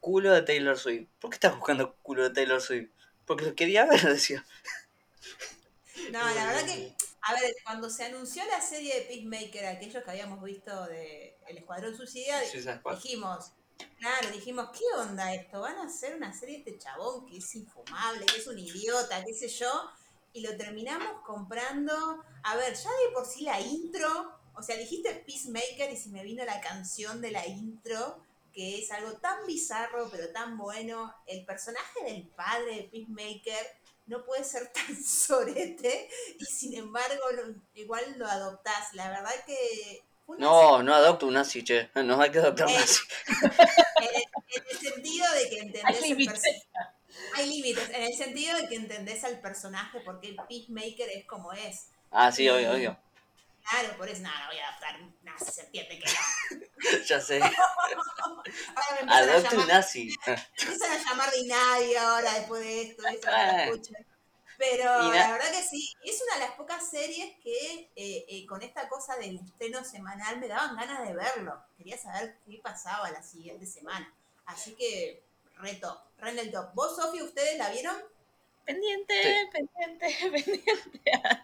Culo 0.00 0.32
de 0.32 0.40
Taylor 0.40 0.78
Swift. 0.78 1.06
¿Por 1.20 1.28
qué 1.28 1.34
estás 1.34 1.54
buscando 1.54 1.94
culo 1.96 2.22
de 2.22 2.30
Taylor 2.30 2.62
Swift? 2.62 2.88
Porque 3.26 3.44
lo 3.44 3.54
quería 3.54 3.84
ver, 3.84 4.00
decía. 4.08 4.42
No, 6.10 6.34
la 6.34 6.46
verdad 6.46 6.64
que, 6.64 6.96
a 7.20 7.34
ver, 7.34 7.54
cuando 7.62 7.90
se 7.90 8.06
anunció 8.06 8.42
la 8.46 8.62
serie 8.62 8.94
de 8.94 9.02
Peacemaker, 9.02 9.66
aquellos 9.66 10.02
que 10.02 10.10
habíamos 10.10 10.42
visto 10.42 10.86
de 10.86 11.36
El 11.46 11.58
Escuadrón 11.58 11.94
Suicida, 11.94 12.40
dijimos, 12.40 13.52
claro, 13.98 14.30
dijimos, 14.32 14.70
¿qué 14.72 14.86
onda 14.98 15.34
esto? 15.34 15.60
¿Van 15.60 15.76
a 15.76 15.82
hacer 15.82 16.16
una 16.16 16.32
serie 16.32 16.62
de 16.64 16.70
este 16.70 16.78
chabón 16.82 17.26
que 17.26 17.36
es 17.36 17.54
infumable, 17.54 18.24
que 18.24 18.38
es 18.38 18.46
un 18.46 18.58
idiota, 18.58 19.22
qué 19.26 19.34
sé 19.34 19.48
yo? 19.48 19.90
Y 20.32 20.40
lo 20.40 20.56
terminamos 20.56 21.20
comprando. 21.22 22.24
A 22.44 22.56
ver, 22.56 22.72
ya 22.72 22.88
de 22.88 23.12
por 23.12 23.26
sí 23.26 23.44
la 23.44 23.60
intro, 23.60 24.40
o 24.54 24.62
sea, 24.62 24.76
dijiste 24.76 25.24
Peacemaker 25.26 25.92
y 25.92 25.96
si 25.96 26.10
me 26.10 26.22
vino 26.22 26.44
la 26.44 26.60
canción 26.60 27.20
de 27.20 27.30
la 27.30 27.46
intro, 27.46 28.22
que 28.52 28.78
es 28.78 28.90
algo 28.92 29.12
tan 29.14 29.46
bizarro 29.46 30.08
pero 30.10 30.28
tan 30.30 30.58
bueno. 30.58 31.14
El 31.26 31.44
personaje 31.44 32.04
del 32.04 32.22
padre 32.28 32.76
de 32.76 32.82
Peacemaker 32.84 33.66
no 34.06 34.24
puede 34.24 34.44
ser 34.44 34.68
tan 34.72 35.02
sorete 35.02 36.08
y 36.38 36.44
sin 36.44 36.74
embargo 36.74 37.22
igual 37.74 38.04
lo 38.16 38.26
adoptás. 38.26 38.92
La 38.94 39.08
verdad 39.08 39.34
que... 39.46 40.02
No, 40.38 40.82
no 40.82 40.94
adopto 40.94 41.26
un 41.26 41.34
nazi, 41.34 41.62
che. 41.62 41.90
No 42.04 42.20
hay 42.20 42.30
que 42.30 42.38
adoptar 42.38 42.66
un 42.66 42.74
nazi. 42.74 43.00
En, 44.54 44.62
el 44.70 44.78
sentido 44.78 45.32
de 45.32 45.48
que 45.48 45.58
entendés... 45.60 45.84
Hay 45.84 46.08
límites. 46.10 46.42
Hay 47.34 47.48
límites. 47.48 47.88
En 47.90 48.02
el 48.02 48.14
sentido 48.14 48.56
de 48.58 48.68
que 48.68 48.74
entendés 48.74 49.24
al 49.24 49.40
personaje 49.40 50.00
porque 50.04 50.28
el 50.28 50.36
Peacemaker 50.36 51.08
es 51.08 51.24
como 51.24 51.52
es. 51.52 51.88
Ah, 52.10 52.30
sí, 52.30 52.48
obvio, 52.50 52.72
obvio. 52.72 52.98
Claro, 53.68 53.96
por 53.96 54.08
eso, 54.08 54.22
nada, 54.22 54.40
no 54.40 54.46
voy 54.48 54.58
a 54.58 54.68
adoptar 54.68 55.00
un 55.00 55.16
nazi, 55.22 55.52
se 55.52 55.60
entiende 55.62 55.98
que 55.98 56.10
no. 56.10 56.98
ya 57.06 57.20
sé. 57.20 57.40
Adopte 59.08 59.56
un 59.56 59.68
nazi. 59.68 60.14
Empiezan 60.26 60.92
a 60.92 60.98
llamar 60.98 61.30
de 61.30 61.46
nadie 61.46 61.98
ahora 61.98 62.34
después 62.34 62.60
de 62.60 62.82
esto, 62.82 63.06
eso, 63.06 63.28
ah. 63.28 63.66
Pero 64.58 64.84
la 64.84 65.32
verdad 65.32 65.50
que 65.50 65.62
sí, 65.62 65.92
es 66.04 66.22
una 66.22 66.34
de 66.34 66.48
las 66.48 66.56
pocas 66.56 66.88
series 66.88 67.36
que 67.42 67.90
eh, 67.96 68.24
eh, 68.28 68.46
con 68.46 68.62
esta 68.62 68.88
cosa 68.88 69.16
del 69.16 69.36
estreno 69.36 69.82
semanal 69.82 70.38
me 70.38 70.46
daban 70.46 70.76
ganas 70.76 71.06
de 71.06 71.14
verlo. 71.14 71.60
Quería 71.76 71.98
saber 71.98 72.38
qué 72.46 72.60
pasaba 72.62 73.10
la 73.10 73.24
siguiente 73.24 73.66
semana. 73.66 74.14
Así 74.46 74.76
que, 74.76 75.24
reto, 75.56 76.00
re 76.18 76.30
en 76.30 76.38
el 76.38 76.52
top. 76.52 76.74
¿Vos, 76.74 76.94
Sofía, 76.94 77.24
ustedes 77.24 77.58
la 77.58 77.70
vieron? 77.70 77.96
Pendiente, 78.64 79.14
pendiente, 79.52 80.06
pendiente. 80.30 80.72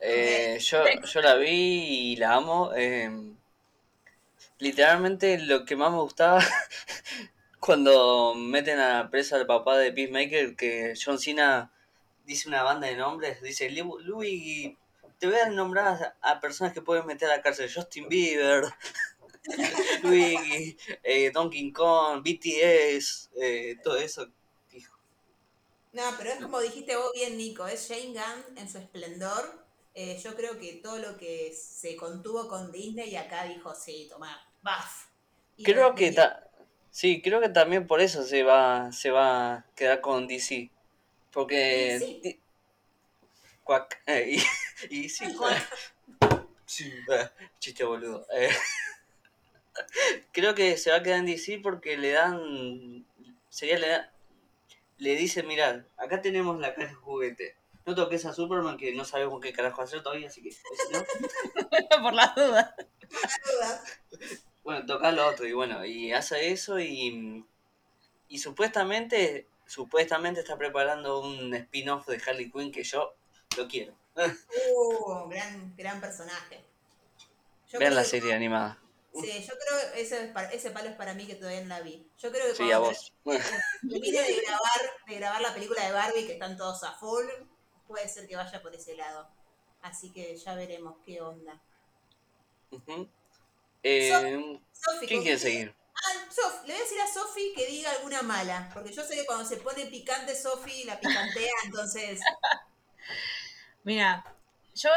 Eh, 0.01 0.59
yo, 0.61 0.85
yo 1.05 1.21
la 1.21 1.35
vi 1.35 2.12
y 2.12 2.16
la 2.16 2.35
amo. 2.35 2.73
Em, 2.75 3.37
literalmente 4.59 5.39
lo 5.39 5.64
que 5.64 5.77
más 5.77 5.91
me 5.91 5.99
gustaba 5.99 6.41
cuando 7.61 8.35
meten 8.35 8.79
a 8.79 9.03
la 9.03 9.11
presa 9.11 9.37
al 9.37 9.47
papá 9.47 9.79
de 9.79 9.93
Peacemaker, 9.93 10.57
que 10.57 10.95
John 11.03 11.19
Cena 11.19 11.73
dice 12.25 12.49
una 12.49 12.62
banda 12.62 12.87
de 12.87 12.97
nombres, 12.97 13.41
dice, 13.43 13.71
Louis, 13.71 14.77
te 15.19 15.27
voy 15.27 15.37
a 15.37 15.49
nombrar 15.49 16.16
a 16.21 16.41
personas 16.41 16.73
que 16.73 16.83
pueden 16.83 17.07
meter 17.07 17.31
a 17.31 17.37
la 17.37 17.43
cárcel, 17.43 17.73
Justin 17.73 18.09
Bieber, 18.09 18.64
Luigi, 20.03 20.77
eh, 21.03 21.31
Donkey 21.33 21.73
Kong, 21.73 22.23
BTS, 22.23 23.31
eh, 23.41 23.77
todo 23.83 23.97
eso 23.97 24.31
no, 25.93 26.03
pero 26.16 26.30
es 26.30 26.41
como 26.41 26.61
dijiste 26.61 26.97
vos 26.97 27.12
bien, 27.14 27.36
Nico, 27.36 27.66
es 27.66 27.89
Shane 27.89 28.12
Gunn 28.12 28.59
en 28.59 28.70
su 28.70 28.78
esplendor. 28.78 29.66
Eh, 29.95 30.18
yo 30.22 30.36
creo 30.36 30.59
que 30.59 30.74
todo 30.74 30.99
lo 30.99 31.16
que 31.16 31.53
se 31.53 31.97
contuvo 31.97 32.49
con 32.49 32.70
Disney 32.70 33.11
y 33.11 33.16
acá 33.16 33.45
dijo, 33.45 33.74
sí, 33.74 34.07
toma, 34.09 34.41
buff. 34.62 35.07
creo 35.64 35.95
que 35.95 36.14
sí, 36.91 37.20
creo 37.22 37.41
que 37.41 37.49
también 37.49 37.86
por 37.86 38.01
eso 38.01 38.22
se 38.22 38.43
va, 38.43 38.93
se 38.93 39.11
va 39.11 39.55
a 39.55 39.66
quedar 39.74 40.01
con 40.01 40.28
DC. 40.28 40.70
Porque 41.32 41.99
sí. 41.99 42.41
Eh, 44.07 44.43
y, 44.91 45.09
sí, 45.09 45.26
sí 46.66 46.93
eh, 47.12 47.28
chiste 47.59 47.84
boludo. 47.84 48.26
creo 50.32 50.55
que 50.55 50.76
se 50.76 50.91
va 50.91 50.97
a 50.97 51.03
quedar 51.03 51.18
en 51.18 51.26
DC 51.26 51.61
porque 51.62 51.97
le 51.97 52.12
dan 52.12 53.07
sería 53.51 53.78
le 53.78 53.89
dan 53.89 54.11
le 54.99 55.14
dice, 55.14 55.42
mirad, 55.42 55.82
acá 55.96 56.20
tenemos 56.20 56.59
la 56.61 56.74
caja 56.74 56.88
de 56.88 56.94
juguete. 56.94 57.57
No 57.86 57.94
toques 57.94 58.26
a 58.26 58.34
Superman 58.34 58.76
que 58.76 58.94
no 58.94 59.05
sabemos 59.05 59.40
qué 59.40 59.53
carajo 59.53 59.80
hacer 59.80 60.03
todavía, 60.03 60.28
así 60.28 60.42
que... 60.42 60.51
Por 62.03 62.12
las 62.12 62.34
dudas. 62.34 62.74
bueno, 64.62 64.84
toca 64.84 65.11
lo 65.11 65.26
otro 65.26 65.46
y 65.46 65.53
bueno, 65.53 65.84
y 65.84 66.12
hace 66.12 66.51
eso 66.51 66.78
y... 66.78 67.44
Y 68.30 68.38
supuestamente, 68.38 69.46
supuestamente 69.66 70.40
está 70.40 70.59
preparando 70.59 71.20
un 71.20 71.55
spin-off 71.55 72.07
de 72.07 72.20
Harley 72.26 72.51
Quinn 72.51 72.70
que 72.70 72.84
yo 72.84 73.14
lo 73.57 73.66
quiero. 73.66 73.94
uh, 74.16 75.28
gran, 75.28 75.74
gran 75.76 75.99
personaje. 75.99 76.61
Vean 77.78 77.94
la 77.94 78.05
serie 78.05 78.34
animada. 78.34 78.78
Sí, 79.21 79.47
yo 79.47 79.55
creo 79.59 79.93
que 79.93 80.01
ese, 80.01 80.33
ese 80.53 80.71
palo 80.71 80.89
es 80.89 80.97
para 80.97 81.14
mí 81.14 81.27
que 81.27 81.35
todavía 81.35 81.61
no 81.62 81.69
la 81.69 81.81
vi. 81.81 82.11
Yo 82.19 82.31
creo 82.31 82.47
que 82.47 82.55
sí, 82.55 82.71
a 82.71 82.79
vos. 82.79 83.12
termine 83.25 84.23
de 84.23 84.43
grabar, 84.43 84.81
de 85.07 85.14
grabar 85.16 85.41
la 85.41 85.55
película 85.55 85.85
de 85.85 85.93
Barbie, 85.93 86.27
que 86.27 86.33
están 86.35 86.57
todos 86.57 86.83
a 86.85 86.93
full, 86.93 87.27
puede 87.87 88.09
ser 88.09 88.27
que 88.27 88.37
vaya 88.37 88.62
por 88.62 88.75
ese 88.75 88.97
lado. 88.97 89.29
Así 89.83 90.12
que 90.12 90.37
ya 90.37 90.55
veremos 90.55 90.97
qué 91.05 91.21
onda. 91.21 91.61
eh, 93.83 94.61
¿Quién 95.07 95.23
quiere 95.23 95.39
seguir? 95.39 95.75
Ah, 95.95 96.29
Sof, 96.31 96.62
le 96.64 96.75
voy 96.75 96.81
a 96.81 96.85
decir 96.85 97.01
a 97.01 97.12
Sofi 97.12 97.53
que 97.57 97.66
diga 97.66 97.91
alguna 97.91 98.23
mala, 98.23 98.71
porque 98.73 98.93
yo 98.93 99.03
sé 99.03 99.16
que 99.16 99.27
cuando 99.27 99.45
se 99.45 99.57
pone 99.57 99.87
picante 99.87 100.35
Sofi 100.37 100.85
la 100.85 101.01
picantea, 101.01 101.53
entonces... 101.64 102.21
Mira, 103.85 104.25
yo 104.75 104.91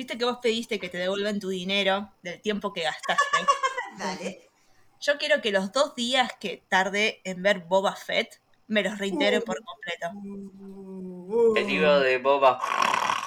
Viste 0.00 0.16
que 0.16 0.24
vos 0.24 0.38
pediste 0.40 0.80
que 0.80 0.88
te 0.88 0.96
devuelvan 0.96 1.40
tu 1.40 1.50
dinero 1.50 2.10
del 2.22 2.40
tiempo 2.40 2.72
que 2.72 2.84
gastaste. 2.84 3.36
Dale. 3.98 4.48
Yo 4.98 5.18
quiero 5.18 5.42
que 5.42 5.50
los 5.50 5.72
dos 5.72 5.94
días 5.94 6.32
que 6.40 6.62
tardé 6.70 7.20
en 7.22 7.42
ver 7.42 7.64
Boba 7.64 7.94
Fett 7.94 8.40
me 8.66 8.82
los 8.82 8.96
reintegren 8.96 9.42
por 9.42 9.62
completo. 9.62 10.08
El 11.54 11.66
libro 11.66 12.00
de 12.00 12.16
Boba. 12.16 12.58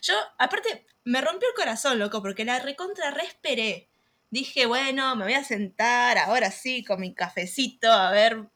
Yo, 0.04 0.14
aparte, 0.38 0.86
me 1.06 1.22
rompió 1.22 1.50
el 1.50 1.56
corazón, 1.56 1.98
loco, 1.98 2.22
porque 2.22 2.46
la 2.46 2.60
recontra 2.60 3.10
re 3.10 3.90
Dije, 4.30 4.68
bueno, 4.68 5.16
me 5.16 5.24
voy 5.24 5.34
a 5.34 5.44
sentar 5.44 6.20
ahora 6.20 6.52
sí 6.52 6.86
con 6.86 7.02
mi 7.02 7.16
cafecito 7.16 7.92
a 7.92 8.12
ver. 8.12 8.48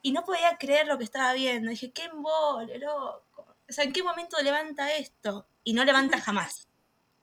Y 0.00 0.12
no 0.12 0.24
podía 0.24 0.56
creer 0.56 0.86
lo 0.86 0.96
que 0.96 1.04
estaba 1.04 1.34
viendo. 1.34 1.68
Dije, 1.68 1.92
qué 1.92 2.04
embole, 2.04 2.78
loco. 2.78 3.27
O 3.68 3.72
sea, 3.72 3.84
¿en 3.84 3.92
qué 3.92 4.02
momento 4.02 4.40
levanta 4.42 4.94
esto? 4.96 5.46
Y 5.64 5.74
no 5.74 5.84
levanta 5.84 6.20
jamás. 6.20 6.68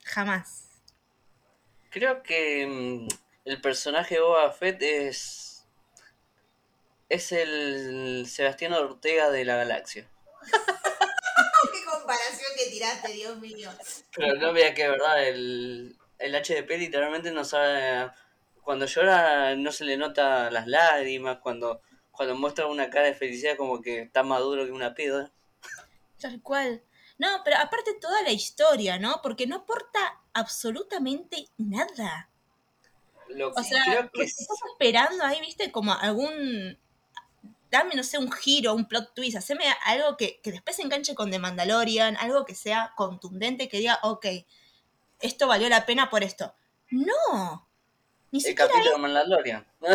Jamás. 0.04 0.70
Creo 1.90 2.22
que 2.22 2.68
mm, 2.68 3.08
el 3.46 3.62
personaje 3.62 4.16
de 4.16 4.22
Boba 4.22 4.52
Fett 4.52 4.82
es. 4.82 5.66
Es 7.08 7.32
el 7.32 8.26
Sebastián 8.28 8.74
Ortega 8.74 9.30
de 9.30 9.46
la 9.46 9.58
galaxia. 9.58 10.10
¡Qué 11.72 11.86
comparación 11.90 12.52
que 12.58 12.70
tiraste, 12.72 13.12
Dios 13.14 13.38
mío! 13.38 13.70
Pero 14.16 14.36
no 14.36 14.54
vea 14.54 14.74
que, 14.74 14.88
verdad, 14.88 15.28
el, 15.28 15.96
el 16.18 16.36
HDP 16.36 16.70
literalmente 16.78 17.32
no 17.32 17.46
sabe. 17.46 18.12
Cuando 18.64 18.88
llora 18.88 19.56
no 19.56 19.72
se 19.72 19.86
le 19.86 19.98
nota 19.98 20.50
las 20.50 20.66
lágrimas, 20.66 21.38
cuando 21.38 21.82
cuando 22.16 22.36
muestra 22.36 22.68
una 22.68 22.90
cara 22.90 23.08
de 23.08 23.14
felicidad 23.14 23.58
como 23.58 23.82
que 23.82 24.02
está 24.02 24.24
maduro 24.24 24.66
que 24.66 24.72
una 24.72 24.94
piedra. 24.96 25.32
Tal 26.20 26.42
cual. 26.42 26.84
No, 27.18 27.28
pero 27.44 27.58
aparte 27.58 27.94
toda 28.00 28.22
la 28.24 28.32
historia, 28.32 29.00
¿no? 29.00 29.22
Porque 29.22 29.48
no 29.48 29.58
aporta 29.58 30.20
absolutamente 30.34 31.48
nada. 31.58 32.30
Lo 33.30 33.52
O 33.52 33.64
sea, 33.64 33.82
creo 33.86 34.12
que 34.12 34.24
estás 34.24 34.58
esperando 34.72 35.24
ahí, 35.24 35.40
viste, 35.42 35.72
como 35.72 35.94
algún. 35.94 36.78
Dame, 37.72 37.96
no 37.96 38.04
sé, 38.04 38.18
un 38.18 38.32
giro, 38.32 38.74
un 38.74 38.88
plot 38.88 39.14
twist. 39.14 39.38
Haceme 39.38 39.66
algo 39.86 40.18
que, 40.18 40.40
que 40.42 40.52
después 40.52 40.76
se 40.76 40.84
enganche 40.84 41.16
con 41.16 41.32
The 41.32 41.40
Mandalorian, 41.40 42.16
algo 42.18 42.46
que 42.46 42.56
sea 42.56 42.94
contundente, 42.96 43.68
que 43.68 43.80
diga, 43.80 44.00
ok, 44.04 44.26
esto 45.20 45.48
valió 45.48 45.68
la 45.70 45.86
pena 45.86 46.10
por 46.10 46.24
esto. 46.24 46.54
No. 46.92 47.68
Ni 48.32 48.44
el 48.44 48.56
capítulo 48.56 48.92
de 48.92 48.98
Mandalorian. 48.98 49.68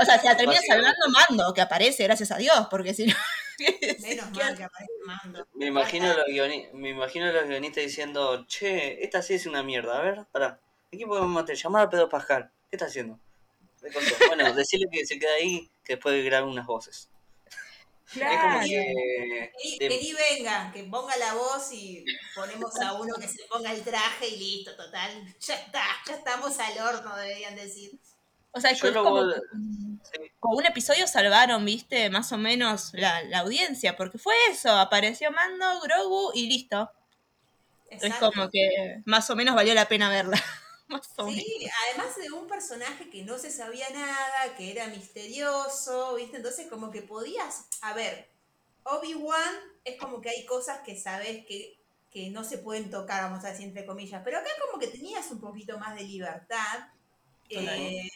O 0.00 0.04
sea, 0.04 0.18
se 0.18 0.26
la 0.26 0.36
termina 0.36 0.60
salvando 0.66 0.96
Mando, 1.10 1.54
que 1.54 1.60
aparece, 1.60 2.02
gracias 2.02 2.32
a 2.32 2.38
Dios, 2.38 2.66
porque 2.70 2.92
si 2.92 3.06
no. 3.06 3.14
Menos 4.00 4.30
mal 4.32 4.56
que 4.56 4.64
aparece 4.64 4.92
Mando. 5.04 5.46
Me 5.54 5.66
imagino, 5.66 6.06
los 6.14 6.26
me 6.74 6.90
imagino 6.90 7.32
los 7.32 7.46
guionistas 7.46 7.84
diciendo, 7.84 8.46
che, 8.46 9.02
esta 9.02 9.22
sí 9.22 9.34
es 9.34 9.46
una 9.46 9.62
mierda, 9.62 9.98
a 9.98 10.02
ver, 10.02 10.26
pará, 10.30 10.60
aquí 10.92 11.04
podemos 11.04 11.28
matar, 11.30 11.56
llamar 11.56 11.86
a 11.86 11.90
Pedro 11.90 12.08
Pascal, 12.08 12.50
¿qué 12.70 12.76
está 12.76 12.86
haciendo? 12.86 13.18
Bueno, 14.28 14.52
decirle 14.54 14.86
que 14.90 15.06
se 15.06 15.18
queda 15.18 15.34
ahí, 15.34 15.70
que 15.84 15.94
después 15.94 16.24
grabe 16.24 16.46
unas 16.46 16.66
voces. 16.66 17.08
Es 18.10 18.22
como 18.22 18.58
Claro. 18.60 18.60
que... 18.66 19.52
Vení, 19.54 19.78
de- 19.78 19.88
vení, 19.88 20.12
venga, 20.14 20.72
que 20.72 20.84
ponga 20.84 21.16
la 21.18 21.34
voz 21.34 21.70
y 21.72 22.04
ponemos 22.34 22.74
a 22.80 22.94
uno 22.94 23.14
que 23.20 23.28
se 23.28 23.44
ponga 23.50 23.70
el 23.72 23.82
traje 23.82 24.28
y 24.28 24.36
listo, 24.38 24.74
total. 24.76 25.34
Ya 25.40 25.54
está, 25.56 25.84
ya 26.06 26.14
estamos 26.14 26.58
al 26.58 26.78
horno, 26.78 27.16
deberían 27.16 27.54
decir. 27.54 27.98
O 28.52 28.60
sea, 28.60 28.72
Yo 28.72 28.88
es 28.88 28.94
lo 28.94 29.04
como, 29.04 29.16
voy- 29.24 29.34
que 30.12 30.32
con 30.40 30.56
un 30.56 30.66
episodio 30.66 31.06
salvaron, 31.06 31.64
viste, 31.64 32.10
más 32.10 32.32
o 32.32 32.38
menos 32.38 32.90
la, 32.94 33.22
la 33.24 33.40
audiencia, 33.40 33.96
porque 33.96 34.18
fue 34.18 34.34
eso, 34.50 34.70
apareció 34.70 35.30
Mando, 35.30 35.80
Grogu 35.82 36.32
y 36.34 36.48
listo. 36.48 36.90
Es 37.90 38.14
como 38.16 38.50
que 38.50 39.02
más 39.06 39.28
o 39.30 39.36
menos 39.36 39.54
valió 39.54 39.74
la 39.74 39.88
pena 39.88 40.08
verla. 40.10 40.42
más 40.88 41.08
o 41.16 41.26
menos. 41.26 41.42
Sí, 41.44 41.68
además 41.88 42.16
de 42.16 42.30
un 42.32 42.46
personaje 42.46 43.08
que 43.10 43.22
no 43.24 43.38
se 43.38 43.50
sabía 43.50 43.88
nada, 43.90 44.54
que 44.56 44.70
era 44.70 44.88
misterioso, 44.88 46.14
¿viste? 46.16 46.36
Entonces 46.38 46.66
como 46.68 46.90
que 46.90 47.02
podías, 47.02 47.66
a 47.82 47.94
ver, 47.94 48.28
Obi-Wan 48.84 49.54
es 49.84 49.98
como 49.98 50.20
que 50.20 50.30
hay 50.30 50.44
cosas 50.46 50.80
que 50.80 50.96
sabes 50.96 51.44
que, 51.46 51.78
que 52.10 52.30
no 52.30 52.44
se 52.44 52.58
pueden 52.58 52.90
tocar, 52.90 53.22
vamos 53.22 53.44
a 53.44 53.50
decir 53.50 53.66
entre 53.68 53.84
comillas, 53.86 54.22
pero 54.24 54.38
acá 54.38 54.48
como 54.66 54.78
que 54.78 54.88
tenías 54.88 55.30
un 55.30 55.40
poquito 55.40 55.78
más 55.78 55.94
de 55.94 56.04
libertad 56.04 56.88
eh, 57.50 58.08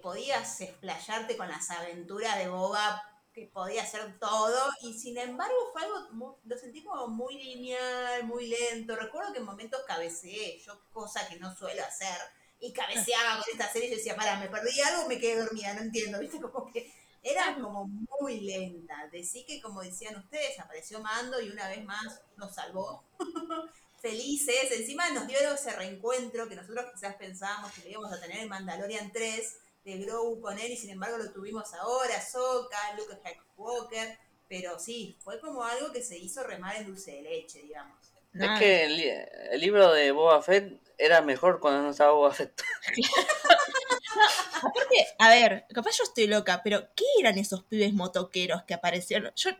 podías 0.00 0.60
explayarte 0.60 1.36
con 1.36 1.48
las 1.48 1.70
aventuras 1.70 2.38
de 2.38 2.48
Boba, 2.48 3.02
que 3.32 3.46
podía 3.46 3.82
hacer 3.82 4.18
todo, 4.18 4.70
y 4.82 4.98
sin 4.98 5.16
embargo 5.16 5.54
fue 5.72 5.82
algo, 5.82 6.38
lo 6.44 6.58
sentí 6.58 6.82
como 6.82 7.08
muy 7.08 7.34
lineal, 7.34 8.24
muy 8.24 8.48
lento. 8.48 8.96
Recuerdo 8.96 9.32
que 9.32 9.38
en 9.38 9.44
momentos 9.44 9.82
cabeceé, 9.86 10.58
yo 10.60 10.80
cosa 10.92 11.28
que 11.28 11.38
no 11.38 11.54
suelo 11.54 11.84
hacer, 11.84 12.18
y 12.58 12.72
cabeceaba 12.72 13.40
con 13.40 13.52
esta 13.52 13.72
serie 13.72 13.90
yo 13.90 13.96
decía, 13.96 14.16
para, 14.16 14.38
me 14.38 14.48
perdí 14.48 14.80
algo, 14.80 15.08
me 15.08 15.18
quedé 15.18 15.40
dormida, 15.40 15.74
no 15.74 15.82
entiendo, 15.82 16.18
viste, 16.18 16.40
como 16.40 16.70
que 16.72 16.92
era 17.22 17.54
como 17.54 17.86
muy 17.86 18.40
lenta. 18.40 19.08
Decí 19.12 19.44
que, 19.44 19.60
como 19.60 19.82
decían 19.82 20.16
ustedes, 20.16 20.58
apareció 20.58 21.00
Mando 21.00 21.40
y 21.40 21.50
una 21.50 21.68
vez 21.68 21.84
más 21.84 22.20
nos 22.36 22.54
salvó. 22.54 23.04
Felices, 24.00 24.72
encima 24.72 25.10
nos 25.10 25.26
dio 25.26 25.38
ese 25.38 25.72
reencuentro 25.72 26.48
que 26.48 26.56
nosotros 26.56 26.86
quizás 26.94 27.16
pensábamos 27.16 27.72
que 27.72 27.82
lo 27.82 27.88
íbamos 27.90 28.12
a 28.12 28.20
tener 28.20 28.38
en 28.38 28.48
Mandalorian 28.48 29.12
3 29.12 29.56
de 29.84 29.98
Grogu 29.98 30.40
con 30.40 30.58
él 30.58 30.70
y 30.72 30.76
sin 30.76 30.90
embargo 30.90 31.16
lo 31.18 31.30
tuvimos 31.32 31.72
ahora, 31.74 32.20
Soka, 32.20 32.78
Luke 32.96 33.14
Skywalker, 33.16 34.18
pero 34.48 34.78
sí, 34.78 35.16
fue 35.22 35.40
como 35.40 35.64
algo 35.64 35.92
que 35.92 36.02
se 36.02 36.18
hizo 36.18 36.42
remar 36.42 36.76
en 36.76 36.86
dulce 36.86 37.12
de 37.12 37.22
leche, 37.22 37.60
digamos. 37.62 37.96
Es 38.34 38.58
que 38.60 38.84
el, 38.84 38.96
li- 38.96 39.10
el 39.50 39.60
libro 39.60 39.92
de 39.92 40.12
Boba 40.12 40.40
Fett 40.42 40.80
era 40.98 41.20
mejor 41.20 41.58
cuando 41.60 41.82
no 41.82 41.90
estaba 41.90 42.12
Boba 42.12 42.32
Fett. 42.32 42.62
Aparte, 44.62 45.06
a 45.18 45.28
ver, 45.30 45.64
capaz 45.74 45.96
yo 45.96 46.04
estoy 46.04 46.26
loca, 46.26 46.60
pero 46.62 46.88
¿qué 46.94 47.04
eran 47.18 47.38
esos 47.38 47.64
pibes 47.64 47.92
motoqueros 47.92 48.62
que 48.64 48.74
aparecieron? 48.74 49.32
Yo. 49.36 49.50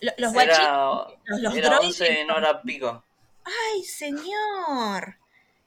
lo- 0.00 0.12
Los 0.18 0.32
guachitos. 0.32 0.58
Era, 0.62 1.14
los- 1.26 1.40
los 1.40 1.54
era 1.56 1.68
droides 1.70 2.00
11 2.00 2.20
en 2.20 2.30
hora 2.30 2.62
pico. 2.62 3.04
¡Ay, 3.44 3.82
señor! 3.84 5.18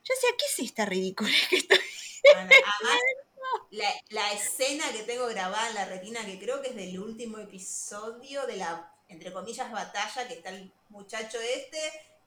Yo 0.04 0.14
decía, 0.14 0.30
¿qué 0.38 0.44
es 0.46 0.58
esta 0.66 0.86
ridícula 0.86 1.30
que 1.48 1.56
estoy? 1.56 1.78
Bueno, 2.22 2.50
además, 2.50 2.98
la, 3.70 3.90
la 4.10 4.32
escena 4.32 4.90
que 4.92 5.02
tengo 5.04 5.26
grabada 5.26 5.68
en 5.68 5.74
la 5.74 5.84
retina, 5.86 6.24
que 6.26 6.38
creo 6.38 6.60
que 6.62 6.68
es 6.70 6.76
del 6.76 6.98
último 6.98 7.38
episodio 7.38 8.46
de 8.46 8.56
la, 8.56 8.92
entre 9.08 9.32
comillas, 9.32 9.70
batalla, 9.70 10.28
que 10.28 10.34
está 10.34 10.50
el 10.50 10.72
muchacho 10.88 11.38
este, 11.40 11.78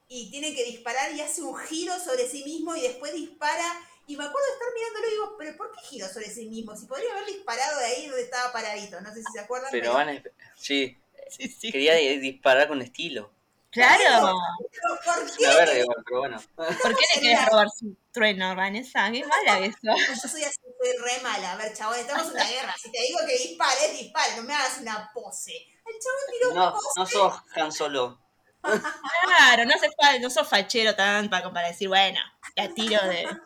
y 0.07 0.29
tiene 0.31 0.53
que 0.55 0.65
disparar 0.65 1.11
y 1.13 1.21
hace 1.21 1.41
un 1.41 1.57
giro 1.57 1.93
sobre 1.99 2.27
sí 2.27 2.43
mismo 2.43 2.75
y 2.75 2.81
después 2.81 3.13
dispara. 3.13 3.81
Y 4.05 4.17
me 4.17 4.25
acuerdo 4.25 4.45
de 4.47 4.53
estar 4.53 4.67
mirándolo 4.75 5.07
y 5.07 5.11
digo, 5.11 5.35
¿pero 5.37 5.57
por 5.57 5.71
qué 5.71 5.81
giro 5.87 6.09
sobre 6.09 6.29
sí 6.29 6.45
mismo? 6.49 6.75
Si 6.75 6.85
podría 6.87 7.11
haber 7.13 7.25
disparado 7.25 7.79
de 7.79 7.85
ahí 7.85 8.07
donde 8.07 8.23
estaba 8.23 8.51
paradito. 8.51 8.99
No 8.99 9.13
sé 9.13 9.23
si 9.23 9.31
se 9.31 9.39
acuerdan. 9.39 9.71
Pero 9.71 9.93
van 9.93 10.09
a... 10.09 10.23
Sí, 10.57 10.97
Sí, 11.29 11.47
sí. 11.47 11.71
quería 11.71 11.95
di- 11.95 12.17
disparar 12.19 12.67
con 12.67 12.81
estilo. 12.81 13.31
Claro. 13.73 14.33
pero 14.71 14.99
¿por 15.03 15.35
qué? 15.37 15.47
verga 15.47 15.79
igual, 15.79 15.97
pero 16.05 16.19
bueno. 16.19 16.41
¿Por 16.55 16.95
qué 16.95 17.05
le 17.15 17.21
querés 17.21 17.45
robar 17.49 17.67
su 17.69 17.95
trueno, 18.11 18.55
Vanessa? 18.55 19.09
Qué 19.11 19.25
mala 19.25 19.59
eso. 19.65 19.77
Yo 19.83 20.29
soy 20.29 20.43
así, 20.43 20.59
soy 20.61 20.97
re 21.03 21.21
mala. 21.23 21.53
A 21.53 21.55
ver, 21.57 21.73
chabón, 21.75 21.99
estamos 21.99 22.27
en 22.27 22.33
una 22.33 22.43
guerra. 22.49 22.75
Si 22.81 22.91
te 22.91 23.01
digo 23.01 23.19
que 23.25 23.37
dispares, 23.37 23.99
dispare. 23.99 24.35
No 24.37 24.43
me 24.43 24.53
hagas 24.53 24.77
una 24.79 25.11
pose. 25.13 25.53
El 25.53 25.99
chabón 25.99 26.21
tiró 26.31 26.49
un 26.49 26.55
No, 26.55 26.73
pose. 26.73 26.87
no 26.97 27.05
sos 27.07 27.41
Han 27.55 27.71
Solo. 27.71 28.19
Claro, 28.61 29.65
no, 29.65 29.73
hace 29.75 29.89
fal- 29.89 30.21
no 30.21 30.29
sos 30.29 30.47
fachero 30.47 30.95
tan 30.95 31.29
para, 31.29 31.51
para 31.51 31.67
decir, 31.67 31.87
bueno, 31.89 32.19
la 32.55 32.73
tiro 32.73 33.01
de. 33.07 33.27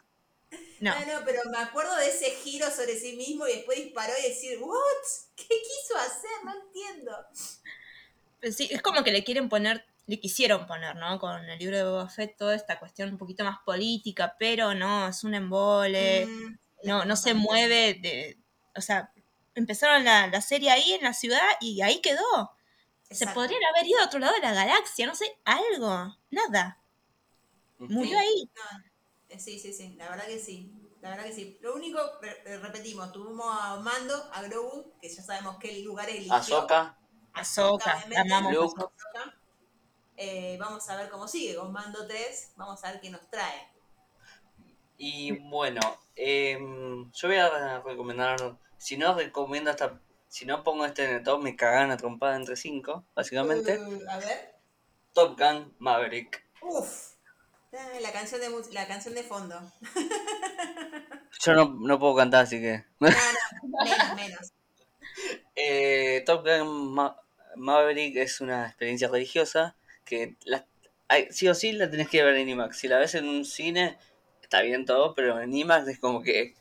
No. 0.79 0.93
No, 0.93 1.05
no, 1.07 1.25
pero 1.25 1.41
me 1.49 1.57
acuerdo 1.57 1.95
de 1.95 2.07
ese 2.09 2.29
giro 2.29 2.69
sobre 2.69 2.99
sí 2.99 3.15
mismo 3.17 3.47
y 3.47 3.53
después 3.55 3.79
disparó 3.83 4.13
y 4.19 4.29
decir, 4.29 4.59
¿what? 4.61 4.77
¿Qué 5.35 5.47
quiso 5.47 5.97
hacer? 5.97 6.29
No 6.45 6.53
entiendo. 6.53 7.17
Pues 8.39 8.55
Sí, 8.55 8.67
es 8.71 8.83
como 8.83 9.03
que 9.03 9.09
le 9.11 9.23
quieren 9.23 9.49
poner, 9.49 9.83
le 10.07 10.19
quisieron 10.19 10.65
poner, 10.67 10.95
¿no? 10.95 11.19
Con 11.19 11.43
el 11.49 11.59
libro 11.59 11.77
de 11.77 11.83
Boba 11.83 12.09
Fett 12.09 12.37
toda 12.37 12.55
esta 12.55 12.79
cuestión 12.79 13.09
un 13.11 13.17
poquito 13.17 13.43
más 13.43 13.59
política, 13.65 14.35
pero 14.39 14.73
no, 14.73 15.07
es 15.09 15.23
un 15.23 15.35
embole, 15.35 16.25
Mm, 16.27 16.57
no, 16.83 17.05
no 17.05 17.15
se 17.15 17.33
mueve 17.33 17.95
de. 17.95 18.39
O 18.75 18.81
sea, 18.81 19.11
empezaron 19.55 20.03
la, 20.05 20.27
la 20.27 20.41
serie 20.41 20.69
ahí 20.71 20.93
en 20.93 21.03
la 21.03 21.13
ciudad 21.13 21.41
y 21.61 21.81
ahí 21.81 21.99
quedó. 22.01 22.51
Se 23.09 23.25
podrían 23.27 23.61
haber 23.75 23.87
ido 23.87 23.99
a 24.01 24.05
otro 24.05 24.19
lado 24.19 24.33
de 24.35 24.41
la 24.41 24.53
galaxia, 24.53 25.07
no 25.07 25.15
sé, 25.15 25.25
algo, 25.45 26.17
nada. 26.31 26.79
Murió 27.79 28.17
ahí. 28.19 28.49
Eh, 29.29 29.39
Sí, 29.39 29.59
sí, 29.59 29.73
sí, 29.73 29.95
la 29.97 30.09
verdad 30.09 30.25
que 30.27 30.39
sí. 30.39 30.71
La 31.01 31.09
verdad 31.11 31.25
que 31.25 31.33
sí. 31.33 31.57
Lo 31.61 31.75
único, 31.75 31.99
re- 32.21 32.41
re- 32.43 32.57
repetimos, 32.59 33.11
tuvimos 33.11 33.45
a 33.49 33.75
Mando, 33.77 34.29
a 34.33 34.41
Grogu, 34.43 34.93
que 35.01 35.09
ya 35.09 35.21
sabemos 35.21 35.57
qué 35.59 35.81
lugares 35.83 36.15
eligió. 36.15 36.35
Ahsoka. 36.35 36.97
Ahsoka, 37.33 37.95
obviamente. 37.97 38.29
la 38.29 38.37
amamos. 38.37 38.53
Luke. 38.53 38.83
Ahsoka. 38.83 39.36
Eh, 40.17 40.57
vamos 40.59 40.89
a 40.89 40.95
ver 40.97 41.09
cómo 41.09 41.27
sigue 41.27 41.55
con 41.55 41.71
Mando 41.71 42.07
3. 42.07 42.53
Vamos 42.55 42.83
a 42.83 42.91
ver 42.91 42.99
qué 42.99 43.09
nos 43.11 43.29
trae. 43.29 43.67
Y 44.97 45.31
bueno, 45.49 45.79
em, 46.15 47.11
yo 47.11 47.27
voy 47.27 47.37
a 47.37 47.79
recomendar, 47.81 48.57
si 48.79 48.97
no 48.97 49.13
recomiendo 49.13 49.69
esta, 49.69 50.01
si 50.27 50.45
no 50.45 50.63
pongo 50.63 50.85
este 50.85 51.05
en 51.05 51.15
el 51.17 51.23
top, 51.23 51.41
me 51.43 51.55
cagan 51.55 51.91
a 51.91 51.97
trompada 51.97 52.35
entre 52.35 52.55
cinco, 52.55 53.05
básicamente. 53.15 53.79
Uh, 53.79 54.09
a 54.09 54.17
ver. 54.17 54.55
Top 55.13 55.39
Gun 55.39 55.75
Maverick. 55.77 56.43
Uf. 56.61 57.13
Eh, 57.71 57.99
La 58.01 58.11
canción 58.11 58.41
de, 58.41 58.73
la 58.73 58.87
canción 58.87 59.13
de 59.13 59.23
fondo. 59.23 59.55
Yo 61.45 61.53
no, 61.53 61.65
no 61.79 61.99
puedo 61.99 62.15
cantar, 62.15 62.45
así 62.45 62.59
que... 62.59 62.83
No, 62.99 63.09
no, 63.09 63.83
menos, 63.85 64.15
menos. 64.15 64.53
Eh, 65.55 66.23
Top 66.27 66.45
Gun 66.45 66.93
Ma- 66.93 67.19
Maverick 67.55 68.17
es 68.17 68.39
una 68.39 68.67
experiencia 68.67 69.07
religiosa 69.07 69.75
que 70.07 70.35
la, 70.45 70.65
hay- 71.07 71.27
sí 71.31 71.47
o 71.47 71.53
sí 71.55 71.71
la 71.73 71.89
tenés 71.91 72.09
que 72.09 72.23
ver 72.23 72.35
en 72.35 72.49
IMAX. 72.49 72.77
Si 72.79 72.87
la 72.87 72.97
ves 72.99 73.15
en 73.15 73.27
un 73.29 73.45
cine, 73.45 73.97
está 74.41 74.61
bien 74.61 74.85
todo, 74.85 75.13
pero 75.15 75.39
en 75.41 75.53
IMAX 75.55 75.87
es 75.89 75.99
como 75.99 76.21
que... 76.23 76.55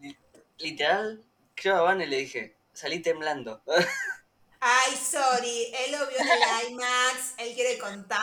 li- 0.00 0.16
Literal, 0.58 1.24
creo 1.54 1.76
a 1.76 1.82
Van 1.82 2.00
y 2.02 2.06
le 2.06 2.18
dije, 2.18 2.56
salí 2.74 3.00
temblando. 3.00 3.62
Ay, 4.62 4.94
sorry, 4.94 5.72
él 5.84 5.92
lo 5.92 6.06
vio 6.08 6.18
en 6.18 6.28
el 6.28 6.72
IMAX, 6.72 7.34
él 7.38 7.54
quiere 7.54 7.78
contar, 7.78 8.20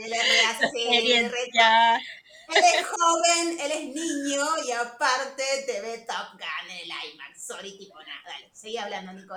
él 0.00 0.12
es 0.12 0.28
re 0.28 0.40
así, 0.46 0.64
re- 0.64 0.96
Experiencia. 0.96 1.96
él 2.48 2.64
es 2.78 2.86
joven, 2.86 3.60
él 3.60 3.70
es 3.72 3.84
niño 3.94 4.44
y 4.66 4.72
aparte 4.72 5.44
te 5.66 5.80
ve 5.80 5.98
Top 5.98 6.32
Gun 6.32 6.70
en 6.70 6.78
el 6.78 6.88
IMAX. 7.14 7.46
Sorry, 7.46 7.78
tipo 7.78 7.96
nada, 8.00 8.22
dale, 8.26 8.50
seguí 8.52 8.76
hablando, 8.76 9.12
Nico. 9.12 9.34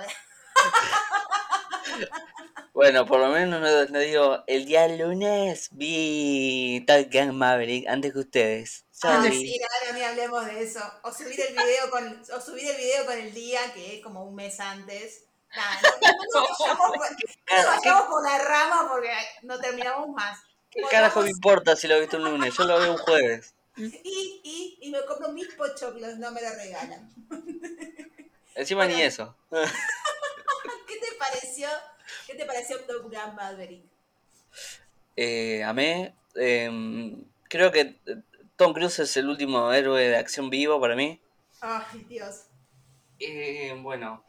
Bueno, 2.72 3.06
por 3.06 3.20
lo 3.20 3.28
menos 3.28 3.60
no, 3.60 3.84
no 3.86 3.98
digo, 4.00 4.44
el 4.46 4.66
día 4.66 4.86
lunes 4.88 5.68
vi 5.72 6.84
Top 6.86 7.06
Gun 7.10 7.36
Maverick 7.36 7.88
antes 7.88 8.12
que 8.12 8.18
ustedes. 8.18 8.84
Ah, 9.02 9.22
sí, 9.30 9.58
no, 9.88 9.94
ni 9.94 10.02
hablemos 10.02 10.44
de 10.46 10.62
eso. 10.62 10.80
O 11.02 11.10
subir 11.12 11.40
el 11.40 11.54
video 11.54 11.90
con, 11.90 12.22
o 12.34 12.40
subir 12.40 12.68
el 12.70 12.76
video 12.76 13.06
con 13.06 13.18
el 13.18 13.32
día, 13.32 13.72
que 13.72 13.96
es 13.96 14.02
como 14.04 14.24
un 14.24 14.34
mes 14.34 14.60
antes. 14.60 15.24
Nada, 15.54 15.80
no, 16.02 16.10
no, 16.40 16.46
vayamos, 16.58 16.86
por, 16.88 17.10
no 17.10 17.66
vayamos 17.66 18.02
por 18.08 18.22
la 18.24 18.38
rama 18.38 18.88
porque 18.90 19.10
no 19.42 19.58
terminamos 19.58 20.08
más. 20.10 20.38
¿Qué 20.70 20.82
carajo 20.90 21.22
me 21.22 21.30
importa 21.30 21.76
si 21.76 21.88
lo 21.88 21.98
viste 21.98 22.16
un 22.16 22.24
lunes? 22.24 22.54
Yo 22.54 22.64
lo 22.64 22.78
veo 22.78 22.92
un 22.92 22.98
jueves. 22.98 23.54
y, 23.76 24.40
y, 24.44 24.78
y 24.82 24.90
me 24.90 25.02
compro 25.06 25.30
mis 25.32 25.48
pochoclos, 25.54 26.16
no 26.18 26.30
me 26.30 26.42
lo 26.42 26.50
regalan. 26.50 27.10
Encima 28.54 28.86
ni 28.86 28.94
Bueno. 28.94 29.06
eso. 29.06 29.36
¿Qué 31.36 31.40
te 31.40 31.46
pareció? 31.46 31.68
¿Qué 32.26 32.34
te 32.34 32.44
pareció 32.46 32.80
Top 32.86 33.02
Gun 33.02 33.34
Maverick? 33.34 33.84
Eh, 35.16 35.62
amé. 35.64 36.14
em, 36.34 37.24
creo 37.48 37.72
que 37.72 37.80
eh, 38.06 38.16
Tom 38.56 38.72
Cruise 38.74 38.98
es 38.98 39.16
el 39.16 39.28
último 39.28 39.72
héroe 39.72 40.08
de 40.08 40.16
acción 40.16 40.50
vivo 40.50 40.80
para 40.80 40.94
mí. 40.96 41.20
Ay, 41.60 42.04
Dios. 42.08 42.44
Eh, 43.18 43.74
bueno, 43.80 44.24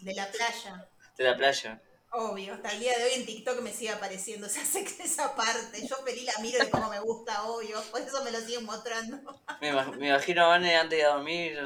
De 0.00 0.14
la 0.14 0.30
playa. 0.30 0.88
de 1.16 1.24
la 1.24 1.36
playa. 1.36 1.82
Obvio, 2.10 2.54
hasta 2.54 2.70
el 2.72 2.80
día 2.80 2.96
de 2.96 3.04
hoy 3.04 3.10
en 3.16 3.26
TikTok 3.26 3.60
me 3.60 3.72
sigue 3.72 3.90
apareciendo 3.90 4.46
esa, 4.46 4.60
esa 4.80 5.34
parte. 5.36 5.86
Yo 5.86 5.96
feliz 5.96 6.24
la 6.24 6.40
miro 6.42 6.58
de 6.64 6.70
cómo 6.70 6.88
me 6.88 7.00
gusta, 7.00 7.42
obvio. 7.44 7.82
Por 7.90 8.00
eso 8.00 8.22
me 8.24 8.30
lo 8.30 8.38
siguen 8.40 8.64
mostrando. 8.64 9.18
Me, 9.60 9.72
imag- 9.72 9.96
me 9.96 10.08
imagino 10.08 10.44
a 10.44 10.48
Vane 10.48 10.76
antes 10.76 10.98
de 10.98 11.04
dormir. 11.04 11.58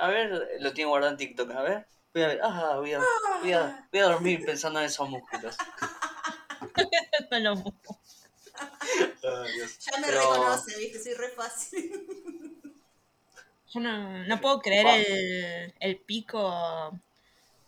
A 0.00 0.08
ver, 0.08 0.48
lo 0.60 0.72
tiene 0.72 0.88
guardado 0.88 1.12
en 1.12 1.18
TikTok. 1.18 1.50
A 1.50 1.62
ver, 1.62 1.86
voy 2.14 2.22
a 2.22 2.26
ver. 2.28 2.40
Ah, 2.42 2.74
voy 2.76 2.92
a, 2.92 3.00
voy 3.40 3.52
a, 3.52 3.88
voy 3.90 4.00
a 4.00 4.04
dormir 4.04 4.44
pensando 4.44 4.78
en 4.80 4.86
esos 4.86 5.08
músculos. 5.08 5.56
No 7.30 7.38
lo- 7.38 7.54
Ya 9.22 9.98
me 10.00 10.06
Pero- 10.06 10.20
reconoce, 10.20 10.78
viste, 10.78 11.02
soy 11.02 11.14
re 11.14 11.28
fácil. 11.30 12.06
Yo 13.72 13.80
no, 13.80 14.24
no 14.24 14.40
puedo 14.40 14.60
creer 14.60 14.84
Wow. 14.86 14.94
el, 14.96 15.74
el 15.78 15.96
pico 15.98 16.98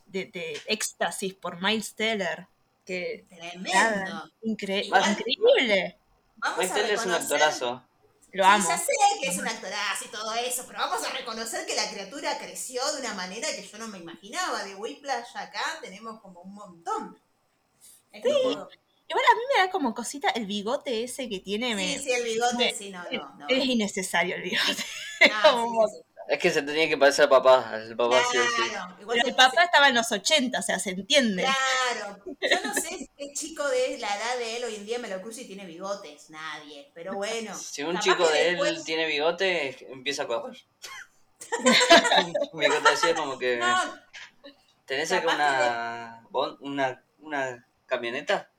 de, 0.06 0.24
de 0.26 0.60
éxtasis 0.66 1.34
por 1.34 1.62
Miles 1.62 1.94
Teller. 1.94 2.46
Que 2.84 3.24
Tremendo. 3.28 3.70
nada, 3.72 4.30
incre- 4.42 4.84
Igual- 4.86 5.10
increíble. 5.12 5.96
A 6.42 6.56
Teller 6.56 6.90
es 6.94 7.06
un 7.06 7.12
actorazo. 7.12 7.84
Lo 8.32 8.44
Sí, 8.44 8.50
amo. 8.50 8.68
ya 8.68 8.78
sé 8.78 8.92
que 9.20 9.28
es 9.28 9.38
un 9.38 9.46
actorazo 9.46 10.04
y 10.06 10.08
todo 10.08 10.32
eso, 10.34 10.64
pero 10.66 10.78
vamos 10.80 11.04
a 11.06 11.10
reconocer 11.12 11.66
que 11.66 11.76
la 11.76 11.90
criatura 11.90 12.38
creció 12.38 12.80
de 12.94 13.00
una 13.00 13.14
manera 13.14 13.46
que 13.54 13.62
yo 13.66 13.78
no 13.78 13.88
me 13.88 13.98
imaginaba. 13.98 14.64
De 14.64 14.74
Whiplash 14.74 15.36
acá 15.36 15.62
tenemos 15.82 16.20
como 16.20 16.40
un 16.40 16.54
montón. 16.54 17.18
Es 18.10 18.22
todo. 18.22 18.68
Igual 19.08 19.24
a 19.30 19.34
mí 19.36 19.42
me 19.54 19.62
da 19.62 19.70
como 19.70 19.94
cosita 19.94 20.30
el 20.30 20.46
bigote 20.46 21.04
ese 21.04 21.28
que 21.28 21.40
tiene. 21.40 21.74
me- 21.74 21.98
Sí, 21.98 22.04
sí, 22.04 22.12
el 22.12 22.24
bigote, 22.24 22.56
me- 22.56 22.74
sí, 22.74 22.90
no, 22.90 23.04
no, 23.10 23.34
no. 23.40 23.46
Es 23.48 23.64
innecesario 23.66 24.36
el 24.36 24.42
bigote. 24.42 24.84
Ah, 25.30 25.42
como- 25.52 25.86
sí, 25.88 25.96
sí, 25.96 26.02
sí. 26.02 26.11
Es 26.28 26.38
que 26.38 26.50
se 26.50 26.62
tenía 26.62 26.88
que 26.88 26.96
parecer 26.96 27.24
al 27.24 27.28
papá. 27.30 27.72
El 27.74 27.96
papá 27.96 28.20
sí 28.30 28.38
o 28.38 28.42
sí. 28.44 28.70
Claro, 28.70 28.96
igual 29.00 29.18
Pero 29.18 29.28
el 29.28 29.34
papá 29.34 29.64
estaba 29.64 29.88
en 29.88 29.94
los 29.94 30.10
80, 30.10 30.58
o 30.58 30.62
sea, 30.62 30.78
se 30.78 30.90
entiende. 30.90 31.42
Claro, 31.42 32.22
yo 32.24 32.60
no 32.64 32.74
sé 32.74 33.10
qué 33.16 33.32
chico 33.32 33.66
de 33.68 33.98
la 33.98 34.08
edad 34.16 34.38
de 34.38 34.56
él 34.56 34.64
hoy 34.64 34.76
en 34.76 34.86
día 34.86 34.98
me 34.98 35.08
lo 35.08 35.20
cruza 35.20 35.40
y 35.42 35.46
tiene 35.46 35.66
bigotes, 35.66 36.30
nadie, 36.30 36.90
pero 36.94 37.14
bueno. 37.14 37.54
Si 37.54 37.82
un 37.82 37.98
chico 37.98 38.26
de 38.28 38.48
él 38.48 38.56
después- 38.56 38.84
tiene 38.84 39.06
bigote, 39.06 39.76
empieza 39.92 40.22
a 40.24 40.26
correr. 40.26 40.56
bigote 42.52 42.88
así 42.88 43.12
como 43.14 43.38
que. 43.38 43.56
No, 43.56 43.76
¿Tenés 44.86 45.12
acá 45.12 45.34
una, 45.34 46.56
una, 46.60 47.04
una 47.20 47.66
camioneta? 47.86 48.50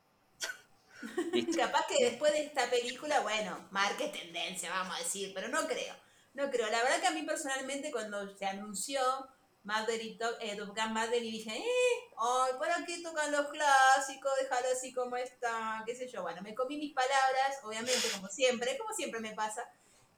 Capaz 1.58 1.86
que 1.88 2.04
después 2.06 2.32
de 2.34 2.46
esta 2.46 2.70
película, 2.70 3.20
bueno, 3.22 3.68
marque 3.72 4.08
tendencia, 4.08 4.70
vamos 4.70 4.96
a 4.96 5.00
decir, 5.00 5.32
pero 5.34 5.48
no 5.50 5.68
creo, 5.68 5.94
no 6.34 6.50
creo. 6.50 6.70
La 6.70 6.84
verdad 6.84 7.00
que 7.00 7.08
a 7.08 7.12
mí 7.12 7.24
personalmente 7.24 7.92
cuando 7.92 8.36
se 8.36 8.46
anunció 8.46 9.02
Maverick, 9.64 10.22
eh, 10.42 10.56
Top 10.58 10.76
Gun 10.76 10.94
Maverick, 10.94 11.32
dije, 11.32 11.58
eh, 11.58 12.14
ay, 12.18 12.52
¿para 12.60 12.86
qué 12.86 13.02
tocan 13.02 13.32
los 13.32 13.48
clásicos? 13.48 14.32
Déjalo 14.42 14.68
así 14.74 14.94
como 14.94 15.16
está, 15.16 15.84
qué 15.86 15.96
sé 15.96 16.08
yo. 16.10 16.22
Bueno, 16.22 16.42
me 16.42 16.54
comí 16.54 16.78
mis 16.78 16.94
palabras, 16.94 17.60
obviamente, 17.64 18.10
como 18.14 18.28
siempre, 18.28 18.78
como 18.78 18.94
siempre 18.94 19.22
me 19.22 19.34
pasa. 19.34 19.64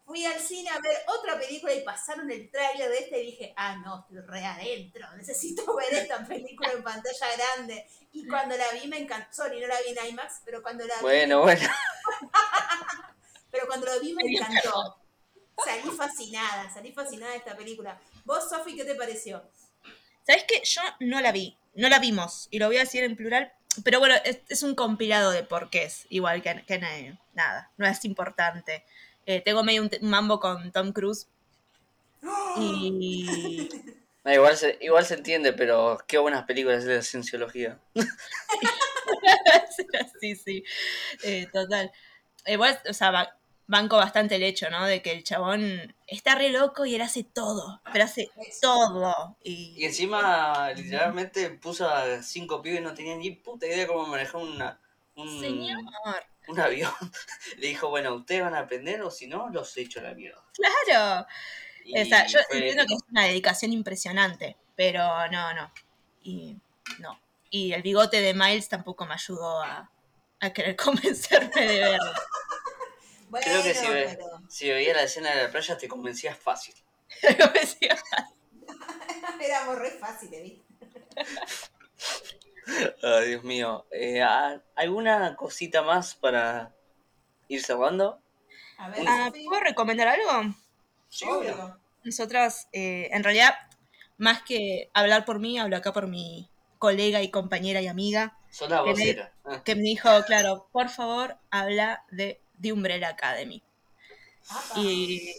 Fui 0.04 0.24
al 0.24 0.40
cine 0.40 0.70
a 0.70 0.80
ver 0.80 0.98
otra 1.08 1.38
película 1.40 1.74
y 1.74 1.82
pasaron 1.82 2.30
el 2.30 2.50
tráiler 2.52 2.90
de 2.90 2.98
esta 3.00 3.18
y 3.18 3.26
dije, 3.26 3.54
ah, 3.58 3.76
no, 3.78 4.02
estoy 4.02 4.20
re 4.22 4.46
adentro, 4.46 5.08
necesito 5.18 5.76
ver 5.76 5.94
esta 5.94 6.26
película 6.26 6.72
en 6.72 6.84
pantalla 6.84 7.28
grande. 7.36 7.88
Y 8.14 8.28
cuando 8.28 8.56
la 8.56 8.70
vi 8.72 8.88
me 8.88 9.00
encantó, 9.00 9.28
sorry, 9.32 9.60
no 9.60 9.68
la 9.68 9.82
vi 9.82 9.98
en 9.98 10.08
IMAX, 10.10 10.42
pero 10.44 10.62
cuando 10.64 10.86
la 10.86 10.96
vi, 10.96 11.02
Bueno, 11.02 11.42
bueno. 11.42 11.70
pero 13.52 13.68
cuando 13.68 13.86
la 13.88 14.00
vi 14.00 14.14
me 14.14 14.24
encantó. 14.24 15.05
Salí 15.64 15.90
fascinada, 15.96 16.70
salí 16.74 16.92
fascinada 16.92 17.32
de 17.32 17.38
esta 17.38 17.56
película. 17.56 18.00
¿Vos, 18.26 18.50
Sofi, 18.50 18.76
qué 18.76 18.84
te 18.84 18.96
pareció? 18.96 19.44
¿Sabes 20.26 20.44
qué? 20.48 20.62
Yo 20.64 20.82
no 21.00 21.22
la 21.22 21.32
vi, 21.32 21.58
no 21.76 21.88
la 21.90 22.00
vimos, 22.00 22.48
y 22.52 22.60
lo 22.60 22.68
voy 22.68 22.78
a 22.78 22.82
decir 22.82 23.04
en 23.04 23.16
plural, 23.16 23.54
pero 23.84 24.00
bueno, 24.00 24.16
es, 24.26 24.40
es 24.50 24.64
un 24.64 24.76
compilado 24.76 25.32
de 25.32 25.44
porqués, 25.44 26.06
igual 26.10 26.42
que, 26.42 26.64
que 26.66 26.80
na- 26.80 27.20
nada, 27.34 27.72
no 27.78 27.86
es 27.86 28.04
importante. 28.06 28.84
Eh, 29.26 29.42
tengo 29.42 29.64
medio 29.64 29.82
un, 29.84 29.90
mambo 30.02 30.40
con 30.40 30.72
Tom 30.72 30.92
Cruise 30.94 31.28
y 32.58 33.70
No, 34.24 34.34
igual, 34.34 34.58
se, 34.58 34.80
igual 34.82 35.06
se 35.06 35.14
entiende, 35.14 35.54
pero 35.54 36.00
qué 36.08 36.18
buenas 36.18 36.46
películas 36.46 36.84
de 36.84 37.04
cienciología. 37.04 37.80
sí, 40.20 40.36
sí, 40.36 40.64
eh, 41.22 41.48
total. 41.54 41.92
Igual, 42.48 42.80
o 42.90 42.94
sea, 42.94 43.12
ba- 43.12 43.38
banco 43.68 43.98
bastante 43.98 44.36
el 44.36 44.44
hecho, 44.44 44.70
¿no? 44.70 44.86
De 44.86 45.02
que 45.02 45.12
el 45.12 45.24
chabón 45.24 45.96
está 46.08 46.36
re 46.36 46.50
loco 46.50 46.86
y 46.86 46.96
él 46.96 47.02
hace 47.02 47.24
todo, 47.24 47.82
pero 47.92 48.06
hace 48.06 48.30
todo. 48.62 49.38
Y, 49.44 49.76
Y 49.78 49.86
encima, 49.86 50.72
literalmente, 50.76 51.50
puso 51.52 51.90
a 51.90 52.22
cinco 52.22 52.62
pibes 52.62 52.80
y 52.80 52.84
no 52.84 52.94
tenían 52.94 53.20
ni 53.20 53.32
puta 53.32 53.66
idea 53.66 53.88
cómo 53.88 54.06
manejar 54.06 54.42
una, 54.42 54.80
un, 55.16 55.40
Señor, 55.40 55.80
un 56.48 56.60
avión. 56.60 56.92
Le 57.58 57.68
dijo, 57.68 57.90
bueno, 57.90 58.14
ustedes 58.16 58.42
van 58.42 58.56
a 58.56 58.60
aprender 58.60 59.02
o 59.02 59.10
si 59.10 59.28
no, 59.28 59.50
los 59.50 59.76
echo 59.78 60.00
a 60.00 60.04
la 60.04 60.14
mierda. 60.14 60.44
claro. 60.54 61.28
Y 61.84 62.02
O 62.02 62.06
sea, 62.06 62.26
yo 62.26 62.40
fue 62.50 62.58
entiendo 62.58 62.84
que 62.88 62.96
es 62.96 63.02
una 63.12 63.26
dedicación 63.26 63.72
impresionante, 63.72 64.58
pero 64.76 65.04
no, 65.30 65.54
no. 65.54 65.72
Y 66.24 66.58
no. 67.00 67.20
Y 67.52 67.74
el 67.74 67.84
bigote 67.84 68.22
de 68.22 68.34
Miles 68.34 68.68
tampoco 68.68 69.06
me 69.06 69.14
ayudó 69.14 69.62
a, 69.62 69.92
a 70.40 70.50
querer 70.54 70.76
convencerme 70.76 71.62
de 71.62 71.80
verlo. 71.80 72.12
Bueno, 73.36 73.44
Creo 73.52 73.64
que 73.64 73.74
si, 73.76 73.88
ve- 73.90 74.16
pero 74.18 74.42
si 74.48 74.70
veía 74.70 74.94
la 74.94 75.04
escena 75.04 75.36
de 75.36 75.44
la 75.44 75.52
playa 75.52 75.78
te 75.78 75.90
convencías 75.90 76.38
fácil. 76.38 76.74
Me 77.24 77.60
decía, 77.60 77.98
éramos 79.42 79.78
re 79.78 79.92
fáciles, 79.92 80.42
¿viste? 80.44 80.66
Ay, 83.04 83.28
Dios 83.30 83.44
mío. 83.44 83.86
Eh, 83.92 84.22
¿a- 84.22 84.64
¿Alguna 84.76 85.36
cosita 85.36 85.82
más 85.82 86.16
para 86.16 86.74
ir 87.50 87.62
cerrando? 87.62 88.22
A 88.78 88.90
ver, 88.90 89.06
ah. 89.06 89.32
¿Puedo 89.50 89.62
recomendar 89.62 90.08
algo? 90.08 90.56
Sí, 91.10 91.26
Obvio. 91.30 91.78
Nosotras, 92.06 92.70
eh, 92.72 93.10
en 93.12 93.24
realidad, 93.24 93.54
más 94.18 94.44
que 94.44 94.90
hablar 94.94 95.26
por 95.26 95.40
mí, 95.40 95.60
hablo 95.60 95.76
acá 95.76 95.92
por 95.92 96.08
mi 96.08 96.50
colega 96.80 97.22
y 97.22 97.32
compañera 97.32 97.82
y 97.82 97.88
amiga, 97.88 98.38
Sos 98.50 98.70
la 98.70 98.82
Que 98.82 98.94
me-. 98.94 99.18
Ah, 99.44 99.62
que 99.66 99.76
me 99.76 99.82
dijo, 99.82 100.10
claro, 100.26 100.70
por 100.72 100.88
favor, 100.88 101.38
habla 101.52 102.06
de 102.12 102.42
The 102.62 102.74
Umbrella 102.74 103.10
Academy. 103.10 103.62
Y 104.76 105.32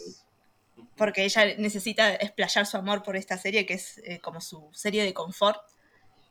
porque 0.95 1.23
ella 1.23 1.55
necesita 1.57 2.13
explayar 2.15 2.65
su 2.65 2.77
amor 2.77 3.03
por 3.03 3.15
esta 3.15 3.37
serie, 3.37 3.65
que 3.65 3.75
es 3.75 3.99
eh, 3.99 4.19
como 4.19 4.41
su 4.41 4.69
serie 4.73 5.03
de 5.03 5.13
confort, 5.13 5.61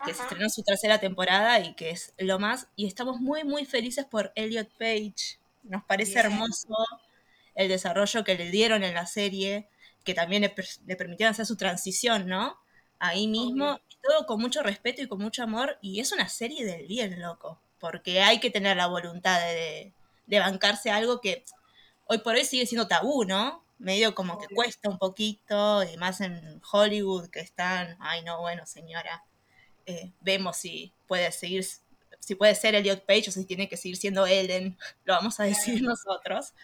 que 0.05 0.13
se 0.13 0.23
estrenó 0.23 0.49
su 0.51 0.63
tercera 0.63 0.99
temporada 0.99 1.61
y 1.61 1.75
que 1.75 1.91
es 1.91 2.13
lo 2.19 2.39
más. 2.39 2.69
Y 2.77 2.87
estamos 2.87 3.21
muy, 3.21 3.45
muy 3.45 3.65
felices 3.65 4.05
por 4.05 4.33
Elliot 4.35 4.69
Page. 4.79 5.39
Nos 5.63 5.85
parece 5.85 6.15
Bien. 6.15 6.27
hermoso 6.27 6.75
el 7.55 7.69
desarrollo 7.69 8.23
que 8.25 8.35
le 8.37 8.51
dieron 8.51 8.85
en 8.85 8.95
la 8.95 9.07
serie, 9.07 9.69
que 10.05 10.15
también 10.15 10.43
le, 10.43 10.55
le 10.87 10.97
permitieron 10.97 11.33
hacer 11.33 11.47
su 11.47 11.57
transición, 11.57 12.27
¿no? 12.27 12.59
Ahí 12.99 13.29
mismo, 13.29 13.73
Obvio. 13.73 13.83
todo 14.03 14.27
con 14.27 14.41
mucho 14.41 14.63
respeto 14.63 15.03
y 15.03 15.09
con 15.09 15.21
mucho 15.21 15.43
amor. 15.43 15.79
Y 15.81 16.01
es 16.01 16.13
una 16.13 16.29
serie 16.29 16.65
del 16.65 16.87
bien, 16.87 17.21
loco, 17.21 17.61
porque 17.79 18.21
hay 18.21 18.39
que 18.41 18.51
tener 18.51 18.77
la 18.77 18.87
voluntad 18.87 19.41
de, 19.41 19.55
de 19.55 19.95
bancarse 20.27 20.91
algo 20.91 21.21
que 21.21 21.45
hoy 22.07 22.19
por 22.19 22.35
hoy 22.35 22.45
sigue 22.45 22.67
siendo 22.67 22.89
tabú, 22.89 23.25
¿no? 23.25 23.65
Medio 23.79 24.15
como 24.15 24.39
que 24.39 24.55
cuesta 24.55 24.89
un 24.89 24.99
poquito, 24.99 25.83
y 25.85 25.97
más 25.97 26.21
en 26.21 26.61
Hollywood, 26.71 27.29
que 27.29 27.41
están, 27.41 27.97
ay 28.01 28.23
no, 28.23 28.41
bueno, 28.41 28.67
señora, 28.67 29.25
eh, 29.85 30.13
vemos 30.21 30.57
si 30.57 30.93
puede 31.07 31.31
seguir, 31.31 31.65
si 32.19 32.35
puede 32.35 32.55
ser 32.55 32.75
Elliot 32.75 33.05
Page 33.05 33.29
o 33.29 33.33
si 33.33 33.45
tiene 33.45 33.69
que 33.69 33.77
seguir 33.77 33.97
siendo 33.97 34.27
Ellen, 34.27 34.77
lo 35.05 35.15
vamos 35.15 35.39
a 35.41 35.45
decidir 35.45 35.83
nosotros. 35.83 36.55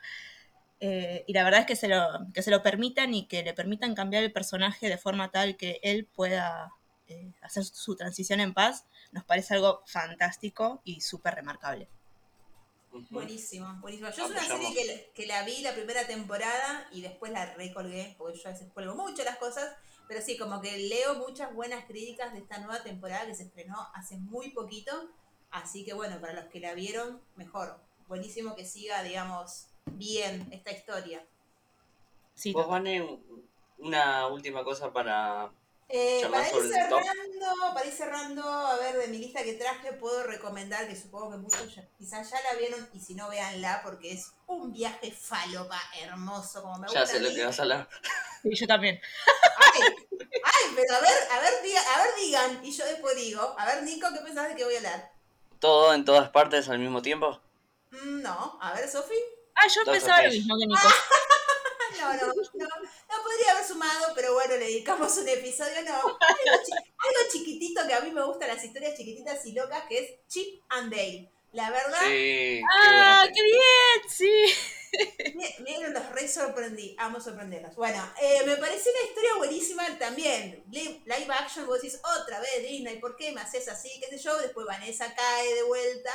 Eh, 0.80 1.24
y 1.28 1.32
la 1.32 1.44
verdad 1.44 1.60
es 1.60 1.66
que 1.66 1.76
se, 1.76 1.86
lo, 1.86 2.02
que 2.34 2.42
se 2.42 2.50
lo 2.50 2.60
permitan 2.62 3.14
y 3.14 3.26
que 3.26 3.44
le 3.44 3.54
permitan 3.54 3.94
cambiar 3.94 4.24
el 4.24 4.32
personaje 4.32 4.88
de 4.88 4.98
forma 4.98 5.30
tal 5.30 5.56
que 5.56 5.78
él 5.84 6.06
pueda 6.06 6.72
eh, 7.06 7.32
hacer 7.40 7.64
su 7.64 7.94
transición 7.94 8.40
en 8.40 8.52
paz, 8.52 8.86
nos 9.12 9.24
parece 9.24 9.54
algo 9.54 9.82
fantástico 9.86 10.80
y 10.84 11.00
súper 11.02 11.36
remarcable. 11.36 11.88
Ujú. 12.92 13.06
Buenísimo, 13.10 13.74
buenísimo. 13.80 14.10
Yo 14.10 14.24
es 14.24 14.30
una 14.30 14.44
serie 14.44 14.74
que, 14.74 14.84
la- 14.84 15.12
que 15.14 15.26
la 15.26 15.42
vi 15.44 15.62
la 15.62 15.74
primera 15.74 16.06
temporada 16.06 16.86
y 16.92 17.00
después 17.02 17.32
la 17.32 17.54
recolgué, 17.54 18.14
porque 18.18 18.38
yo 18.38 18.48
a 18.48 18.52
veces 18.52 18.70
cuelgo 18.72 18.94
mucho 18.94 19.24
las 19.24 19.38
cosas, 19.38 19.74
pero 20.08 20.20
sí, 20.20 20.36
como 20.36 20.60
que 20.60 20.76
leo 20.76 21.14
muchas 21.16 21.54
buenas 21.54 21.84
críticas 21.86 22.32
de 22.32 22.40
esta 22.40 22.58
nueva 22.58 22.82
temporada 22.82 23.26
que 23.26 23.34
se 23.34 23.44
estrenó 23.44 23.76
hace 23.94 24.18
muy 24.18 24.50
poquito, 24.50 24.92
así 25.50 25.84
que 25.84 25.94
bueno, 25.94 26.20
para 26.20 26.34
los 26.34 26.44
que 26.46 26.60
la 26.60 26.74
vieron, 26.74 27.22
mejor. 27.36 27.80
Buenísimo 28.08 28.54
que 28.54 28.66
siga, 28.66 29.02
digamos, 29.02 29.68
bien 29.86 30.48
esta 30.52 30.70
historia. 30.70 31.26
Sí, 32.34 32.52
Vos, 32.52 32.68
Vane, 32.68 33.20
una 33.78 34.26
última 34.28 34.64
cosa 34.64 34.92
para... 34.92 35.50
Eh, 35.94 36.26
para 36.30 36.48
ir 36.48 36.54
cerrando, 36.54 37.74
para 37.74 37.86
ir 37.86 37.92
cerrando, 37.92 38.42
a 38.48 38.76
ver, 38.78 38.96
de 38.96 39.08
mi 39.08 39.18
lista 39.18 39.42
que 39.44 39.52
traje, 39.54 39.92
puedo 39.92 40.22
recomendar, 40.22 40.88
que 40.88 40.96
supongo 40.96 41.32
que 41.32 41.36
muchos 41.36 41.74
ya- 41.74 41.86
quizás 41.98 42.30
ya 42.30 42.40
la 42.50 42.58
vieron, 42.58 42.88
y 42.94 43.00
si 43.00 43.14
no, 43.14 43.28
véanla, 43.28 43.82
porque 43.84 44.12
es 44.12 44.32
un 44.46 44.72
viaje 44.72 45.12
falopa 45.12 45.78
hermoso, 46.00 46.62
como 46.62 46.78
me 46.78 46.86
gusta 46.86 47.00
Ya 47.00 47.06
sé 47.06 47.16
a 47.18 47.20
lo 47.20 47.34
que 47.34 47.44
vas 47.44 47.58
a 47.58 47.62
hablar. 47.62 47.88
sí, 48.42 48.54
yo 48.54 48.66
también. 48.66 49.00
Ay, 49.74 49.82
ay, 50.44 50.72
pero 50.74 50.94
a 50.96 51.00
ver, 51.00 51.18
a 51.30 51.40
ver, 51.40 51.52
diga, 51.62 51.80
a 51.94 52.02
ver, 52.04 52.14
digan, 52.18 52.64
y 52.64 52.72
yo 52.72 52.86
después 52.86 53.14
digo, 53.16 53.54
a 53.58 53.66
ver, 53.66 53.82
Nico, 53.82 54.08
¿qué 54.14 54.20
pensás 54.20 54.48
de 54.48 54.56
que 54.56 54.64
voy 54.64 54.74
a 54.74 54.78
hablar? 54.78 55.12
¿Todo 55.58 55.92
en 55.92 56.06
todas 56.06 56.30
partes 56.30 56.70
al 56.70 56.78
mismo 56.78 57.02
tiempo? 57.02 57.38
Mm, 57.90 58.22
no, 58.22 58.58
a 58.62 58.72
ver, 58.72 58.88
Sofi. 58.88 59.14
Ah, 59.56 59.68
yo 59.68 59.84
pensaba 59.92 60.22
lo 60.22 60.30
mismo 60.30 60.56
que 60.58 60.66
Nico. 60.66 60.80
No, 62.00 62.10
no, 62.14 62.26
no, 62.26 62.32
no 62.54 62.66
podría 63.32 63.52
haber 63.52 63.64
sumado, 63.66 64.12
pero 64.14 64.34
bueno, 64.34 64.54
le 64.56 64.66
dedicamos 64.66 65.16
un 65.18 65.28
episodio, 65.28 65.82
no. 65.84 65.94
Algo, 65.94 66.62
chi- 66.64 66.72
algo 66.72 67.30
chiquitito 67.32 67.86
que 67.86 67.94
a 67.94 68.00
mí 68.00 68.10
me 68.10 68.24
gustan 68.24 68.48
las 68.48 68.64
historias 68.64 68.96
chiquititas 68.96 69.44
y 69.46 69.52
locas, 69.52 69.84
que 69.88 69.98
es 69.98 70.10
Chip 70.28 70.62
and 70.68 70.90
Dale. 70.94 71.30
La 71.52 71.70
verdad, 71.70 72.00
Sí. 72.00 72.08
qué 72.10 72.62
Ah, 72.80 73.26
qué 73.34 73.42
bien, 73.42 74.08
sí. 74.08 74.54
Me, 75.34 75.56
me 75.60 75.88
los 75.88 76.08
re 76.10 76.28
sorprendí, 76.28 76.94
amo 76.98 77.20
sorprenderlos. 77.20 77.74
Bueno, 77.76 78.02
eh, 78.20 78.42
me 78.44 78.56
pareció 78.56 78.92
una 78.92 79.08
historia 79.08 79.34
buenísima 79.36 79.98
también. 79.98 80.62
Live, 80.70 81.02
action, 81.30 81.66
vos 81.66 81.80
decís, 81.80 81.98
otra 82.20 82.40
vez 82.40 82.62
Disney, 82.68 82.98
¿por 83.00 83.16
qué 83.16 83.32
me 83.32 83.40
haces 83.40 83.68
así? 83.68 83.90
¿Qué 84.00 84.06
sé 84.16 84.22
yo? 84.22 84.36
Después 84.38 84.66
Vanessa 84.66 85.14
cae 85.14 85.54
de 85.54 85.62
vuelta, 85.62 86.10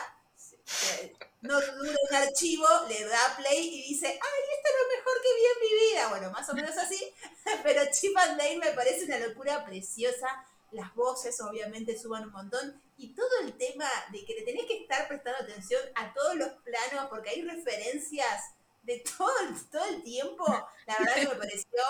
no 1.41 1.59
dura 1.59 1.95
un 2.09 2.15
archivo, 2.15 2.68
le 2.88 3.05
da 3.05 3.36
play 3.38 3.68
y 3.68 3.89
dice, 3.89 4.07
ay, 4.07 4.41
esto 4.55 4.70
es 4.70 4.76
lo 4.82 4.97
mejor 4.97 5.22
que 5.22 5.36
vi 5.36 5.45
en 5.45 5.61
mi 5.61 5.88
vida. 5.88 6.09
Bueno, 6.09 6.32
más 6.32 6.49
o 6.49 6.53
menos 6.53 6.78
así, 6.78 7.13
pero 7.63 7.82
Chip 7.91 8.18
and 8.18 8.38
Dale 8.38 8.57
me 8.57 8.72
parece 8.72 9.05
una 9.05 9.20
locura 9.20 9.65
preciosa. 9.65 10.28
Las 10.72 10.93
voces 10.95 11.39
obviamente 11.41 11.97
suban 11.97 12.26
un 12.26 12.32
montón 12.32 12.82
y 12.97 13.13
todo 13.13 13.39
el 13.43 13.55
tema 13.55 13.89
de 14.11 14.26
que 14.26 14.34
le 14.34 14.41
tenés 14.41 14.65
que 14.65 14.82
estar 14.82 15.07
prestando 15.07 15.39
atención 15.41 15.82
a 15.95 16.13
todos 16.13 16.36
los 16.36 16.49
planos 16.63 17.07
porque 17.09 17.30
hay 17.30 17.41
referencias 17.41 18.43
de 18.84 19.03
todo 19.18 19.32
todo 19.70 19.86
el 19.86 20.01
tiempo, 20.01 20.45
la 20.86 20.95
verdad 20.97 21.15
que 21.15 21.28
me 21.28 21.36
pareció 21.36 21.82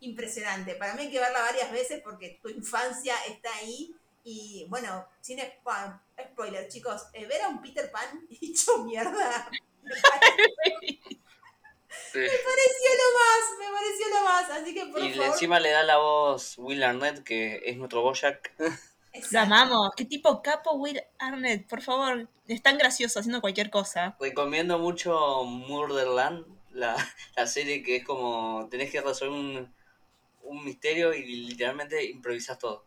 impresionante. 0.00 0.74
Para 0.74 0.94
mí 0.94 1.02
hay 1.02 1.10
que 1.10 1.20
verla 1.20 1.40
varias 1.40 1.70
veces 1.70 2.00
porque 2.02 2.38
tu 2.42 2.48
infancia 2.48 3.14
está 3.28 3.54
ahí. 3.56 3.94
Y 4.24 4.66
bueno, 4.68 5.06
sin 5.20 5.38
spo- 5.38 6.00
spoiler, 6.32 6.68
chicos, 6.68 7.06
eh, 7.14 7.26
ver 7.26 7.42
a 7.42 7.48
un 7.48 7.60
Peter 7.62 7.90
Pan 7.90 8.26
hecho 8.40 8.78
mierda. 8.84 9.48
Me 9.82 9.90
pare- 10.00 11.00
Sí. 12.12 12.18
me 12.18 12.28
pareció 12.28 12.90
lo 12.98 13.18
más, 13.18 13.58
me 13.58 13.66
pareció 13.72 14.08
lo 14.08 14.24
más. 14.24 14.50
Así 14.50 14.74
que 14.74 14.86
por 14.86 15.02
Y 15.02 15.10
favor. 15.14 15.26
encima 15.26 15.60
le 15.60 15.70
da 15.70 15.82
la 15.82 15.96
voz 15.98 16.56
Will 16.58 16.82
Arnett, 16.82 17.22
que 17.24 17.60
es 17.64 17.76
nuestro 17.76 18.02
Bojack. 18.02 18.52
Lo 19.32 19.40
amamos. 19.40 19.90
Qué 19.96 20.04
tipo 20.04 20.40
capo 20.42 20.74
Will 20.74 21.02
Arnett, 21.18 21.66
por 21.68 21.82
favor. 21.82 22.28
Es 22.46 22.62
tan 22.62 22.78
gracioso 22.78 23.18
haciendo 23.20 23.40
cualquier 23.40 23.70
cosa. 23.70 24.16
Recomiendo 24.20 24.78
mucho 24.78 25.44
Murderland, 25.44 26.46
la, 26.72 26.96
la 27.36 27.46
serie 27.46 27.82
que 27.82 27.96
es 27.96 28.04
como 28.04 28.68
tenés 28.70 28.90
que 28.92 29.00
resolver 29.00 29.38
un, 29.38 29.74
un 30.42 30.64
misterio 30.64 31.12
y 31.14 31.24
literalmente 31.24 32.04
improvisas 32.04 32.58
todo. 32.58 32.84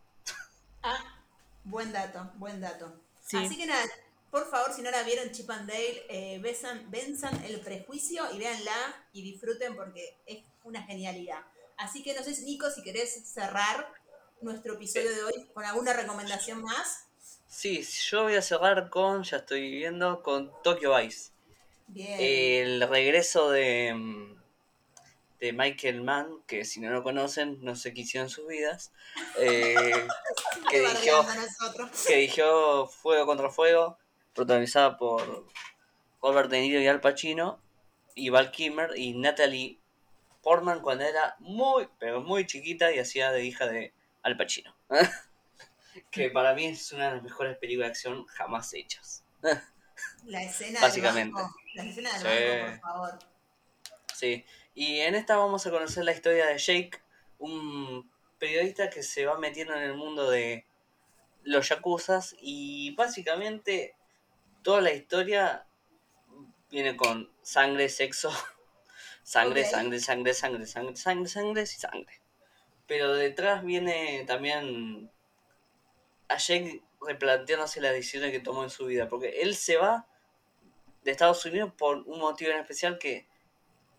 Ah, 0.82 1.23
buen 1.64 1.92
dato, 1.92 2.32
buen 2.36 2.60
dato. 2.62 2.94
Sí. 3.26 3.38
Así 3.38 3.58
que 3.58 3.66
nada, 3.66 3.84
por 4.32 4.50
favor, 4.50 4.74
si 4.74 4.82
no 4.82 4.92
la 4.92 5.04
vieron 5.04 5.32
Chip 5.32 5.50
and 5.50 5.70
Dale, 5.70 6.06
eh, 6.10 6.40
besan- 6.42 6.90
venzan 6.90 7.44
el 7.46 7.60
prejuicio 7.62 8.24
y 8.34 8.40
véanla 8.40 9.06
y 9.14 9.22
disfruten 9.22 9.76
porque 9.76 10.18
es 10.26 10.40
una 10.64 10.84
genialidad. 10.84 11.42
Así 11.78 12.04
que 12.04 12.14
no 12.14 12.24
sé, 12.24 12.40
Nico, 12.44 12.70
si 12.70 12.84
querés 12.84 13.28
cerrar 13.32 13.88
nuestro 14.42 14.74
episodio 14.76 15.14
de 15.14 15.24
hoy 15.24 15.48
con 15.54 15.64
alguna 15.66 15.94
recomendación 15.94 16.62
más. 16.62 17.06
Sí, 17.48 17.84
yo 18.10 18.24
voy 18.24 18.36
a 18.36 18.42
cerrar 18.42 18.90
con, 18.90 19.24
ya 19.24 19.38
estoy 19.38 19.72
viendo, 19.72 20.22
con 20.24 20.52
Tokyo 20.64 20.96
Vice. 20.98 21.32
Bien. 21.88 22.18
El 22.20 22.88
regreso 22.90 23.52
de, 23.52 23.94
mm, 23.94 24.43
de 25.40 25.54
Michael 25.54 26.02
Mann, 26.04 26.42
que 26.48 26.64
si 26.66 26.80
no 26.80 26.90
lo 26.92 27.04
conocen, 27.04 27.58
no 27.62 27.76
sé 27.76 27.94
qué 27.94 28.02
hicieron 28.02 28.30
sus 28.30 28.48
vidas. 28.48 28.92
eh, 29.38 30.08
que 30.70 30.80
dirigió, 30.80 31.26
que 32.08 32.16
dirigió 32.16 32.88
Fuego 32.88 33.26
contra 33.26 33.50
Fuego, 33.50 33.98
protagonizada 34.34 34.98
por 34.98 35.46
Robert 36.22 36.50
De 36.50 36.62
Niro 36.62 36.80
y 36.80 36.88
Al 36.88 37.02
Pacino, 37.02 37.60
y 38.16 38.30
Val 38.30 38.52
Kilmer 38.52 38.92
y 38.98 39.14
Natalie 39.14 39.80
Portman 40.42 40.82
cuando 40.82 41.04
era 41.06 41.36
muy, 41.40 41.88
pero 42.00 42.22
muy 42.22 42.46
chiquita 42.46 42.92
y 42.94 43.00
hacía 43.00 43.32
de 43.32 43.44
hija 43.46 43.66
de 43.68 43.94
Al 44.22 44.38
Pacino. 44.38 44.76
que 46.12 46.30
para 46.30 46.54
mí 46.54 46.66
es 46.66 46.92
una 46.92 47.08
de 47.10 47.16
las 47.16 47.24
mejores 47.24 47.58
películas 47.58 47.88
de 47.88 47.92
acción 47.92 48.26
jamás 48.28 48.74
hechas. 48.74 49.24
La 50.26 50.42
escena 50.44 50.80
Básicamente. 50.82 51.34
del 51.36 51.44
banco. 51.44 51.56
La 51.76 51.84
escena 51.84 52.10
del 52.14 52.22
Sí. 52.22 52.28
banco, 52.28 52.72
por 52.72 52.80
favor. 52.82 53.20
Sí, 54.14 54.46
y 54.76 55.00
en 55.00 55.16
esta 55.16 55.38
vamos 55.38 55.66
a 55.66 55.72
conocer 55.72 56.04
la 56.04 56.14
historia 56.14 56.48
de 56.48 56.58
Jake, 56.58 57.02
un 57.38 58.10
periodista 58.40 58.90
que 58.90 59.04
se 59.04 59.26
va 59.26 59.38
metiendo 59.38 59.76
en 59.76 59.84
el 59.84 59.96
mundo 59.96 60.30
de 60.30 60.66
los 61.44 61.70
yakuzas 61.70 62.36
y 62.40 62.96
básicamente 62.96 63.96
toda 64.64 64.82
la 64.82 64.92
historia 64.92 65.68
viene 66.72 66.96
con 66.96 67.32
sangre, 67.42 67.88
sexo, 67.90 68.32
sangre, 69.24 69.64
sangre, 69.64 70.00
sangre, 70.00 70.34
sangre, 70.34 70.66
sangre, 70.66 70.96
sangre, 70.96 71.30
sangre 71.30 71.62
y 71.62 71.68
sangre. 71.68 72.22
Pero 72.88 73.14
detrás 73.14 73.64
viene 73.64 74.24
también 74.26 75.12
a 76.28 76.38
Jake 76.38 76.82
replanteándose 77.00 77.82
las 77.82 77.94
decisiones 77.94 78.32
que 78.32 78.40
tomó 78.40 78.64
en 78.64 78.70
su 78.70 78.86
vida, 78.86 79.08
porque 79.08 79.42
él 79.42 79.56
se 79.56 79.78
va 79.78 80.08
de 81.04 81.12
Estados 81.12 81.46
Unidos 81.46 81.72
por 81.78 81.98
un 82.08 82.20
motivo 82.20 82.52
en 82.52 82.60
especial 82.60 82.98
que 82.98 83.28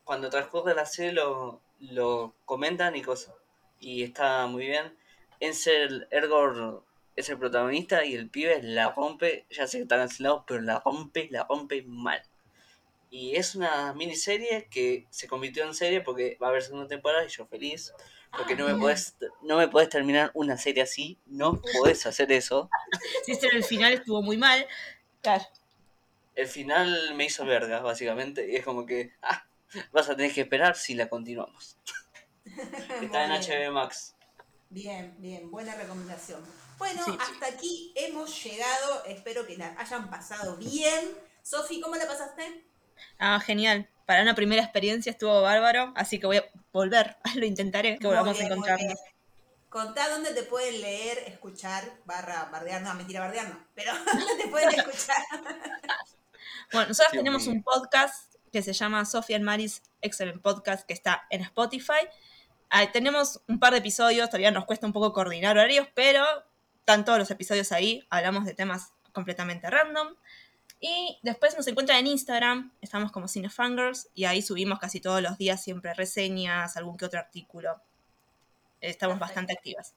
cuando 0.04 0.30
transcurre 0.30 0.74
la 0.74 0.86
serie 0.86 1.12
lo, 1.12 1.60
lo 1.80 2.34
comentan 2.44 2.96
y 2.96 3.02
cosas. 3.02 3.34
Y 3.80 4.02
está 4.02 4.46
muy 4.46 4.66
bien. 4.66 4.96
Ansel 5.42 6.06
Ergor 6.10 6.84
es 7.16 7.28
el 7.28 7.38
protagonista 7.38 8.04
y 8.04 8.14
el 8.14 8.28
pibe 8.30 8.62
la 8.62 8.90
rompe, 8.90 9.46
ya 9.50 9.66
sé 9.66 9.78
que 9.78 9.82
está 9.82 9.96
cancelado, 9.96 10.44
pero 10.46 10.60
la 10.60 10.80
rompe, 10.80 11.28
la 11.30 11.44
rompe 11.44 11.82
mal. 11.82 12.22
Y 13.10 13.36
es 13.36 13.54
una 13.54 13.92
miniserie 13.94 14.66
que 14.68 15.06
se 15.10 15.28
convirtió 15.28 15.64
en 15.64 15.74
serie 15.74 16.00
porque 16.00 16.36
va 16.42 16.48
a 16.48 16.50
haber 16.50 16.62
segunda 16.62 16.88
temporada 16.88 17.24
y 17.24 17.28
yo 17.28 17.46
feliz. 17.46 17.94
Porque 18.36 18.54
Ah, 18.54 18.56
no 18.56 18.66
me 18.66 18.74
puedes, 18.74 19.16
no 19.42 19.56
me 19.56 19.68
puedes 19.68 19.88
terminar 19.88 20.32
una 20.34 20.56
serie 20.56 20.82
así, 20.82 21.18
no 21.26 21.62
puedes 21.78 22.04
hacer 22.06 22.32
eso. 22.32 22.68
En 23.28 23.56
el 23.56 23.62
final 23.62 23.92
estuvo 23.92 24.20
muy 24.22 24.36
mal. 24.36 24.66
Claro. 25.22 25.44
El 26.34 26.48
final 26.48 27.14
me 27.14 27.26
hizo 27.26 27.44
verga, 27.44 27.80
básicamente, 27.80 28.50
y 28.50 28.56
es 28.56 28.64
como 28.64 28.84
que, 28.84 29.12
ah, 29.22 29.46
vas 29.92 30.08
a 30.08 30.16
tener 30.16 30.32
que 30.32 30.42
esperar 30.42 30.76
si 30.76 30.94
la 30.94 31.08
continuamos. 31.08 31.76
Está 33.02 33.24
en. 33.24 33.32
HBO 33.32 33.72
Max. 33.72 34.14
Bien, 34.70 35.14
bien, 35.18 35.50
buena 35.50 35.74
recomendación. 35.74 36.40
Bueno, 36.78 37.04
Sí. 37.04 37.16
hasta 37.20 37.46
aquí 37.46 37.92
hemos 37.96 38.42
llegado. 38.42 39.04
Espero 39.06 39.46
que 39.46 39.56
la 39.56 39.74
hayan 39.78 40.10
pasado 40.10 40.56
bien. 40.56 41.16
Sofi, 41.42 41.80
¿cómo 41.80 41.94
la 41.96 42.06
pasaste? 42.06 42.64
Ah, 43.18 43.38
genial. 43.40 43.88
Para 44.06 44.22
una 44.22 44.34
primera 44.34 44.62
experiencia 44.62 45.10
estuvo 45.10 45.40
bárbaro, 45.40 45.92
así 45.96 46.18
que 46.18 46.26
voy 46.26 46.38
a 46.38 46.44
volver. 46.72 47.16
Lo 47.36 47.46
intentaré, 47.46 47.98
que 47.98 48.06
Muy 48.06 48.16
volvamos 48.16 48.36
bien, 48.38 48.50
a 48.50 48.54
encontrarnos. 48.54 48.98
Contá 49.68 50.08
dónde 50.08 50.32
te 50.34 50.42
pueden 50.44 50.80
leer, 50.80 51.18
escuchar, 51.26 51.90
barra 52.04 52.44
bardear, 52.52 52.82
no, 52.82 52.94
mentira, 52.94 53.20
bardear 53.20 53.48
no, 53.48 53.66
pero 53.74 53.92
dónde 54.04 54.36
te 54.44 54.48
pueden 54.48 54.70
escuchar. 54.74 55.16
Bueno, 56.72 56.88
nosotros 56.88 57.12
tenemos 57.12 57.46
un 57.46 57.62
podcast 57.62 58.33
que 58.54 58.62
se 58.62 58.72
llama 58.72 59.04
Sofía 59.04 59.40
Maris 59.40 59.82
Excellent 60.00 60.40
Podcast, 60.40 60.86
que 60.86 60.92
está 60.92 61.26
en 61.28 61.40
Spotify. 61.40 62.06
Ah, 62.70 62.86
tenemos 62.92 63.40
un 63.48 63.58
par 63.58 63.72
de 63.72 63.80
episodios, 63.80 64.28
todavía 64.28 64.52
nos 64.52 64.64
cuesta 64.64 64.86
un 64.86 64.92
poco 64.92 65.12
coordinar 65.12 65.56
horarios, 65.56 65.88
pero 65.92 66.24
están 66.78 67.04
todos 67.04 67.18
los 67.18 67.28
episodios 67.32 67.72
ahí, 67.72 68.06
hablamos 68.10 68.44
de 68.44 68.54
temas 68.54 68.92
completamente 69.12 69.68
random. 69.68 70.14
Y 70.78 71.18
después 71.24 71.56
nos 71.56 71.66
encuentran 71.66 71.98
en 71.98 72.06
Instagram, 72.06 72.72
estamos 72.80 73.10
como 73.10 73.26
Cinefangirls, 73.26 74.08
y 74.14 74.26
ahí 74.26 74.40
subimos 74.40 74.78
casi 74.78 75.00
todos 75.00 75.20
los 75.20 75.36
días 75.36 75.60
siempre 75.60 75.92
reseñas, 75.92 76.76
algún 76.76 76.96
que 76.96 77.06
otro 77.06 77.18
artículo. 77.18 77.80
Estamos 78.80 79.18
Perfecto. 79.18 79.18
bastante 79.18 79.52
activas. 79.52 79.94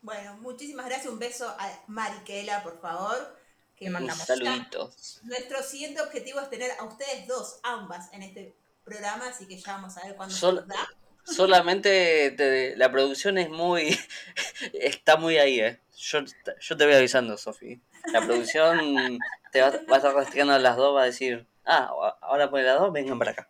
Bueno, 0.00 0.36
muchísimas 0.38 0.86
gracias, 0.86 1.12
un 1.12 1.20
beso 1.20 1.48
a 1.48 1.70
Mariquela, 1.86 2.64
por 2.64 2.80
favor, 2.80 3.38
Que 3.82 3.88
Le 3.88 3.90
mandamos. 3.90 4.24
Saluditos. 4.24 5.20
Nuestro 5.24 5.62
siguiente 5.62 6.00
objetivo 6.00 6.40
es 6.40 6.48
tener 6.50 6.70
a 6.78 6.84
ustedes 6.84 7.26
dos, 7.26 7.58
ambas, 7.62 8.12
en 8.12 8.22
este 8.22 8.54
programa, 8.84 9.28
así 9.28 9.46
que 9.46 9.58
ya 9.58 9.72
vamos 9.74 9.96
a 9.96 10.06
ver 10.06 10.16
cuándo 10.16 10.34
Sol- 10.34 10.60
se 10.60 10.66
nos 10.66 10.68
da. 10.68 10.88
Solamente 11.24 12.30
te- 12.32 12.76
la 12.76 12.90
producción 12.90 13.38
es 13.38 13.48
muy. 13.48 13.98
está 14.72 15.16
muy 15.16 15.38
ahí, 15.38 15.60
¿eh? 15.60 15.80
Yo, 15.96 16.20
yo 16.60 16.76
te 16.76 16.84
voy 16.84 16.94
avisando, 16.94 17.36
Sofi. 17.36 17.80
La 18.12 18.20
producción 18.24 19.18
te 19.52 19.60
va, 19.60 19.70
va 19.70 19.94
a 19.94 19.96
estar 19.98 20.14
rastreando 20.14 20.52
a 20.54 20.58
las 20.58 20.76
dos, 20.76 20.96
va 20.96 21.02
a 21.02 21.06
decir. 21.06 21.46
Ah, 21.64 21.90
ahora 22.22 22.50
por 22.50 22.60
las 22.60 22.78
dos, 22.78 22.92
vengan 22.92 23.18
para 23.18 23.30
acá. 23.32 23.48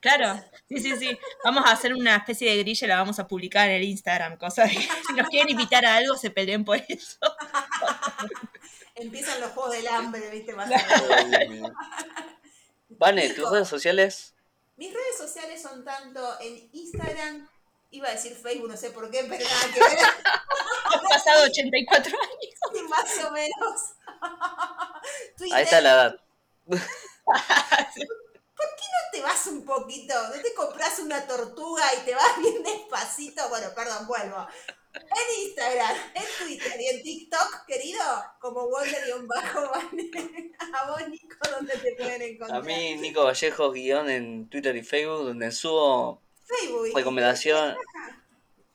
Claro, 0.00 0.38
sí, 0.68 0.78
sí, 0.80 0.96
sí. 0.96 1.18
Vamos 1.44 1.64
a 1.66 1.72
hacer 1.72 1.92
una 1.94 2.14
especie 2.16 2.50
de 2.50 2.58
grilla 2.58 2.84
y 2.84 2.88
la 2.88 2.98
vamos 2.98 3.18
a 3.18 3.26
publicar 3.26 3.68
en 3.68 3.76
el 3.76 3.84
Instagram, 3.84 4.36
cosa 4.36 4.64
de 4.64 4.70
que 4.70 4.88
si 5.06 5.12
nos 5.16 5.28
quieren 5.28 5.48
invitar 5.48 5.84
a 5.86 5.96
algo 5.96 6.16
se 6.16 6.30
peleen 6.30 6.64
por 6.64 6.76
eso. 6.88 7.18
Empiezan 8.98 9.40
los 9.40 9.52
juegos 9.52 9.72
del 9.72 9.86
hambre, 9.88 10.28
¿viste? 10.30 10.52
Más. 10.54 10.70
Vane, 12.88 13.30
tus 13.30 13.50
redes 13.50 13.68
sociales. 13.68 14.34
Mis 14.76 14.92
redes 14.92 15.18
sociales 15.18 15.60
son 15.62 15.84
tanto 15.84 16.20
en 16.40 16.68
Instagram, 16.72 17.48
iba 17.90 18.08
a 18.08 18.12
decir 18.12 18.36
Facebook, 18.36 18.68
no 18.68 18.76
sé 18.76 18.90
por 18.90 19.10
qué, 19.10 19.24
pero 19.28 19.44
nada 19.44 19.74
que 19.74 19.80
ver, 19.80 19.98
Han 20.94 21.00
pasado 21.08 21.44
84 21.44 22.16
años. 22.16 22.88
más 22.88 23.24
o 23.24 23.30
menos. 23.32 23.80
Twitter, 25.36 25.56
Ahí 25.56 25.64
está 25.64 25.80
la 25.80 25.90
edad. 25.90 26.20
¿no 28.88 29.10
te 29.12 29.20
vas 29.22 29.46
un 29.46 29.64
poquito? 29.64 30.14
¿No 30.28 30.42
te 30.42 30.54
compras 30.54 30.98
una 30.98 31.26
tortuga 31.26 31.84
y 31.94 32.04
te 32.04 32.14
vas 32.14 32.38
bien 32.38 32.62
despacito? 32.62 33.48
Bueno, 33.48 33.68
perdón, 33.74 34.06
vuelvo. 34.06 34.46
En 35.02 35.44
Instagram, 35.46 35.96
en 36.14 36.24
Twitter 36.46 36.80
y 36.80 36.86
en 36.88 37.02
TikTok, 37.02 37.66
querido, 37.66 38.02
como 38.40 38.68
Wonder-Bajo, 38.68 39.60
a 39.60 40.90
vos, 40.90 41.08
Nico, 41.08 41.36
¿dónde 41.50 41.76
te 41.76 41.92
pueden 41.96 42.22
encontrar? 42.22 42.60
A 42.60 42.62
mí, 42.64 42.96
Nico 42.96 43.24
Vallejo, 43.24 43.70
guion 43.72 44.10
en 44.10 44.48
Twitter 44.48 44.76
y 44.76 44.82
Facebook, 44.82 45.24
donde 45.24 45.50
subo 45.52 46.22
Facebook. 46.44 46.88
recomendación. 46.94 47.76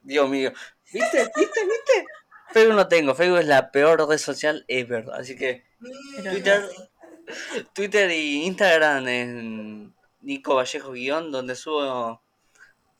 Dios 0.02 0.30
mío. 0.30 0.52
¿Viste? 0.92 1.18
¿Viste? 1.36 1.66
¿Viste? 1.66 2.06
Facebook 2.52 2.76
no 2.76 2.88
tengo. 2.88 3.16
Facebook 3.16 3.40
es 3.40 3.48
la 3.48 3.72
peor 3.72 4.08
red 4.08 4.18
social 4.18 4.64
ever. 4.68 5.06
Así 5.14 5.36
que 5.36 5.64
Mm, 5.84 6.24
Twitter. 6.30 6.70
Twitter 7.74 8.12
y 8.12 8.44
Instagram 8.46 9.08
en 9.08 9.94
Nico 10.22 10.56
Vallejo 10.56 10.92
guion, 10.92 11.32
donde 11.32 11.56
subo 11.56 12.22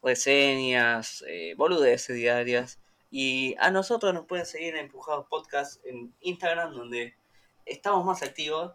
reseñas, 0.02 1.24
eh, 1.28 1.54
boludeces 1.56 2.16
diarias. 2.16 2.80
Y 3.16 3.56
a 3.60 3.70
nosotros 3.70 4.12
nos 4.12 4.26
pueden 4.26 4.48
seguir 4.48 4.74
en 4.74 4.86
Empujados 4.86 5.28
Podcast 5.28 5.86
en 5.86 6.12
Instagram, 6.22 6.74
donde 6.74 7.14
estamos 7.64 8.04
más 8.04 8.24
activos, 8.24 8.74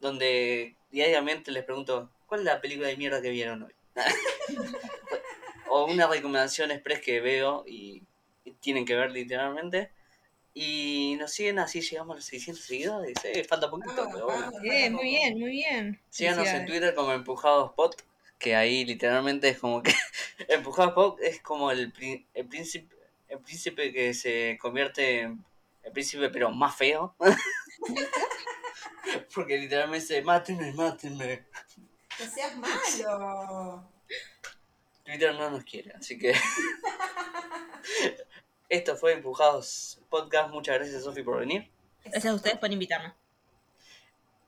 donde 0.00 0.76
diariamente 0.90 1.52
les 1.52 1.64
pregunto, 1.64 2.10
¿cuál 2.26 2.40
es 2.40 2.46
la 2.46 2.62
película 2.62 2.88
de 2.88 2.96
mierda 2.96 3.20
que 3.20 3.28
vieron 3.28 3.64
hoy? 3.64 3.74
o 5.68 5.84
una 5.84 6.06
recomendación 6.06 6.70
express 6.70 7.02
que 7.02 7.20
veo 7.20 7.64
y, 7.66 8.02
y 8.46 8.52
tienen 8.52 8.86
que 8.86 8.96
ver 8.96 9.10
literalmente. 9.10 9.90
Y 10.54 11.16
nos 11.18 11.30
siguen 11.30 11.58
así, 11.58 11.82
llegamos 11.82 12.14
a 12.14 12.16
los 12.16 12.24
600 12.24 12.64
seguidores. 12.64 13.14
Eh, 13.24 13.44
falta 13.44 13.70
poquito, 13.70 13.94
Vamos, 13.94 14.14
pero 14.14 14.24
bueno. 14.24 14.52
Bien, 14.62 14.94
vamos. 14.94 15.02
muy 15.02 15.10
bien, 15.10 15.38
muy 15.38 15.50
bien. 15.50 16.00
Síganos 16.08 16.48
en. 16.48 16.64
Twitter 16.64 16.94
como 16.94 17.12
Empujados 17.12 17.72
Pod, 17.72 17.92
que 18.38 18.56
ahí 18.56 18.86
literalmente 18.86 19.50
es 19.50 19.58
como 19.58 19.82
que 19.82 19.92
Empujados 20.48 20.94
Pod 20.94 21.20
es 21.20 21.42
como 21.42 21.70
el, 21.70 21.92
el 22.32 22.46
príncipe 22.48 22.99
el 23.30 23.38
príncipe 23.38 23.92
que 23.92 24.12
se 24.12 24.58
convierte 24.60 25.20
en 25.20 25.44
el 25.82 25.92
príncipe 25.92 26.28
pero 26.28 26.50
más 26.50 26.76
feo. 26.76 27.16
Porque 29.34 29.56
literalmente 29.56 30.00
dice, 30.00 30.22
mátenme, 30.22 30.72
mátenme. 30.72 31.46
No 32.18 32.26
seas 32.26 32.56
malo. 32.56 33.88
Twitter 35.04 35.34
no 35.34 35.50
nos 35.50 35.64
quiere, 35.64 35.92
así 35.92 36.18
que 36.18 36.34
esto 38.68 38.96
fue 38.96 39.14
Empujados 39.14 40.00
Podcast. 40.08 40.52
Muchas 40.52 40.76
gracias 40.76 41.04
Sofi 41.04 41.22
por 41.22 41.38
venir. 41.38 41.70
Gracias 42.04 42.32
a 42.32 42.36
ustedes 42.36 42.58
por 42.58 42.70
invitarme. 42.70 43.14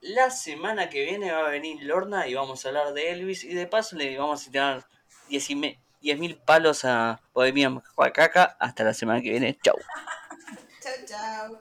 La 0.01 0.31
semana 0.31 0.91
que 0.91 1.05
viene 1.05 1.31
va 1.31 1.47
a 1.47 1.51
venir 1.51 1.83
Lorna 1.83 2.27
y 2.27 2.35
vamos 2.35 2.65
a 2.65 2.69
hablar 2.69 2.93
de 2.93 3.13
Elvis 3.13 3.45
y 3.45 3.55
de 3.55 3.69
paso 3.69 3.97
le 3.97 4.19
vamos 4.19 4.43
a 4.43 4.51
tirar 4.51 4.87
10.000 6.03 6.39
palos 6.45 6.85
a 6.85 7.21
Bohemian 7.33 7.83
Huacaca. 7.97 8.57
Hasta 8.59 8.85
la 8.85 8.95
semana 8.95 9.21
que 9.23 9.31
viene. 9.31 9.59
Chau. 9.63 9.77
chau, 10.83 10.93
chau. 11.07 11.59